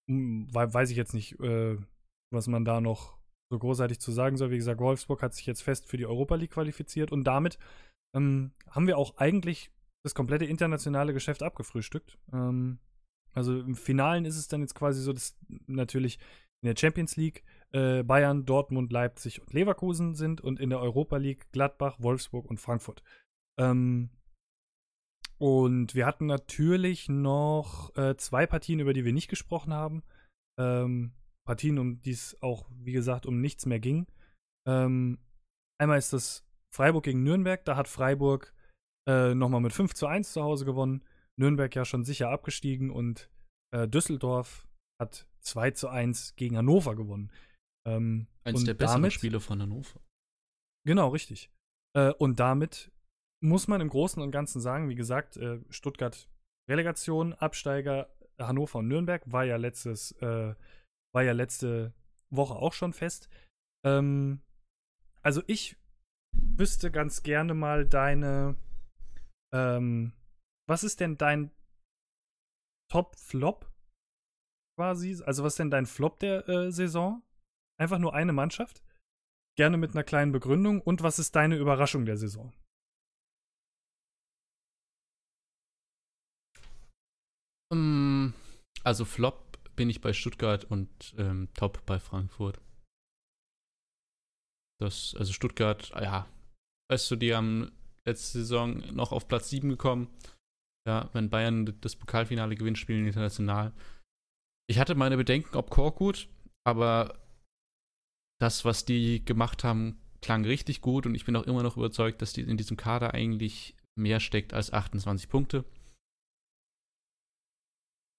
weiß 0.07 0.89
ich 0.89 0.97
jetzt 0.97 1.13
nicht, 1.13 1.39
äh, 1.41 1.77
was 2.31 2.47
man 2.47 2.65
da 2.65 2.81
noch 2.81 3.17
so 3.49 3.59
großartig 3.59 3.99
zu 3.99 4.11
sagen 4.11 4.37
soll. 4.37 4.51
Wie 4.51 4.57
gesagt, 4.57 4.79
Wolfsburg 4.79 5.21
hat 5.21 5.33
sich 5.33 5.45
jetzt 5.45 5.61
fest 5.61 5.87
für 5.87 5.97
die 5.97 6.05
Europa 6.05 6.35
League 6.35 6.51
qualifiziert 6.51 7.11
und 7.11 7.23
damit 7.23 7.57
ähm, 8.15 8.51
haben 8.69 8.87
wir 8.87 8.97
auch 8.97 9.17
eigentlich 9.17 9.71
das 10.03 10.13
komplette 10.15 10.45
internationale 10.45 11.13
Geschäft 11.13 11.43
abgefrühstückt. 11.43 12.17
Ähm, 12.33 12.79
also 13.33 13.59
im 13.59 13.75
Finalen 13.75 14.25
ist 14.25 14.37
es 14.37 14.47
dann 14.47 14.61
jetzt 14.61 14.75
quasi 14.75 15.01
so, 15.01 15.13
dass 15.13 15.37
natürlich 15.67 16.19
in 16.61 16.67
der 16.67 16.79
Champions 16.79 17.15
League 17.17 17.43
äh, 17.71 18.03
Bayern, 18.03 18.45
Dortmund, 18.45 18.91
Leipzig 18.91 19.41
und 19.41 19.53
Leverkusen 19.53 20.15
sind 20.15 20.41
und 20.41 20.59
in 20.59 20.69
der 20.69 20.79
Europa 20.79 21.17
League 21.17 21.51
Gladbach, 21.51 21.97
Wolfsburg 21.99 22.49
und 22.49 22.59
Frankfurt. 22.59 23.03
Ähm, 23.59 24.09
und 25.37 25.93
wir 25.93 26.07
hatten 26.07 26.25
natürlich 26.25 27.09
noch 27.09 27.95
äh, 27.95 28.17
zwei 28.17 28.47
Partien, 28.47 28.79
über 28.79 28.93
die 28.93 29.05
wir 29.05 29.13
nicht 29.13 29.27
gesprochen 29.27 29.73
haben. 29.73 30.03
Ähm, 30.59 31.11
Partien, 31.47 31.79
um 31.79 31.99
die 32.01 32.11
es 32.11 32.37
auch, 32.41 32.69
wie 32.77 32.91
gesagt, 32.91 33.25
um 33.25 33.41
nichts 33.41 33.65
mehr 33.65 33.79
ging. 33.79 34.05
Ähm, 34.67 35.17
einmal 35.81 35.97
ist 35.97 36.13
das 36.13 36.45
Freiburg 36.71 37.05
gegen 37.05 37.23
Nürnberg. 37.23 37.65
Da 37.65 37.75
hat 37.75 37.87
Freiburg 37.87 38.53
äh, 39.09 39.33
nochmal 39.33 39.61
mit 39.61 39.73
5 39.73 39.95
zu 39.95 40.05
1 40.05 40.33
zu 40.33 40.43
Hause 40.43 40.65
gewonnen. 40.65 41.03
Nürnberg 41.39 41.73
ja 41.75 41.85
schon 41.85 42.03
sicher 42.03 42.29
abgestiegen 42.29 42.91
und 42.91 43.31
äh, 43.73 43.87
Düsseldorf 43.87 44.67
hat 45.01 45.27
2 45.41 45.71
zu 45.71 45.87
1 45.87 46.35
gegen 46.35 46.57
Hannover 46.57 46.95
gewonnen. 46.95 47.31
Ähm, 47.87 48.27
Eins 48.43 48.63
der 48.63 48.73
besseren 48.73 49.01
damit, 49.01 49.13
Spiele 49.13 49.39
von 49.39 49.61
Hannover. 49.61 50.01
Genau, 50.85 51.09
richtig. 51.09 51.49
Äh, 51.95 52.11
und 52.13 52.39
damit 52.39 52.91
muss 53.41 53.67
man 53.67 53.81
im 53.81 53.89
Großen 53.89 54.21
und 54.21 54.31
Ganzen 54.31 54.59
sagen, 54.59 54.89
wie 54.89 54.95
gesagt, 54.95 55.37
äh, 55.37 55.59
Stuttgart 55.69 56.27
Relegation, 56.69 57.33
Absteiger 57.33 58.09
Hannover 58.39 58.79
und 58.79 58.87
Nürnberg 58.87 59.21
war 59.31 59.45
ja 59.45 59.57
letztes, 59.57 60.11
äh, 60.21 60.53
war 61.17 61.23
ja 61.23 61.31
letzte 61.31 61.95
Woche 62.29 62.53
auch 62.53 62.73
schon 62.73 62.93
fest. 62.93 63.27
Ähm, 63.83 64.43
also 65.23 65.41
ich 65.47 65.75
wüsste 66.31 66.91
ganz 66.91 67.23
gerne 67.23 67.55
mal 67.55 67.87
deine, 67.87 68.55
ähm, 69.51 70.13
was 70.69 70.83
ist 70.83 70.99
denn 70.99 71.17
dein 71.17 71.49
Top-Flop 72.91 73.65
quasi? 74.77 75.23
Also 75.25 75.43
was 75.43 75.53
ist 75.53 75.59
denn 75.59 75.71
dein 75.71 75.87
Flop 75.87 76.19
der 76.19 76.47
äh, 76.47 76.71
Saison? 76.71 77.23
Einfach 77.81 77.97
nur 77.97 78.13
eine 78.13 78.31
Mannschaft? 78.31 78.83
Gerne 79.57 79.77
mit 79.77 79.93
einer 79.93 80.03
kleinen 80.03 80.31
Begründung. 80.31 80.81
Und 80.81 81.01
was 81.01 81.17
ist 81.17 81.35
deine 81.35 81.57
Überraschung 81.57 82.05
der 82.05 82.17
Saison? 82.17 82.53
Um, 87.71 88.35
also 88.83 89.03
Flop 89.03 89.46
bin 89.77 89.89
ich 89.89 90.01
bei 90.01 90.11
Stuttgart 90.11 90.65
und 90.65 91.15
ähm, 91.17 91.47
Top 91.53 91.85
bei 91.85 91.99
Frankfurt. 91.99 92.59
Das, 94.81 95.15
also 95.17 95.31
Stuttgart, 95.31 95.89
ja, 95.91 96.27
weißt 96.91 97.09
du, 97.11 97.15
die 97.15 97.33
haben 97.33 97.71
letzte 98.05 98.39
Saison 98.39 98.79
noch 98.93 99.13
auf 99.13 99.27
Platz 99.29 99.49
7 99.49 99.69
gekommen. 99.69 100.09
Ja, 100.85 101.09
wenn 101.13 101.29
Bayern 101.29 101.77
das 101.81 101.95
Pokalfinale 101.95 102.55
gewinnt, 102.55 102.77
spielen 102.77 103.07
international. 103.07 103.73
Ich 104.69 104.79
hatte 104.79 104.95
meine 104.95 105.17
Bedenken, 105.17 105.55
ob 105.55 105.69
Korkut, 105.69 106.29
aber 106.65 107.17
das, 108.39 108.65
was 108.65 108.85
die 108.85 109.23
gemacht 109.23 109.63
haben, 109.63 110.01
klang 110.21 110.45
richtig 110.45 110.81
gut 110.81 111.05
und 111.05 111.15
ich 111.15 111.25
bin 111.25 111.35
auch 111.35 111.43
immer 111.43 111.63
noch 111.63 111.77
überzeugt, 111.77 112.21
dass 112.21 112.33
die 112.33 112.41
in 112.41 112.57
diesem 112.57 112.77
Kader 112.77 113.13
eigentlich 113.13 113.75
mehr 113.95 114.19
steckt 114.19 114.53
als 114.53 114.71
28 114.71 115.29
Punkte. 115.29 115.65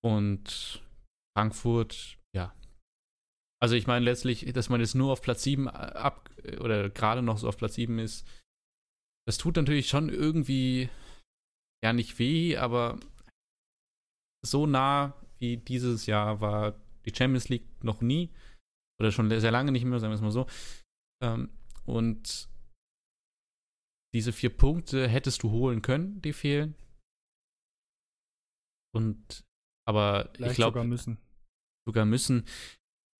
Und 0.02 0.82
Frankfurt, 1.36 2.18
ja. 2.34 2.54
Also 3.60 3.74
ich 3.74 3.86
meine 3.86 4.04
letztlich, 4.04 4.44
dass 4.52 4.68
man 4.68 4.80
jetzt 4.80 4.94
nur 4.94 5.12
auf 5.12 5.22
Platz 5.22 5.42
7 5.42 5.68
ab 5.68 6.30
oder 6.60 6.90
gerade 6.90 7.22
noch 7.22 7.38
so 7.38 7.48
auf 7.48 7.56
Platz 7.56 7.74
7 7.74 7.98
ist, 7.98 8.26
das 9.26 9.38
tut 9.38 9.56
natürlich 9.56 9.88
schon 9.88 10.08
irgendwie 10.08 10.88
ja 11.84 11.92
nicht 11.92 12.18
weh, 12.18 12.56
aber 12.56 12.98
so 14.44 14.66
nah 14.66 15.14
wie 15.38 15.56
dieses 15.56 16.06
Jahr 16.06 16.40
war 16.40 16.72
die 17.04 17.14
Champions 17.14 17.48
League 17.48 17.66
noch 17.82 18.00
nie. 18.00 18.32
Oder 19.00 19.12
schon 19.12 19.28
sehr 19.28 19.50
lange 19.52 19.72
nicht 19.72 19.84
mehr, 19.84 20.00
sagen 20.00 20.10
wir 20.10 20.16
es 20.16 20.20
mal 20.20 20.30
so. 20.32 20.46
Ähm, 21.22 21.50
und 21.84 22.48
diese 24.14 24.32
vier 24.32 24.50
Punkte 24.50 25.08
hättest 25.08 25.42
du 25.42 25.50
holen 25.50 25.82
können, 25.82 26.20
die 26.22 26.32
fehlen. 26.32 26.74
Und 28.94 29.44
aber 29.88 30.28
Vielleicht 30.34 30.52
ich 30.52 30.56
glaube. 30.56 30.74
Sogar 30.74 30.84
müssen. 30.84 31.18
Sogar 31.86 32.04
müssen. 32.04 32.44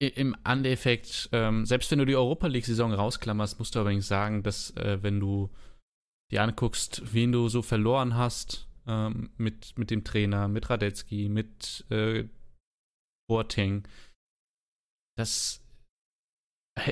Im 0.01 0.37
Endeffekt, 0.45 1.29
ähm, 1.33 1.67
selbst 1.67 1.91
wenn 1.91 1.99
du 1.99 2.05
die 2.05 2.15
Europa 2.15 2.47
League-Saison 2.47 2.93
rausklammerst, 2.93 3.59
musst 3.59 3.75
du 3.75 3.81
aber 3.81 3.91
nicht 3.91 4.07
sagen, 4.07 4.45
dass, 4.45 4.71
äh, 4.77 5.03
wenn 5.03 5.19
du 5.19 5.51
dir 6.31 6.43
anguckst, 6.43 7.03
wen 7.13 7.33
du 7.33 7.49
so 7.49 7.63
verloren 7.63 8.15
hast, 8.15 8.69
ähm, 8.87 9.31
mit, 9.39 9.77
mit 9.77 9.91
dem 9.91 10.05
Trainer, 10.05 10.47
mit 10.47 10.71
Radetzky, 10.71 11.29
mit 11.29 11.85
äh, 11.91 12.29
Boateng, 13.29 13.89
das 15.17 15.65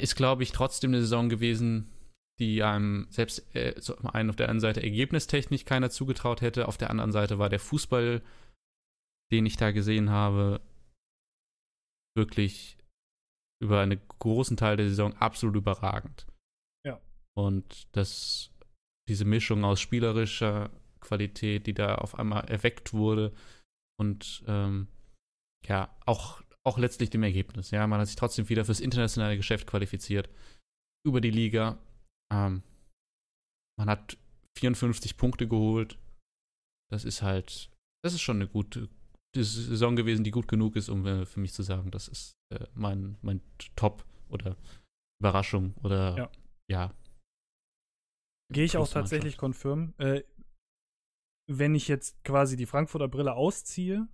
ist, 0.00 0.16
glaube 0.16 0.42
ich, 0.42 0.50
trotzdem 0.50 0.90
eine 0.90 1.02
Saison 1.02 1.28
gewesen, 1.28 1.92
die 2.40 2.62
einem 2.62 3.06
selbst 3.10 3.54
äh, 3.54 3.80
so 3.80 3.96
einen 3.98 4.30
auf 4.30 4.36
der 4.36 4.48
einen 4.48 4.60
Seite 4.60 4.82
ergebnistechnisch 4.82 5.64
keiner 5.64 5.90
zugetraut 5.90 6.40
hätte, 6.40 6.66
auf 6.66 6.76
der 6.76 6.90
anderen 6.90 7.12
Seite 7.12 7.38
war 7.38 7.48
der 7.48 7.60
Fußball, 7.60 8.22
den 9.32 9.46
ich 9.46 9.56
da 9.56 9.72
gesehen 9.72 10.10
habe, 10.10 10.60
wirklich 12.16 12.78
über 13.62 13.80
einen 13.80 14.00
großen 14.18 14.56
Teil 14.56 14.76
der 14.76 14.88
Saison 14.88 15.14
absolut 15.14 15.56
überragend. 15.56 16.26
Ja. 16.84 17.00
Und 17.34 17.88
das 17.92 18.52
diese 19.08 19.24
Mischung 19.24 19.64
aus 19.64 19.80
spielerischer 19.80 20.70
Qualität, 21.00 21.66
die 21.66 21.74
da 21.74 21.96
auf 21.96 22.18
einmal 22.18 22.44
erweckt 22.46 22.92
wurde 22.92 23.32
und 24.00 24.44
ähm, 24.46 24.88
ja, 25.66 25.94
auch, 26.04 26.42
auch 26.64 26.78
letztlich 26.78 27.10
dem 27.10 27.22
Ergebnis. 27.22 27.70
Ja, 27.70 27.86
man 27.86 28.00
hat 28.00 28.08
sich 28.08 28.16
trotzdem 28.16 28.48
wieder 28.48 28.64
fürs 28.64 28.80
internationale 28.80 29.36
Geschäft 29.36 29.66
qualifiziert 29.66 30.28
über 31.06 31.20
die 31.20 31.30
Liga. 31.30 31.78
Ähm, 32.32 32.62
man 33.78 33.90
hat 33.90 34.16
54 34.58 35.16
Punkte 35.16 35.46
geholt. 35.46 35.98
Das 36.90 37.04
ist 37.04 37.22
halt, 37.22 37.70
das 38.04 38.14
ist 38.14 38.22
schon 38.22 38.36
eine 38.36 38.48
gute 38.48 38.88
Saison 39.44 39.96
gewesen, 39.96 40.24
die 40.24 40.30
gut 40.30 40.48
genug 40.48 40.76
ist, 40.76 40.88
um 40.88 41.06
äh, 41.06 41.26
für 41.26 41.40
mich 41.40 41.52
zu 41.52 41.62
sagen, 41.62 41.90
das 41.90 42.08
ist 42.08 42.36
äh, 42.50 42.66
mein, 42.74 43.16
mein 43.22 43.40
Top 43.76 44.04
oder 44.28 44.56
Überraschung 45.20 45.74
oder 45.82 46.16
ja. 46.16 46.30
ja. 46.68 46.94
Gehe 48.52 48.64
ich 48.64 48.76
auch 48.76 48.88
tatsächlich 48.88 49.36
konfirm. 49.36 49.94
Äh, 49.98 50.22
wenn 51.48 51.74
ich 51.74 51.88
jetzt 51.88 52.22
quasi 52.24 52.56
die 52.56 52.66
Frankfurter 52.66 53.08
Brille 53.08 53.34
ausziehe 53.34 54.08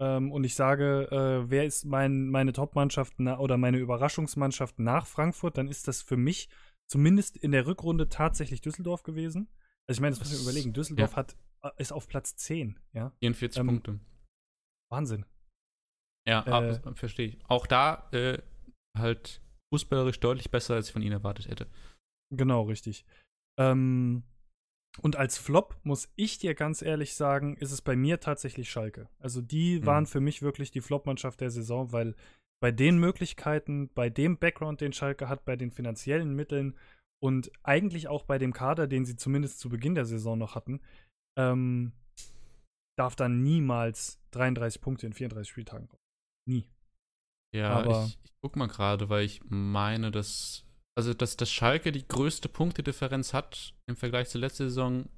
ähm, 0.00 0.32
und 0.32 0.44
ich 0.44 0.54
sage, 0.54 1.08
äh, 1.10 1.50
wer 1.50 1.64
ist 1.64 1.84
mein, 1.84 2.28
meine 2.28 2.52
Top-Mannschaft 2.52 3.18
oder 3.18 3.56
meine 3.56 3.78
Überraschungsmannschaft 3.78 4.78
nach 4.78 5.06
Frankfurt, 5.06 5.58
dann 5.58 5.68
ist 5.68 5.88
das 5.88 6.02
für 6.02 6.16
mich 6.16 6.48
zumindest 6.88 7.36
in 7.36 7.52
der 7.52 7.66
Rückrunde 7.66 8.08
tatsächlich 8.08 8.60
Düsseldorf 8.60 9.02
gewesen. 9.02 9.48
Also 9.90 9.98
ich 9.98 10.02
meine, 10.02 10.14
das 10.16 10.20
muss 10.20 10.32
man 10.32 10.42
überlegen. 10.42 10.72
Düsseldorf 10.72 11.10
ja. 11.10 11.16
hat, 11.16 11.36
äh, 11.64 11.70
ist 11.78 11.92
auf 11.92 12.06
Platz 12.06 12.36
10, 12.36 12.78
ja. 12.92 13.10
44 13.18 13.58
ähm, 13.58 13.66
Punkte. 13.66 14.00
Wahnsinn. 14.88 15.26
Ja, 16.28 16.44
äh, 16.44 16.94
verstehe 16.94 17.26
ich. 17.26 17.38
Auch 17.48 17.66
da 17.66 18.08
äh, 18.12 18.38
halt 18.96 19.42
fußballerisch 19.74 20.20
deutlich 20.20 20.52
besser, 20.52 20.74
als 20.74 20.86
ich 20.86 20.92
von 20.92 21.02
ihnen 21.02 21.14
erwartet 21.14 21.48
hätte. 21.48 21.66
Genau, 22.32 22.62
richtig. 22.62 23.04
Ähm, 23.58 24.22
und 25.02 25.16
als 25.16 25.38
Flop 25.38 25.76
muss 25.82 26.08
ich 26.14 26.38
dir 26.38 26.54
ganz 26.54 26.82
ehrlich 26.82 27.16
sagen, 27.16 27.56
ist 27.56 27.72
es 27.72 27.82
bei 27.82 27.96
mir 27.96 28.20
tatsächlich 28.20 28.70
Schalke. 28.70 29.08
Also 29.18 29.40
die 29.40 29.80
mhm. 29.80 29.86
waren 29.86 30.06
für 30.06 30.20
mich 30.20 30.40
wirklich 30.40 30.70
die 30.70 30.82
Flop-Mannschaft 30.82 31.40
der 31.40 31.50
Saison, 31.50 31.90
weil 31.90 32.14
bei 32.62 32.70
den 32.70 32.98
Möglichkeiten, 32.98 33.90
bei 33.92 34.08
dem 34.08 34.38
Background, 34.38 34.82
den 34.82 34.92
Schalke 34.92 35.28
hat, 35.28 35.44
bei 35.44 35.56
den 35.56 35.72
finanziellen 35.72 36.36
Mitteln 36.36 36.76
und 37.22 37.50
eigentlich 37.62 38.08
auch 38.08 38.24
bei 38.24 38.38
dem 38.38 38.52
Kader, 38.52 38.86
den 38.86 39.04
sie 39.04 39.16
zumindest 39.16 39.60
zu 39.60 39.68
Beginn 39.68 39.94
der 39.94 40.06
Saison 40.06 40.38
noch 40.38 40.54
hatten, 40.54 40.80
ähm, 41.38 41.92
darf 42.98 43.16
dann 43.16 43.42
niemals 43.42 44.20
33 44.32 44.80
Punkte 44.80 45.06
in 45.06 45.12
34 45.12 45.48
Spieltagen 45.48 45.88
kommen. 45.88 46.02
Nie. 46.48 46.68
Ja, 47.54 47.70
Aber 47.70 48.06
ich, 48.06 48.18
ich 48.24 48.32
guck 48.42 48.56
mal 48.56 48.68
gerade, 48.68 49.08
weil 49.08 49.24
ich 49.24 49.42
meine, 49.48 50.10
dass 50.10 50.64
also 50.96 51.14
dass, 51.14 51.36
dass 51.36 51.50
Schalke 51.50 51.92
die 51.92 52.06
größte 52.06 52.48
Punktedifferenz 52.48 53.32
hat 53.32 53.74
im 53.86 53.96
Vergleich 53.96 54.28
zur 54.28 54.40
letzten 54.40 54.64
Saison, 54.64 55.08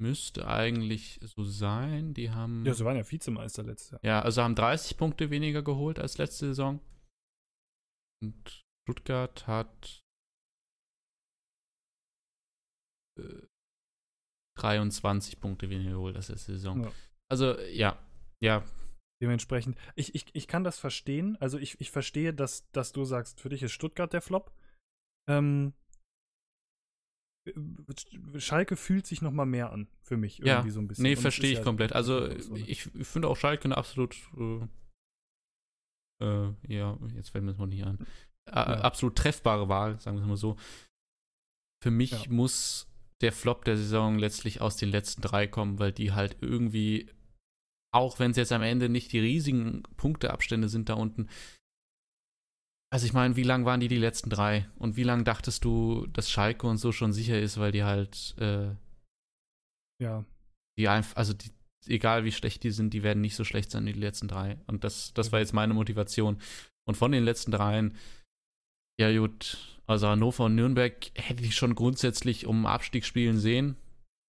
müsste 0.00 0.48
eigentlich 0.48 1.20
so 1.22 1.44
sein. 1.44 2.14
Die 2.14 2.30
haben. 2.30 2.64
Ja, 2.64 2.74
sie 2.74 2.84
waren 2.84 2.96
ja 2.96 3.08
Vizemeister 3.08 3.62
letztes 3.62 3.92
Jahr. 3.92 4.00
Ja, 4.02 4.20
also 4.20 4.42
haben 4.42 4.54
30 4.54 4.96
Punkte 4.96 5.30
weniger 5.30 5.62
geholt 5.62 5.98
als 5.98 6.18
letzte 6.18 6.46
Saison. 6.46 6.80
Und 8.20 8.64
Stuttgart 8.82 9.46
hat 9.46 10.02
äh, 13.18 13.46
23 14.58 15.40
Punkte 15.40 15.70
weniger 15.70 15.92
geholt 15.92 16.16
als 16.16 16.28
letzte 16.28 16.52
Saison. 16.52 16.84
Ja. 16.84 16.92
Also, 17.30 17.58
ja, 17.60 17.98
ja, 18.40 18.64
Dementsprechend, 19.20 19.76
ich, 19.96 20.14
ich, 20.14 20.26
ich 20.32 20.46
kann 20.46 20.62
das 20.62 20.78
verstehen. 20.78 21.36
Also 21.40 21.58
ich, 21.58 21.80
ich 21.80 21.90
verstehe, 21.90 22.32
dass, 22.32 22.70
dass 22.70 22.92
du 22.92 23.04
sagst, 23.04 23.40
für 23.40 23.48
dich 23.48 23.64
ist 23.64 23.72
Stuttgart 23.72 24.12
der 24.12 24.22
Flop. 24.22 24.52
Ähm, 25.28 25.72
Schalke 28.36 28.76
fühlt 28.76 29.06
sich 29.06 29.22
noch 29.22 29.32
mal 29.32 29.46
mehr 29.46 29.72
an 29.72 29.88
für 30.02 30.16
mich 30.16 30.38
irgendwie 30.40 30.68
ja, 30.68 30.72
so 30.72 30.80
ein 30.80 30.86
bisschen. 30.86 31.02
Nee, 31.02 31.16
verstehe 31.16 31.50
ich 31.50 31.58
ja 31.58 31.64
komplett. 31.64 31.94
Also 31.94 32.38
so, 32.38 32.54
ne? 32.54 32.60
ich, 32.60 32.94
ich, 32.94 33.06
finde 33.06 33.28
auch 33.28 33.36
Schalke 33.36 33.64
eine 33.64 33.76
absolut 33.76 34.16
äh, 34.36 34.68
äh, 36.22 36.54
ja, 36.68 36.98
jetzt 37.14 37.30
fällt 37.30 37.44
mir 37.44 37.52
das 37.52 37.58
mal 37.58 37.66
nicht 37.66 37.84
an. 37.84 37.98
Äh, 38.46 38.54
ja. 38.54 38.80
Absolut 38.82 39.16
treffbare 39.16 39.68
Wahl, 39.68 40.00
sagen 40.00 40.16
wir 40.16 40.22
es 40.22 40.28
mal 40.28 40.36
so. 40.36 40.56
Für 41.82 41.90
mich 41.90 42.28
muss 42.28 42.87
der 43.20 43.32
Flop 43.32 43.64
der 43.64 43.76
Saison 43.76 44.18
letztlich 44.18 44.60
aus 44.60 44.76
den 44.76 44.90
letzten 44.90 45.22
drei 45.22 45.46
kommen, 45.46 45.78
weil 45.78 45.92
die 45.92 46.12
halt 46.12 46.36
irgendwie 46.40 47.08
auch 47.90 48.18
wenn 48.18 48.32
es 48.32 48.36
jetzt 48.36 48.52
am 48.52 48.62
Ende 48.62 48.88
nicht 48.88 49.12
die 49.12 49.18
riesigen 49.18 49.82
Punkteabstände 49.96 50.68
sind 50.68 50.88
da 50.88 50.94
unten. 50.94 51.28
Also 52.90 53.06
ich 53.06 53.12
meine, 53.12 53.36
wie 53.36 53.42
lang 53.42 53.64
waren 53.64 53.80
die 53.80 53.88
die 53.88 53.98
letzten 53.98 54.30
drei? 54.30 54.68
Und 54.76 54.96
wie 54.96 55.02
lange 55.02 55.24
dachtest 55.24 55.64
du, 55.64 56.06
dass 56.06 56.30
Schalke 56.30 56.66
und 56.66 56.78
so 56.78 56.92
schon 56.92 57.12
sicher 57.12 57.38
ist, 57.38 57.58
weil 57.58 57.72
die 57.72 57.84
halt 57.84 58.34
äh, 58.38 58.74
ja. 60.00 60.24
Die 60.78 60.88
einfach, 60.88 61.16
also 61.16 61.34
die, 61.34 61.50
egal 61.86 62.24
wie 62.24 62.32
schlecht 62.32 62.62
die 62.62 62.70
sind, 62.70 62.94
die 62.94 63.02
werden 63.02 63.20
nicht 63.20 63.36
so 63.36 63.44
schlecht 63.44 63.70
sein 63.70 63.84
wie 63.86 63.92
die 63.92 64.00
letzten 64.00 64.28
drei. 64.28 64.58
Und 64.66 64.84
das, 64.84 65.12
das 65.14 65.32
war 65.32 65.40
jetzt 65.40 65.52
meine 65.52 65.74
Motivation. 65.74 66.40
Und 66.86 66.96
von 66.96 67.12
den 67.12 67.24
letzten 67.24 67.50
dreien, 67.50 67.96
ja 68.98 69.16
gut, 69.18 69.77
also 69.88 70.08
Hannover 70.08 70.44
und 70.44 70.54
Nürnberg 70.54 70.94
hätte 71.14 71.42
ich 71.42 71.56
schon 71.56 71.74
grundsätzlich 71.74 72.46
um 72.46 72.66
Abstieg 72.66 73.06
spielen 73.06 73.38
sehen. 73.38 73.76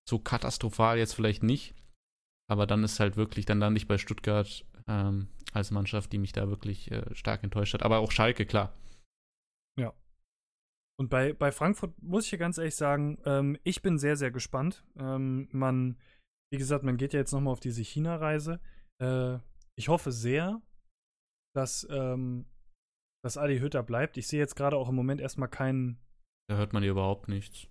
So 0.08 0.18
katastrophal 0.18 0.98
jetzt 0.98 1.14
vielleicht 1.14 1.44
nicht. 1.44 1.76
Aber 2.50 2.66
dann 2.66 2.84
ist 2.84 3.00
halt 3.00 3.18
wirklich, 3.18 3.46
dann 3.46 3.60
lande 3.60 3.78
ich 3.78 3.88
bei 3.88 3.98
Stuttgart 3.98 4.66
ähm, 4.88 5.28
als 5.54 5.72
Mannschaft, 5.72 6.14
die 6.14 6.18
mich 6.18 6.32
da 6.32 6.48
wirklich 6.48 6.90
äh, 6.92 7.14
stark 7.14 7.44
enttäuscht 7.44 7.74
hat. 7.74 7.84
Aber 7.84 8.00
auch 8.00 8.12
Schalke, 8.12 8.46
klar. 8.46 8.74
Ja. 9.78 9.94
Und 10.98 11.10
bei, 11.10 11.34
bei 11.34 11.52
Frankfurt 11.52 12.02
muss 12.02 12.26
ich 12.26 12.32
ja 12.32 12.38
ganz 12.38 12.58
ehrlich 12.58 12.76
sagen, 12.76 13.20
ähm, 13.26 13.58
ich 13.64 13.82
bin 13.82 14.00
sehr, 14.00 14.16
sehr 14.16 14.32
gespannt. 14.32 14.86
Ähm, 14.98 15.50
man, 15.52 15.98
wie 16.52 16.58
gesagt, 16.58 16.86
man 16.86 16.98
geht 16.98 17.12
ja 17.14 17.20
jetzt 17.20 17.34
nochmal 17.34 17.52
auf 17.52 17.60
diese 17.60 17.84
China-Reise. 17.84 18.62
Äh, 19.02 19.40
ich 19.78 19.90
hoffe 19.90 20.14
sehr, 20.14 20.62
dass, 21.54 21.86
ähm, 21.92 22.46
dass 23.24 23.38
Adi 23.38 23.60
Hütter 23.60 23.84
bleibt. 23.84 24.18
Ich 24.18 24.28
sehe 24.28 24.40
jetzt 24.40 24.56
gerade 24.56 24.78
auch 24.78 24.90
im 24.90 24.96
Moment 24.96 25.22
erstmal 25.22 25.50
keinen. 25.50 26.00
Da 26.48 26.58
hört 26.58 26.74
man 26.74 26.84
hier 26.84 26.92
überhaupt 26.92 27.28
nichts. 27.28 27.68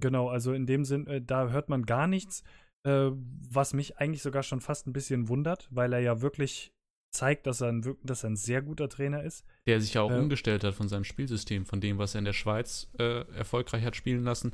Genau, 0.00 0.28
also 0.28 0.52
in 0.52 0.66
dem 0.66 0.84
Sinn, 0.84 1.06
äh, 1.06 1.22
da 1.22 1.48
hört 1.48 1.68
man 1.68 1.84
gar 1.84 2.06
nichts. 2.06 2.42
Äh, 2.84 3.10
was 3.50 3.74
mich 3.74 3.98
eigentlich 3.98 4.22
sogar 4.22 4.42
schon 4.42 4.60
fast 4.60 4.86
ein 4.86 4.92
bisschen 4.92 5.28
wundert, 5.28 5.68
weil 5.70 5.92
er 5.92 6.00
ja 6.00 6.20
wirklich 6.20 6.72
zeigt, 7.10 7.46
dass 7.46 7.60
er 7.60 7.68
ein, 7.68 7.96
dass 8.02 8.22
er 8.22 8.30
ein 8.30 8.36
sehr 8.36 8.62
guter 8.62 8.88
Trainer 8.88 9.22
ist. 9.22 9.44
Der 9.66 9.80
sich 9.80 9.94
ja 9.94 10.02
auch 10.02 10.10
äh, 10.10 10.18
umgestellt 10.18 10.62
hat 10.62 10.74
von 10.74 10.88
seinem 10.88 11.04
Spielsystem, 11.04 11.64
von 11.64 11.80
dem, 11.80 11.98
was 11.98 12.14
er 12.14 12.20
in 12.20 12.24
der 12.24 12.32
Schweiz 12.32 12.90
äh, 12.98 13.26
erfolgreich 13.32 13.84
hat 13.84 13.96
spielen 13.96 14.24
lassen, 14.24 14.52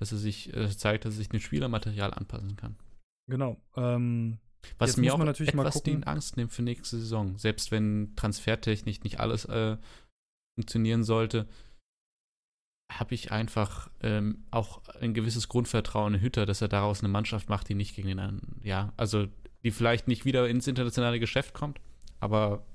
dass 0.00 0.12
er 0.12 0.18
sich 0.18 0.52
zeigt, 0.76 1.04
dass 1.04 1.14
er 1.14 1.18
sich 1.18 1.28
dem 1.28 1.40
Spielermaterial 1.40 2.12
anpassen 2.12 2.56
kann. 2.56 2.76
Genau. 3.28 3.60
Ähm, 3.76 4.38
was 4.78 4.96
mir 4.96 5.14
auch 5.14 5.18
natürlich 5.18 5.54
etwas 5.54 5.82
die 5.82 6.02
Angst 6.04 6.36
nimmt 6.36 6.52
für 6.52 6.62
nächste 6.62 6.98
Saison. 6.98 7.38
Selbst 7.38 7.70
wenn 7.70 8.14
transfertechnisch 8.16 9.02
nicht 9.02 9.20
alles 9.20 9.44
äh, 9.46 9.76
funktionieren 10.58 11.04
sollte, 11.04 11.48
habe 12.92 13.14
ich 13.14 13.32
einfach 13.32 13.90
ähm, 14.02 14.44
auch 14.50 14.82
ein 15.00 15.14
gewisses 15.14 15.48
Grundvertrauen 15.48 16.14
in 16.14 16.20
Hütter, 16.20 16.46
dass 16.46 16.60
er 16.60 16.68
daraus 16.68 17.00
eine 17.00 17.08
Mannschaft 17.08 17.48
macht, 17.48 17.68
die 17.68 17.74
nicht 17.74 17.96
gegen 17.96 18.08
den 18.08 18.18
anderen, 18.18 18.60
ja, 18.62 18.92
also 18.96 19.26
die 19.64 19.70
vielleicht 19.70 20.08
nicht 20.08 20.24
wieder 20.24 20.48
ins 20.48 20.66
internationale 20.66 21.18
Geschäft 21.18 21.54
kommt, 21.54 21.80
aber 22.20 22.66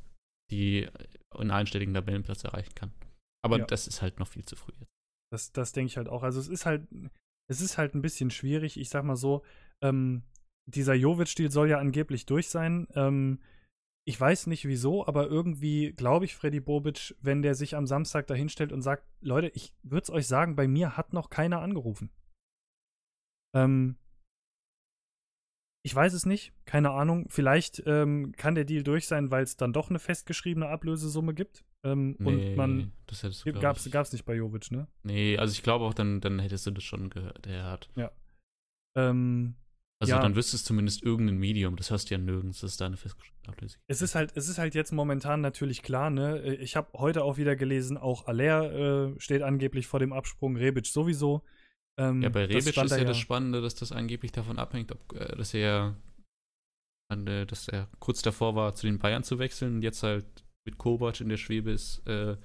die 0.52 0.88
einen 1.32 1.52
einstelligen 1.52 1.94
Tabellenplatz 1.94 2.44
erreichen 2.44 2.74
kann. 2.74 2.92
Aber 3.44 3.60
ja. 3.60 3.66
das 3.66 3.88
ist 3.88 4.02
halt 4.02 4.20
noch 4.20 4.28
viel 4.28 4.44
zu 4.44 4.56
früh 4.56 4.74
jetzt. 4.80 4.92
Das, 5.32 5.52
das 5.52 5.72
denke 5.72 5.92
ich 5.92 5.98
halt 5.98 6.10
auch. 6.10 6.24
Also 6.24 6.40
es 6.40 6.48
ist 6.48 6.66
halt, 6.66 6.88
es 7.48 7.62
ist 7.62 7.78
halt 7.78 7.94
ein 7.94 8.02
bisschen 8.02 8.32
schwierig. 8.32 8.80
Ich 8.80 8.90
sag 8.90 9.04
mal 9.06 9.16
so, 9.16 9.44
ähm, 9.84 10.24
dieser 10.70 10.94
Jovic-Stil 10.94 11.52
soll 11.52 11.70
ja 11.70 11.80
angeblich 11.80 12.26
durch 12.26 12.50
sein. 12.50 12.88
Ähm, 12.96 13.40
ich 14.06 14.20
weiß 14.20 14.48
nicht 14.48 14.66
wieso, 14.66 15.06
aber 15.06 15.28
irgendwie 15.28 15.94
glaube 15.94 16.26
ich 16.26 16.36
Freddy 16.36 16.60
Bobic, 16.60 17.16
wenn 17.22 17.42
der 17.42 17.54
sich 17.54 17.76
am 17.76 17.86
Samstag 17.86 18.28
dahinstellt 18.28 18.72
und 18.72 18.82
sagt, 18.82 19.04
Leute, 19.22 19.52
ich 19.54 19.74
würde 19.84 20.04
es 20.04 20.10
euch 20.10 20.28
sagen, 20.28 20.56
bei 20.56 20.68
mir 20.68 20.98
hat 20.98 21.14
noch 21.14 21.30
keiner 21.30 21.62
angerufen. 21.62 22.10
Ähm, 23.54 23.98
ich 25.84 25.96
weiß 25.96 26.14
es 26.14 26.26
nicht, 26.26 26.54
keine 26.66 26.92
Ahnung. 26.92 27.28
Vielleicht 27.30 27.84
ähm, 27.86 28.34
kann 28.36 28.56
der 28.56 28.66
Deal 28.66 28.84
durch 28.84 29.08
sein, 29.08 29.32
weil 29.32 29.44
es 29.44 29.58
dann 29.58 29.74
doch 29.74 29.90
eine 29.90 30.00
festgeschriebene 30.00 30.68
Ablösesumme 30.68 31.34
gibt. 31.34 31.64
Ähm, 31.84 32.16
nee, 32.20 32.28
und 32.28 32.56
man 32.56 32.92
das 33.08 33.24
hättest 33.24 33.46
du, 33.46 33.54
gab's, 33.54 33.86
ich, 33.86 33.92
gab's 33.92 34.12
nicht 34.12 34.26
bei 34.26 34.36
Jovic, 34.36 34.72
ne? 34.72 34.88
Nee, 35.04 35.38
also 35.38 35.54
ich 35.54 35.64
glaube 35.64 35.86
auch, 35.86 35.94
dann, 35.94 36.20
dann 36.20 36.40
hättest 36.40 36.68
du 36.68 36.72
das 36.72 36.84
schon 36.84 37.10
gehört, 37.10 37.46
der 37.46 37.64
hat. 37.64 37.90
Ja. 37.96 38.12
Ähm, 38.98 39.56
also 40.02 40.14
ja. 40.14 40.22
dann 40.22 40.36
wüsstest 40.36 40.66
du 40.66 40.68
zumindest 40.70 41.04
irgendein 41.04 41.38
Medium, 41.38 41.76
das 41.76 41.92
hörst 41.92 42.10
du 42.10 42.16
ja 42.16 42.18
nirgends, 42.20 42.62
das 42.62 42.72
ist 42.72 42.82
deine 42.82 42.98
Ablöse. 43.48 43.78
Es 43.88 44.02
ist 44.02 44.16
halt, 44.16 44.32
es 44.36 44.48
ist 44.48 44.58
halt 44.58 44.76
jetzt 44.76 44.94
momentan 44.94 45.42
natürlich 45.42 45.84
klar, 45.84 46.10
ne? 46.10 46.56
Ich 46.56 46.76
habe 46.76 46.98
heute 46.98 47.24
auch 47.24 47.38
wieder 47.38 47.56
gelesen, 47.56 47.98
auch 47.98 48.28
Aller 48.28 49.10
äh, 49.12 49.20
steht 49.20 49.42
angeblich 49.42 49.88
vor 49.88 50.00
dem 50.00 50.14
Absprung, 50.14 50.56
Rebic 50.56 50.86
sowieso. 50.86 51.44
Ähm, 51.98 52.22
ja, 52.22 52.30
bei 52.30 52.46
Rebic 52.46 52.78
ist 52.78 52.92
ja, 52.92 52.98
ja, 52.98 53.04
das 53.04 53.18
Spannende, 53.18 53.62
dass 53.62 53.76
das 53.76 53.92
angeblich 53.92 54.32
davon 54.32 54.58
abhängt, 54.58 54.92
ob, 54.94 55.14
äh, 55.14 55.36
dass 55.36 55.54
er 55.54 55.98
äh, 57.12 57.46
dass 57.46 57.68
er 57.68 57.88
kurz 58.00 58.22
davor 58.22 58.56
war, 58.56 58.76
zu 58.76 58.88
den 58.88 59.00
Bayern 59.00 59.24
zu 59.24 59.40
wechseln 59.40 59.76
und 59.76 59.82
jetzt 59.82 60.04
halt 60.04 60.26
mit 60.66 60.78
Kovac 60.78 61.20
in 61.20 61.30
der 61.30 61.38
Schwebe 61.38 61.72
ist, 61.72 62.06
äh, 62.08 62.38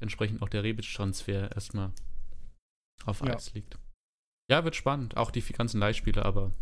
entsprechend 0.00 0.42
auch 0.42 0.48
der 0.48 0.62
Rebic-Transfer 0.62 1.50
erstmal 1.52 1.92
auf 3.04 3.22
Eis 3.22 3.48
ja. 3.48 3.54
liegt. 3.54 3.78
Ja, 4.50 4.64
wird 4.64 4.76
spannend. 4.76 5.16
Auch 5.16 5.30
die 5.30 5.42
ganzen 5.42 5.80
Leihspiele, 5.80 6.24
aber. 6.24 6.52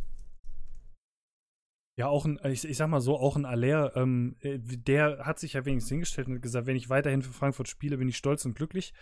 Ja, 1.96 2.08
auch 2.08 2.24
ein, 2.24 2.40
ich, 2.44 2.64
ich 2.64 2.76
sag 2.76 2.88
mal 2.88 3.00
so, 3.00 3.16
auch 3.16 3.36
ein 3.36 3.44
Aller, 3.44 3.96
ähm, 3.96 4.36
äh, 4.40 4.58
der 4.58 5.24
hat 5.24 5.38
sich 5.38 5.52
ja 5.52 5.64
wenigstens 5.64 5.90
hingestellt 5.90 6.26
und 6.26 6.40
gesagt, 6.40 6.66
wenn 6.66 6.76
ich 6.76 6.88
weiterhin 6.88 7.22
für 7.22 7.32
Frankfurt 7.32 7.68
spiele, 7.68 7.98
bin 7.98 8.08
ich 8.08 8.16
stolz 8.16 8.44
und 8.44 8.56
glücklich. 8.56 8.92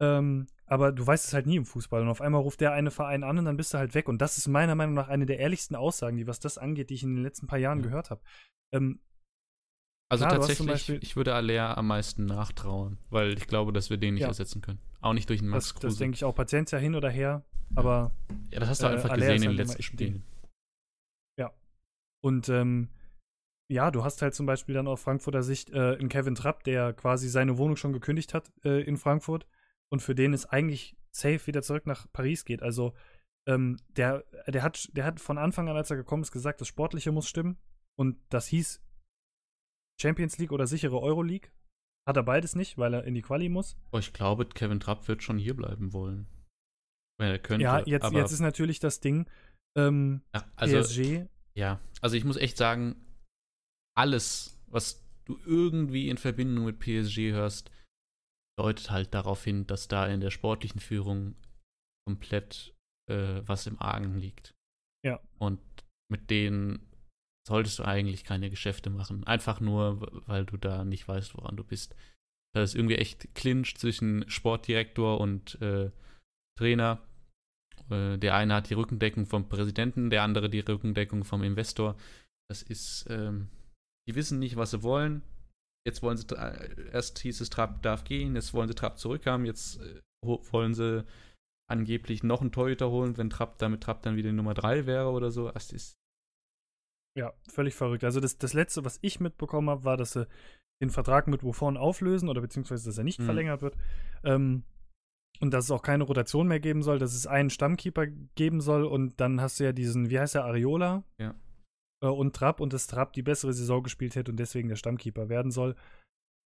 Ähm, 0.00 0.46
aber 0.64 0.92
du 0.92 1.06
weißt 1.06 1.26
es 1.26 1.34
halt 1.34 1.46
nie 1.46 1.56
im 1.56 1.66
Fußball. 1.66 2.00
Und 2.00 2.08
auf 2.08 2.22
einmal 2.22 2.40
ruft 2.40 2.62
der 2.62 2.72
eine 2.72 2.90
Verein 2.90 3.22
an 3.22 3.38
und 3.38 3.44
dann 3.44 3.58
bist 3.58 3.74
du 3.74 3.78
halt 3.78 3.94
weg. 3.94 4.08
Und 4.08 4.22
das 4.22 4.38
ist 4.38 4.48
meiner 4.48 4.74
Meinung 4.74 4.94
nach 4.94 5.08
eine 5.08 5.26
der 5.26 5.38
ehrlichsten 5.38 5.76
Aussagen, 5.76 6.16
die 6.16 6.26
was 6.26 6.40
das 6.40 6.56
angeht, 6.56 6.88
die 6.88 6.94
ich 6.94 7.02
in 7.02 7.14
den 7.14 7.22
letzten 7.22 7.46
paar 7.46 7.58
Jahren 7.58 7.82
gehört 7.82 8.08
habe. 8.08 8.22
Ähm, 8.72 9.00
also 10.08 10.24
klar, 10.24 10.40
tatsächlich, 10.40 11.02
ich 11.02 11.16
würde 11.16 11.34
Alea 11.34 11.74
am 11.74 11.86
meisten 11.86 12.24
nachtrauen, 12.24 12.98
weil 13.10 13.36
ich 13.36 13.46
glaube, 13.46 13.72
dass 13.72 13.90
wir 13.90 13.96
den 13.96 14.14
nicht 14.14 14.22
ja. 14.22 14.28
ersetzen 14.28 14.60
können. 14.60 14.80
Auch 15.00 15.12
nicht 15.12 15.28
durch 15.28 15.40
einen 15.40 15.50
Max 15.50 15.66
das, 15.66 15.74
Kruse. 15.74 15.86
Das 15.86 15.98
denke 15.98 16.14
ich 16.16 16.24
auch. 16.24 16.34
Patienz 16.34 16.72
ja 16.72 16.78
hin 16.78 16.94
oder 16.96 17.10
her, 17.10 17.44
aber. 17.76 18.10
Ja, 18.50 18.58
das 18.58 18.70
hast 18.70 18.82
du 18.82 18.86
äh, 18.86 18.90
einfach 18.90 19.10
Alea 19.10 19.34
gesehen 19.34 19.50
in 19.50 19.56
den 19.56 19.58
halt 19.58 19.68
letzten 19.68 19.82
Spielen. 19.82 20.24
Ja. 22.22 22.28
Und 22.28 22.48
ähm, 22.48 22.88
ja, 23.70 23.90
du 23.90 24.02
hast 24.02 24.20
halt 24.20 24.34
zum 24.34 24.46
Beispiel 24.46 24.74
dann 24.74 24.88
aus 24.88 25.02
Frankfurter 25.02 25.42
Sicht 25.42 25.70
äh, 25.70 25.96
einen 25.96 26.08
Kevin 26.08 26.34
Trapp, 26.34 26.64
der 26.64 26.92
quasi 26.92 27.28
seine 27.28 27.56
Wohnung 27.56 27.76
schon 27.76 27.92
gekündigt 27.92 28.34
hat 28.34 28.50
äh, 28.64 28.82
in 28.82 28.96
Frankfurt 28.96 29.46
und 29.92 30.00
für 30.00 30.14
den 30.14 30.32
es 30.32 30.46
eigentlich 30.46 30.96
safe 31.12 31.46
wieder 31.46 31.62
zurück 31.62 31.86
nach 31.86 32.06
Paris 32.12 32.44
geht. 32.44 32.62
Also 32.62 32.94
ähm, 33.46 33.78
der, 33.88 34.24
der, 34.46 34.62
hat, 34.62 34.88
der 34.96 35.04
hat 35.04 35.20
von 35.20 35.38
Anfang 35.38 35.68
an, 35.68 35.76
als 35.76 35.90
er 35.90 35.96
gekommen 35.96 36.22
ist, 36.22 36.32
gesagt, 36.32 36.60
das 36.60 36.68
Sportliche 36.68 37.12
muss 37.12 37.28
stimmen. 37.28 37.58
Und 37.96 38.18
das 38.28 38.46
hieß 38.48 38.82
Champions 40.00 40.38
League 40.38 40.52
oder 40.52 40.66
sichere 40.66 41.00
Euroleague. 41.00 41.50
Hat 42.08 42.16
er 42.16 42.22
beides 42.22 42.56
nicht, 42.56 42.78
weil 42.78 42.94
er 42.94 43.04
in 43.04 43.14
die 43.14 43.22
Quali 43.22 43.48
muss. 43.48 43.76
Oh, 43.92 43.98
ich 43.98 44.12
glaube, 44.12 44.46
Kevin 44.46 44.80
Trapp 44.80 45.06
wird 45.06 45.22
schon 45.22 45.38
hier 45.38 45.54
bleiben 45.54 45.92
wollen. 45.92 46.26
Er 47.18 47.38
könnte. 47.38 47.62
Ja, 47.62 47.80
jetzt, 47.84 48.10
jetzt 48.12 48.32
ist 48.32 48.40
natürlich 48.40 48.80
das 48.80 49.00
Ding, 49.00 49.28
ähm, 49.76 50.22
ja, 50.34 50.44
also, 50.56 50.80
PSG. 50.80 51.26
Ja, 51.54 51.80
also 52.00 52.16
ich 52.16 52.24
muss 52.24 52.36
echt 52.36 52.56
sagen, 52.56 52.96
alles, 53.96 54.58
was 54.66 55.04
du 55.24 55.38
irgendwie 55.44 56.08
in 56.08 56.16
Verbindung 56.16 56.64
mit 56.64 56.78
PSG 56.78 57.32
hörst, 57.32 57.70
deutet 58.58 58.90
halt 58.90 59.14
darauf 59.14 59.42
hin, 59.44 59.66
dass 59.66 59.88
da 59.88 60.06
in 60.06 60.20
der 60.20 60.30
sportlichen 60.30 60.80
Führung 60.80 61.34
komplett 62.06 62.74
äh, 63.10 63.42
was 63.46 63.66
im 63.66 63.80
Argen 63.80 64.18
liegt. 64.18 64.54
Ja. 65.04 65.20
Und 65.38 65.60
mit 66.10 66.30
denen 66.30 66.90
solltest 67.46 67.78
du 67.78 67.84
eigentlich 67.84 68.24
keine 68.24 68.50
Geschäfte 68.50 68.90
machen. 68.90 69.24
Einfach 69.24 69.60
nur, 69.60 70.00
weil 70.26 70.44
du 70.44 70.56
da 70.56 70.84
nicht 70.84 71.06
weißt, 71.08 71.36
woran 71.36 71.56
du 71.56 71.64
bist. 71.64 71.94
Da 72.54 72.62
ist 72.62 72.74
irgendwie 72.74 72.96
echt 72.96 73.34
Clinch 73.34 73.76
zwischen 73.76 74.28
Sportdirektor 74.28 75.20
und 75.20 75.60
äh, 75.62 75.90
Trainer. 76.58 77.00
Äh, 77.90 78.18
der 78.18 78.34
eine 78.34 78.54
hat 78.54 78.70
die 78.70 78.74
Rückendeckung 78.74 79.26
vom 79.26 79.48
Präsidenten, 79.48 80.10
der 80.10 80.22
andere 80.22 80.50
die 80.50 80.60
Rückendeckung 80.60 81.24
vom 81.24 81.42
Investor. 81.42 81.96
Das 82.48 82.62
ist, 82.62 83.06
ähm, 83.10 83.48
die 84.08 84.14
wissen 84.14 84.38
nicht, 84.38 84.56
was 84.56 84.72
sie 84.72 84.82
wollen. 84.82 85.22
Jetzt 85.86 86.02
wollen 86.02 86.16
sie, 86.16 86.26
äh, 86.36 86.90
erst 86.92 87.18
hieß 87.20 87.40
es, 87.40 87.50
Trapp 87.50 87.82
darf 87.82 88.04
gehen, 88.04 88.34
jetzt 88.34 88.52
wollen 88.52 88.68
sie 88.68 88.74
Trapp 88.74 88.98
zurückhaben, 88.98 89.46
jetzt 89.46 89.80
äh, 89.80 90.00
wollen 90.22 90.74
sie 90.74 91.04
angeblich 91.70 92.22
noch 92.22 92.40
einen 92.40 92.52
Torhüter 92.52 92.90
holen, 92.90 93.16
wenn 93.16 93.30
Trapp 93.30 93.58
damit 93.58 93.82
Trapp 93.82 94.02
dann 94.02 94.16
wieder 94.16 94.32
Nummer 94.32 94.54
3 94.54 94.86
wäre 94.86 95.10
oder 95.10 95.30
so. 95.30 95.50
Das 95.50 95.72
ist. 95.72 95.94
Ja, 97.16 97.32
völlig 97.48 97.74
verrückt. 97.74 98.04
Also 98.04 98.20
das, 98.20 98.38
das 98.38 98.52
letzte, 98.52 98.84
was 98.84 98.98
ich 99.02 99.20
mitbekommen 99.20 99.70
habe, 99.70 99.84
war, 99.84 99.96
dass 99.96 100.12
sie 100.12 100.26
den 100.82 100.90
Vertrag 100.90 101.28
mit 101.28 101.42
Buffon 101.42 101.76
auflösen 101.76 102.28
oder 102.28 102.40
beziehungsweise, 102.40 102.88
dass 102.88 102.98
er 102.98 103.04
nicht 103.04 103.20
mhm. 103.20 103.24
verlängert 103.24 103.62
wird. 103.62 103.76
Ähm, 104.24 104.64
und 105.38 105.52
dass 105.54 105.64
es 105.64 105.70
auch 105.70 105.82
keine 105.82 106.04
Rotation 106.04 106.48
mehr 106.48 106.60
geben 106.60 106.82
soll, 106.82 106.98
dass 106.98 107.14
es 107.14 107.26
einen 107.26 107.50
Stammkeeper 107.50 108.06
geben 108.34 108.60
soll 108.60 108.84
und 108.84 109.20
dann 109.20 109.40
hast 109.40 109.60
du 109.60 109.64
ja 109.64 109.72
diesen, 109.72 110.10
wie 110.10 110.18
heißt 110.18 110.34
der, 110.34 110.44
Areola? 110.44 111.04
Ja 111.18 111.34
äh, 112.02 112.06
und 112.06 112.34
Trapp 112.34 112.60
und 112.60 112.72
dass 112.72 112.86
Trapp 112.86 113.12
die 113.12 113.22
bessere 113.22 113.52
Saison 113.52 113.82
gespielt 113.82 114.16
hätte 114.16 114.30
und 114.30 114.38
deswegen 114.38 114.68
der 114.68 114.76
Stammkeeper 114.76 115.28
werden 115.28 115.50
soll. 115.50 115.76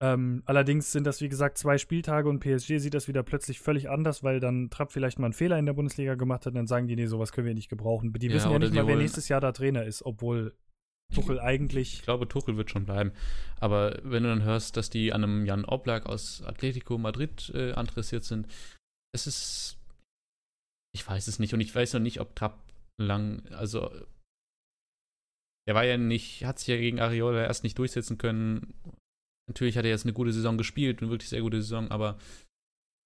Ähm, 0.03 0.43
allerdings 0.45 0.91
sind 0.91 1.07
das, 1.07 1.21
wie 1.21 1.29
gesagt, 1.29 1.57
zwei 1.57 1.79
Spieltage 1.79 2.29
und 2.29 2.41
PSG 2.41 2.79
sieht 2.79 2.95
das 2.95 3.07
wieder 3.07 3.23
plötzlich 3.23 3.61
völlig 3.61 3.89
anders, 3.89 4.25
weil 4.25 4.41
dann 4.41 4.69
Trapp 4.69 4.93
vielleicht 4.93 5.19
mal 5.19 5.27
einen 5.27 5.35
Fehler 5.35 5.59
in 5.59 5.67
der 5.67 5.73
Bundesliga 5.73 6.15
gemacht 6.17 6.47
hat 6.47 6.53
und 6.53 6.57
dann 6.57 6.67
sagen 6.67 6.89
die, 6.89 6.97
nee, 6.97 7.07
sowas 7.07 7.33
können 7.33 7.47
wir 7.47 7.55
nicht 7.55 7.69
gebrauchen. 7.69 8.13
Die 8.13 8.27
ja, 8.27 8.35
wissen 8.35 8.51
ja 8.51 8.59
nicht 8.59 8.75
mal, 8.75 8.87
wer 8.87 8.97
nächstes 8.97 9.29
Jahr 9.29 9.41
da 9.41 9.53
Trainer 9.53 9.85
ist, 9.85 10.05
obwohl 10.05 10.55
Tuchel 11.15 11.39
eigentlich. 11.39 11.95
Ich 11.95 12.03
glaube, 12.03 12.27
Tuchel 12.27 12.57
wird 12.57 12.71
schon 12.71 12.87
bleiben. 12.87 13.13
Aber 13.61 14.01
wenn 14.03 14.25
du 14.25 14.31
dann 14.31 14.43
hörst, 14.43 14.77
dass 14.77 14.91
die 14.91 15.13
an 15.13 15.23
einem 15.23 15.47
Jan 15.47 15.65
Oblak 15.65 16.07
aus 16.07 16.43
Atletico 16.43 16.99
Madrid 16.99 17.53
äh, 17.55 17.79
interessiert 17.79 18.25
sind, 18.25 18.49
es 19.15 19.27
ist. 19.27 19.79
Ich 20.95 21.07
weiß 21.07 21.27
es 21.27 21.39
nicht 21.39 21.55
und 21.55 21.61
ich 21.61 21.75
weiß 21.75 21.95
noch 21.95 22.01
nicht, 22.01 22.21
ob 22.21 22.37
Trapp 22.37 22.73
lang, 23.01 23.45
also 23.53 23.91
der 25.67 25.75
war 25.75 25.85
ja 25.85 25.97
nicht, 25.97 26.45
hat 26.45 26.59
sich 26.59 26.69
ja 26.69 26.77
gegen 26.77 27.01
Ariola 27.01 27.43
erst 27.43 27.65
nicht 27.65 27.79
durchsetzen 27.79 28.19
können. 28.19 28.75
Natürlich 29.49 29.77
hat 29.77 29.85
er 29.85 29.91
jetzt 29.91 30.05
eine 30.05 30.13
gute 30.13 30.33
Saison 30.33 30.57
gespielt, 30.57 31.01
eine 31.01 31.11
wirklich 31.11 31.29
sehr 31.29 31.41
gute 31.41 31.63
Saison, 31.63 31.91
aber 31.91 32.19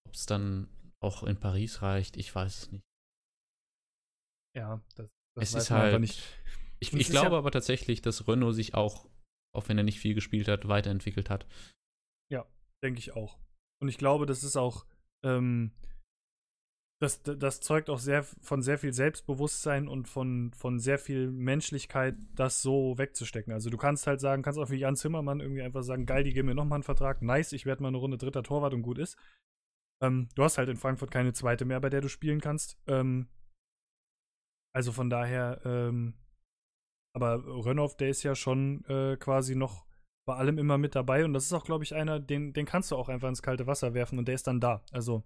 ob 0.07 0.15
es 0.15 0.27
dann 0.27 0.69
auch 1.01 1.23
in 1.23 1.39
Paris 1.39 1.83
reicht, 1.83 2.17
ich 2.17 2.35
weiß 2.35 2.59
es 2.59 2.73
nicht. 2.73 2.85
Ja, 4.57 4.83
das, 4.97 5.09
das 5.37 5.51
es 5.51 5.55
ist 5.55 5.71
halt. 5.71 6.01
Nicht. 6.01 6.23
Ich, 6.81 6.93
ich 6.93 7.09
glaube 7.09 7.33
ja 7.33 7.39
aber 7.39 7.51
tatsächlich, 7.51 8.03
dass 8.03 8.27
Renault 8.29 8.55
sich 8.55 8.75
auch, 8.75 9.09
auch 9.57 9.69
wenn 9.69 9.79
er 9.79 9.85
nicht 9.85 10.01
viel 10.01 10.15
gespielt 10.15 10.49
hat, 10.49 10.69
weiterentwickelt 10.69 11.31
hat. 11.31 11.47
Ja, 12.31 12.47
denke 12.83 12.99
ich 12.99 13.13
auch. 13.13 13.39
Und 13.81 13.89
ich 13.89 13.99
glaube, 13.99 14.27
das 14.27 14.43
ist 14.43 14.57
auch 14.57 14.87
ähm, 15.25 15.73
das, 17.01 17.23
das 17.23 17.61
zeugt 17.61 17.91
auch 17.91 18.01
sehr 18.01 18.25
von 18.25 18.61
sehr 18.61 18.77
viel 18.77 18.93
Selbstbewusstsein 18.93 19.87
und 19.87 20.09
von, 20.09 20.53
von 20.53 20.81
sehr 20.81 20.99
viel 20.99 21.31
Menschlichkeit, 21.31 22.17
das 22.35 22.61
so 22.61 22.99
wegzustecken. 22.99 23.53
Also 23.53 23.71
du 23.71 23.77
kannst 23.77 24.09
halt 24.09 24.21
sagen, 24.21 24.43
kannst 24.43 24.59
auch 24.59 24.71
wie 24.71 24.79
Jan 24.79 24.97
Zimmermann 24.97 25.41
irgendwie 25.41 25.63
einfach 25.63 25.83
sagen, 25.83 26.07
geil, 26.07 26.25
die 26.25 26.33
geben 26.33 26.49
mir 26.49 26.57
nochmal 26.57 26.79
einen 26.79 26.83
Vertrag, 26.83 27.23
nice, 27.23 27.53
ich 27.53 27.67
werde 27.67 27.83
mal 27.83 27.89
eine 27.89 27.99
Runde 27.99 28.19
dritter 28.19 28.43
Torwart 28.43 28.75
und 28.75 28.83
gut 28.83 28.99
ist. 28.99 29.17
Ähm, 30.03 30.29
du 30.35 30.43
hast 30.43 30.59
halt 30.59 30.69
in 30.69 30.77
Frankfurt 30.77 31.13
keine 31.13 31.33
zweite 31.33 31.65
mehr, 31.65 31.81
bei 31.81 31.89
der 31.89 32.01
du 32.01 32.09
spielen 32.09 32.41
kannst. 32.41 32.77
Ähm, 32.89 33.29
also 34.75 34.91
von 34.91 35.09
daher, 35.09 35.61
ähm, 35.65 36.15
aber 37.15 37.45
Rönnow, 37.47 37.97
der 37.97 38.09
ist 38.09 38.25
ja 38.25 38.35
schon 38.35 38.85
äh, 38.87 39.17
quasi 39.17 39.55
noch 39.55 39.87
bei 40.27 40.35
allem 40.35 40.59
immer 40.59 40.79
mit 40.79 40.97
dabei 40.97 41.25
und 41.25 41.33
das 41.33 41.45
ist 41.45 41.53
auch, 41.53 41.65
glaube 41.65 41.85
ich, 41.85 41.95
einer, 41.95 42.19
den, 42.19 42.53
den 42.53 42.67
kannst 42.67 42.91
du 42.91 42.97
auch 42.97 43.09
einfach 43.09 43.29
ins 43.29 43.43
kalte 43.43 43.69
Wasser 43.69 43.95
werfen 43.95 44.19
und 44.19 44.27
der 44.27 44.35
ist 44.35 44.49
dann 44.49 44.61
da. 44.61 44.85
Also, 44.91 45.25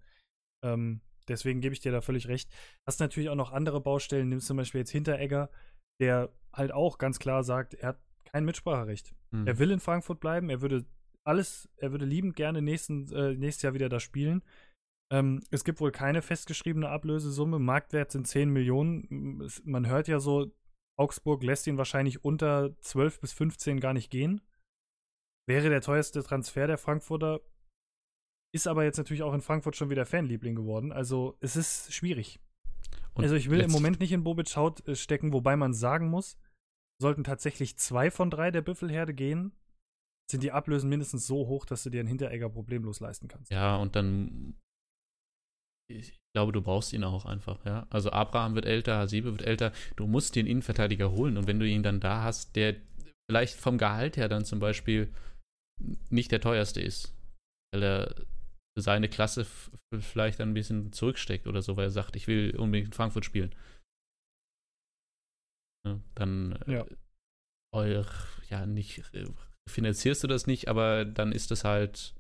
ähm, 0.63 1.01
Deswegen 1.29 1.61
gebe 1.61 1.73
ich 1.73 1.81
dir 1.81 1.93
da 1.93 2.01
völlig 2.01 2.29
recht. 2.29 2.51
Hast 2.87 3.01
natürlich 3.01 3.31
auch 3.31 3.37
noch 3.37 3.53
andere 3.53 3.81
Baustellen. 3.81 4.29
Nimmst 4.29 4.47
zum 4.47 4.57
Beispiel 4.57 4.81
jetzt 4.81 4.91
Hinteregger, 4.91 5.51
der 6.01 6.31
halt 6.53 6.73
auch 6.73 6.99
ganz 6.99 7.19
klar 7.19 7.45
sagt, 7.45 7.75
er 7.75 7.89
hat 7.91 8.01
kein 8.25 8.45
Mitspracherecht. 8.45 9.15
Mhm. 9.31 9.47
Er 9.47 9.59
will 9.59 9.71
in 9.71 9.81
Frankfurt 9.81 10.21
bleiben, 10.21 10.51
er 10.51 10.61
würde 10.61 10.85
alles, 11.25 11.69
er 11.77 11.93
würde 11.93 12.05
liebend 12.05 12.37
gerne 12.37 12.63
nächsten, 12.63 13.13
äh, 13.13 13.35
nächstes 13.35 13.63
Jahr 13.63 13.75
wieder 13.75 13.89
da 13.89 14.01
spielen. 14.01 14.43
Ähm, 15.13 15.43
es 15.51 15.65
gibt 15.65 15.81
wohl 15.81 15.93
keine 15.93 16.23
festgeschriebene 16.23 16.89
Ablösesumme. 16.89 17.59
Marktwert 17.59 18.11
sind 18.11 18.27
10 18.27 18.51
Millionen. 18.51 19.49
Man 19.65 19.87
hört 19.87 20.09
ja 20.09 20.21
so, 20.21 20.51
Augsburg 20.99 21.43
lässt 21.43 21.67
ihn 21.67 21.79
wahrscheinlich 21.79 22.25
unter 22.25 22.77
12 22.81 23.21
bis 23.21 23.33
15 23.33 23.79
gar 23.79 23.93
nicht 23.93 24.11
gehen. 24.11 24.41
Wäre 25.47 25.69
der 25.69 25.81
teuerste 25.81 26.23
Transfer 26.23 26.67
der 26.67 26.79
Frankfurter, 26.79 27.41
ist 28.55 28.67
aber 28.67 28.85
jetzt 28.85 28.99
natürlich 28.99 29.23
auch 29.23 29.35
in 29.35 29.41
Frankfurt 29.41 29.77
schon 29.77 29.91
wieder 29.91 30.07
Fanliebling 30.07 30.55
geworden. 30.55 30.93
Also 30.93 31.37
es 31.41 31.57
ist 31.57 31.93
schwierig. 31.93 32.41
Und 33.15 33.25
also 33.25 33.35
ich 33.35 33.51
will 33.51 33.61
im 33.61 33.71
Moment 33.71 34.01
nicht 34.01 34.13
in 34.13 34.25
Bobic 34.25 34.57
Haut 34.57 34.87
äh, 34.87 34.97
stecken, 34.97 35.33
wobei 35.33 35.57
man 35.57 35.75
sagen 35.75 36.09
muss, 36.09 36.39
sollten 37.01 37.25
tatsächlich 37.25 37.77
zwei 37.77 38.11
von 38.11 38.31
drei 38.31 38.51
der 38.51 38.63
Büffelherde 38.63 39.13
gehen, 39.13 39.53
sind 40.31 40.43
die 40.43 40.53
Ablösen 40.53 40.89
mindestens 40.89 41.27
so 41.27 41.47
hoch, 41.47 41.67
dass 41.67 41.83
du 41.83 41.91
dir 41.91 42.01
einen 42.01 42.09
Hinteregger 42.09 42.49
problemlos 42.49 43.01
leisten 43.01 43.29
kannst. 43.29 43.51
Ja, 43.51 43.77
und 43.77 43.97
dann 43.97 44.57
ich 45.91 46.19
glaube, 46.35 46.53
du 46.53 46.63
brauchst 46.63 46.93
ihn 46.93 47.05
auch 47.05 47.27
einfach, 47.27 47.65
ja. 47.67 47.87
Also 47.91 48.11
Abraham 48.11 48.55
wird 48.55 48.65
älter, 48.65 48.97
Hasibe 48.97 49.33
wird 49.33 49.43
älter, 49.43 49.73
du 49.97 50.07
musst 50.07 50.37
den 50.37 50.47
Innenverteidiger 50.47 51.11
holen 51.11 51.37
und 51.37 51.47
wenn 51.47 51.59
du 51.59 51.67
ihn 51.67 51.83
dann 51.83 52.01
da 52.01 52.23
hast, 52.23 52.57
der 52.57 52.77
vielleicht 53.31 53.57
vom 53.57 53.79
Gehalt 53.79 54.17
her 54.17 54.29
dann 54.29 54.45
zum 54.45 54.59
Beispiel 54.59 55.13
nicht 56.09 56.33
der 56.33 56.41
teuerste 56.41 56.81
ist, 56.81 57.15
weil 57.73 57.83
er 57.83 58.15
seine 58.79 59.09
Klasse 59.09 59.47
vielleicht 60.01 60.41
ein 60.41 60.55
bisschen 60.55 60.93
zurücksteckt 60.93 61.47
oder 61.47 61.63
so, 61.63 61.77
weil 61.77 61.87
er 61.87 61.91
sagt, 61.91 62.17
ich 62.17 62.27
will 62.27 62.57
unbedingt 62.57 62.89
in 62.89 62.93
Frankfurt 62.93 63.25
spielen. 63.25 63.55
Ja, 65.87 66.01
dann 66.15 66.59
ja. 66.67 66.83
Äh, 66.83 66.97
euer, 67.75 68.07
ja, 68.49 68.67
nicht 68.67 69.03
äh, 69.15 69.27
finanzierst 69.69 70.23
du 70.23 70.29
das 70.29 70.47
nicht, 70.47 70.69
aber 70.69 71.05
dann 71.05 71.33
ist 71.33 71.51
das 71.51 71.65
halt 71.65 72.15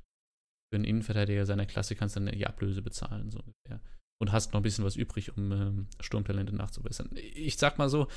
für 0.72 0.76
einen 0.76 0.84
Innenverteidiger 0.84 1.44
seiner 1.44 1.66
Klasse 1.66 1.94
kannst 1.94 2.16
du 2.16 2.20
dann 2.20 2.34
die 2.34 2.46
Ablöse 2.46 2.80
bezahlen, 2.80 3.30
so 3.30 3.40
ungefähr. 3.40 3.80
Und 4.20 4.32
hast 4.32 4.52
noch 4.52 4.60
ein 4.60 4.62
bisschen 4.62 4.84
was 4.84 4.96
übrig, 4.96 5.36
um 5.36 5.52
ähm, 5.52 5.86
Sturmtalente 6.00 6.54
nachzubessern. 6.54 7.10
Ich 7.14 7.56
sag 7.58 7.76
mal 7.76 7.88
so, 7.88 8.08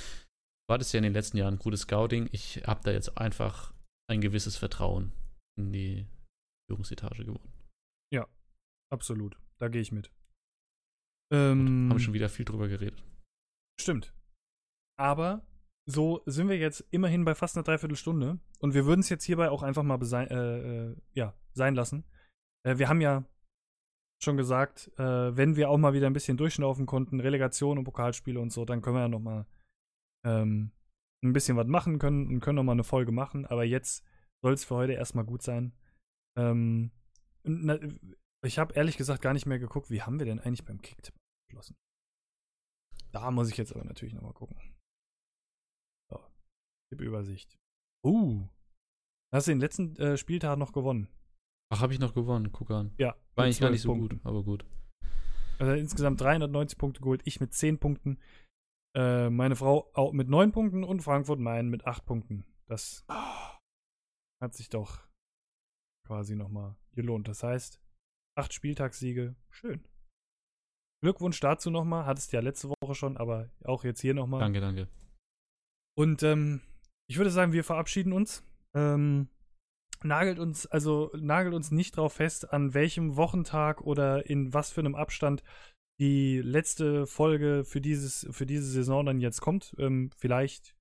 war 0.70 0.78
das 0.78 0.94
ja 0.94 1.00
in 1.00 1.04
den 1.04 1.14
letzten 1.14 1.38
Jahren 1.38 1.60
gutes 1.60 1.82
Scouting. 1.82 2.30
Ich 2.32 2.64
habe 2.66 2.82
da 2.84 2.92
jetzt 2.92 3.18
einfach 3.18 3.74
ein 4.10 4.22
gewisses 4.22 4.56
Vertrauen 4.56 5.12
in 5.60 5.74
die 5.74 6.06
Führungsetage 6.70 7.26
gewonnen. 7.26 7.55
Absolut. 8.92 9.38
Da 9.58 9.68
gehe 9.68 9.82
ich 9.82 9.92
mit. 9.92 10.12
Ähm, 11.32 11.90
Haben 11.90 12.00
schon 12.00 12.14
wieder 12.14 12.30
viel 12.30 12.46
drüber 12.46 12.68
geredet. 12.68 13.04
Stimmt. 13.80 14.14
Aber 14.98 15.46
so 15.88 16.22
sind 16.26 16.50
wir 16.50 16.58
jetzt 16.58 16.86
immerhin 16.92 17.26
bei 17.26 17.36
fast 17.36 17.56
einer 17.56 17.64
Dreiviertelstunde 17.64 18.40
und 18.60 18.74
wir 18.74 18.86
würden 18.86 19.02
es 19.02 19.10
jetzt 19.10 19.24
hierbei 19.24 19.50
auch 19.50 19.64
einfach 19.64 19.84
mal 19.84 20.00
äh, 20.02 20.90
äh, 20.90 20.96
ja, 21.14 21.34
sein 21.54 21.76
lassen. 21.76 22.06
Äh, 22.64 22.78
wir 22.78 22.90
haben 22.90 23.02
ja 23.02 23.26
schon 24.24 24.38
gesagt, 24.38 24.92
äh, 24.98 25.36
wenn 25.36 25.56
wir 25.56 25.70
auch 25.70 25.78
mal 25.78 25.94
wieder 25.94 26.08
ein 26.08 26.14
bisschen 26.14 26.38
durchschnaufen 26.38 26.86
konnten, 26.86 27.20
Relegation 27.20 27.78
und 27.78 27.84
Pokalspiele 27.84 28.40
und 28.40 28.52
so, 28.52 28.66
dann 28.66 28.82
können 28.82 28.96
wir 28.96 29.02
ja 29.02 29.08
noch 29.08 29.20
mal 29.20 29.46
ähm, 30.26 30.72
ein 31.24 31.34
bisschen 31.34 31.58
was 31.58 31.68
machen 31.68 32.00
können 32.00 32.28
und 32.28 32.40
können 32.40 32.56
noch 32.56 32.64
mal 32.64 32.72
eine 32.72 32.84
Folge 32.84 33.12
machen. 33.12 33.46
Aber 33.46 33.64
jetzt 33.64 34.04
soll 34.42 34.54
es 34.54 34.66
für 34.66 34.76
heute 34.76 34.94
erstmal 34.94 35.26
gut 35.26 35.42
sein. 35.42 35.74
Ähm, 36.38 36.92
na, 37.44 37.78
ich 38.44 38.60
habe 38.60 38.74
ehrlich 38.74 38.98
gesagt 38.98 39.22
gar 39.22 39.34
nicht 39.34 39.46
mehr 39.46 39.60
geguckt, 39.60 39.90
wie 39.90 40.02
haben 40.02 40.20
wir 40.20 40.26
denn 40.26 40.40
eigentlich 40.40 40.66
beim 40.66 40.82
Kicktipp 40.82 41.16
geschlossen? 41.48 41.76
Da 43.12 43.32
muss 43.32 43.50
ich 43.50 43.58
jetzt 43.58 43.74
aber 43.74 43.86
natürlich 43.86 44.14
noch 44.14 44.22
mal 44.22 44.34
gucken. 44.34 44.58
So, 46.12 46.20
Tippübersicht. 46.90 47.58
Uh, 48.06 48.48
hast 49.34 49.48
du 49.48 49.52
den 49.52 49.60
letzten 49.60 49.96
äh, 49.96 50.18
Spieltag 50.18 50.58
noch 50.58 50.74
gewonnen? 50.74 51.08
Ach, 51.72 51.82
habe 51.82 51.94
ich 51.94 52.00
noch 52.00 52.14
gewonnen, 52.14 52.52
guck 52.52 52.72
an. 52.72 52.94
Ja. 52.98 53.16
War 53.36 53.46
eigentlich 53.46 53.60
gar 53.60 53.70
12 53.70 53.72
nicht 53.72 53.82
so 53.82 53.90
Punkten. 53.90 54.18
gut, 54.18 54.26
aber 54.26 54.44
gut. 54.44 54.66
Also 55.58 55.74
insgesamt 55.74 56.22
390 56.22 56.78
Punkte 56.78 57.02
geholt, 57.02 57.22
ich 57.26 57.40
mit 57.40 57.54
10 57.54 57.80
Punkten. 57.80 58.20
Äh, 58.96 59.30
meine 59.30 59.56
Frau 59.56 59.90
auch 59.94 60.12
mit 60.12 60.30
9 60.30 60.52
Punkten 60.52 60.84
und 60.84 61.02
Frankfurt 61.02 61.40
Main 61.40 61.70
mit 61.70 61.86
8 61.86 62.06
Punkten. 62.06 62.46
Das 62.68 63.06
hat 64.42 64.54
sich 64.54 64.70
doch 64.70 65.08
quasi 66.06 66.36
nochmal 66.36 66.76
gelohnt. 66.94 67.28
Das 67.28 67.44
heißt, 67.44 67.82
8 68.38 68.54
Spieltagssiege, 68.54 69.36
schön. 69.50 69.84
Glückwunsch 71.02 71.40
dazu 71.40 71.70
nochmal. 71.70 72.06
Hattest 72.06 72.32
ja 72.32 72.40
letzte 72.40 72.70
Woche 72.70 72.96
schon, 72.96 73.18
aber 73.18 73.50
auch 73.64 73.84
jetzt 73.84 74.02
hier 74.02 74.14
nochmal. 74.14 74.40
Danke, 74.40 74.60
danke. 74.60 74.88
Und 75.98 76.24
ähm, 76.24 76.62
ich 77.08 77.18
würde 77.18 77.32
sagen, 77.32 77.54
wir 77.54 77.64
verabschieden 77.64 78.12
uns. 78.12 78.44
Ähm, 78.76 79.30
nagelt 80.04 80.40
uns, 80.40 80.66
also 80.66 81.12
nagelt 81.16 81.54
uns 81.54 81.72
nicht 81.72 81.96
drauf 81.98 82.14
fest, 82.14 82.52
an 82.52 82.74
welchem 82.74 83.16
Wochentag 83.16 83.82
oder 83.82 84.30
in 84.30 84.54
was 84.54 84.72
für 84.72 84.82
einem 84.82 84.96
Abstand 84.96 85.44
die 86.00 86.42
letzte 86.42 87.06
Folge 87.06 87.64
für 87.64 87.82
dieses, 87.82 88.28
für 88.32 88.46
diese 88.46 88.70
Saison 88.70 89.06
dann 89.06 89.22
jetzt 89.22 89.42
kommt. 89.42 89.76
Ähm, 89.78 90.10
vielleicht 90.18 90.76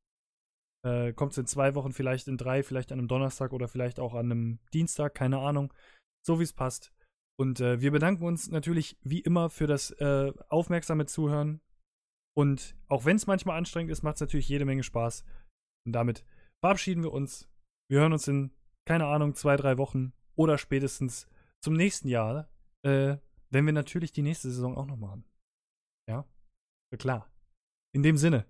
äh, 0.85 1.13
kommt 1.13 1.33
es 1.33 1.39
in 1.39 1.47
zwei 1.47 1.75
Wochen, 1.75 1.93
vielleicht 1.93 2.29
in 2.29 2.37
drei, 2.37 2.63
vielleicht 2.63 2.93
an 2.93 2.99
einem 2.99 3.09
Donnerstag 3.09 3.53
oder 3.53 3.69
vielleicht 3.69 4.01
auch 4.01 4.15
an 4.15 4.33
einem 4.33 4.59
Dienstag, 4.73 5.15
keine 5.15 5.39
Ahnung. 5.39 5.73
So 6.27 6.41
wie 6.41 6.45
es 6.45 6.53
passt. 6.53 6.94
Und 7.39 7.61
äh, 7.61 7.81
wir 7.81 7.91
bedanken 7.91 8.25
uns 8.25 8.51
natürlich 8.51 8.97
wie 9.03 9.21
immer 9.21 9.51
für 9.51 9.67
das 9.67 9.91
äh, 9.93 10.33
aufmerksame 10.49 11.07
Zuhören. 11.07 11.61
Und 12.37 12.77
auch 12.89 13.05
wenn 13.05 13.17
es 13.17 13.27
manchmal 13.27 13.59
anstrengend 13.59 13.91
ist, 13.91 14.03
macht 14.03 14.17
es 14.17 14.21
natürlich 14.21 14.49
jede 14.49 14.65
Menge 14.65 14.83
Spaß. 14.83 15.25
Und 15.87 15.93
damit 15.93 16.25
verabschieden 16.61 17.03
wir 17.03 17.13
uns. 17.13 17.49
Wir 17.91 18.01
hören 18.01 18.13
uns 18.13 18.29
in, 18.29 18.53
keine 18.87 19.07
Ahnung, 19.07 19.35
zwei, 19.35 19.57
drei 19.57 19.79
Wochen 19.79 20.13
oder 20.37 20.59
spätestens 20.59 21.29
zum 21.63 21.75
nächsten 21.75 22.09
Jahr, 22.09 22.49
äh, 22.85 23.17
wenn 23.51 23.67
wir 23.67 23.73
natürlich 23.73 24.13
die 24.13 24.23
nächste 24.23 24.51
Saison 24.51 24.77
auch 24.77 24.87
noch 24.87 24.97
machen. 24.97 25.25
Ja? 26.09 26.27
Ja, 26.93 26.99
klar. 26.99 27.31
In 27.95 28.03
dem 28.03 28.17
Sinne, 28.17 28.47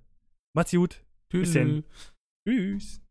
macht's 0.55 0.72
gut. 0.72 1.05
Bis 1.28 1.53
Tschüss. 1.53 1.53
denn. 1.53 1.85
Tschüss. 2.47 3.04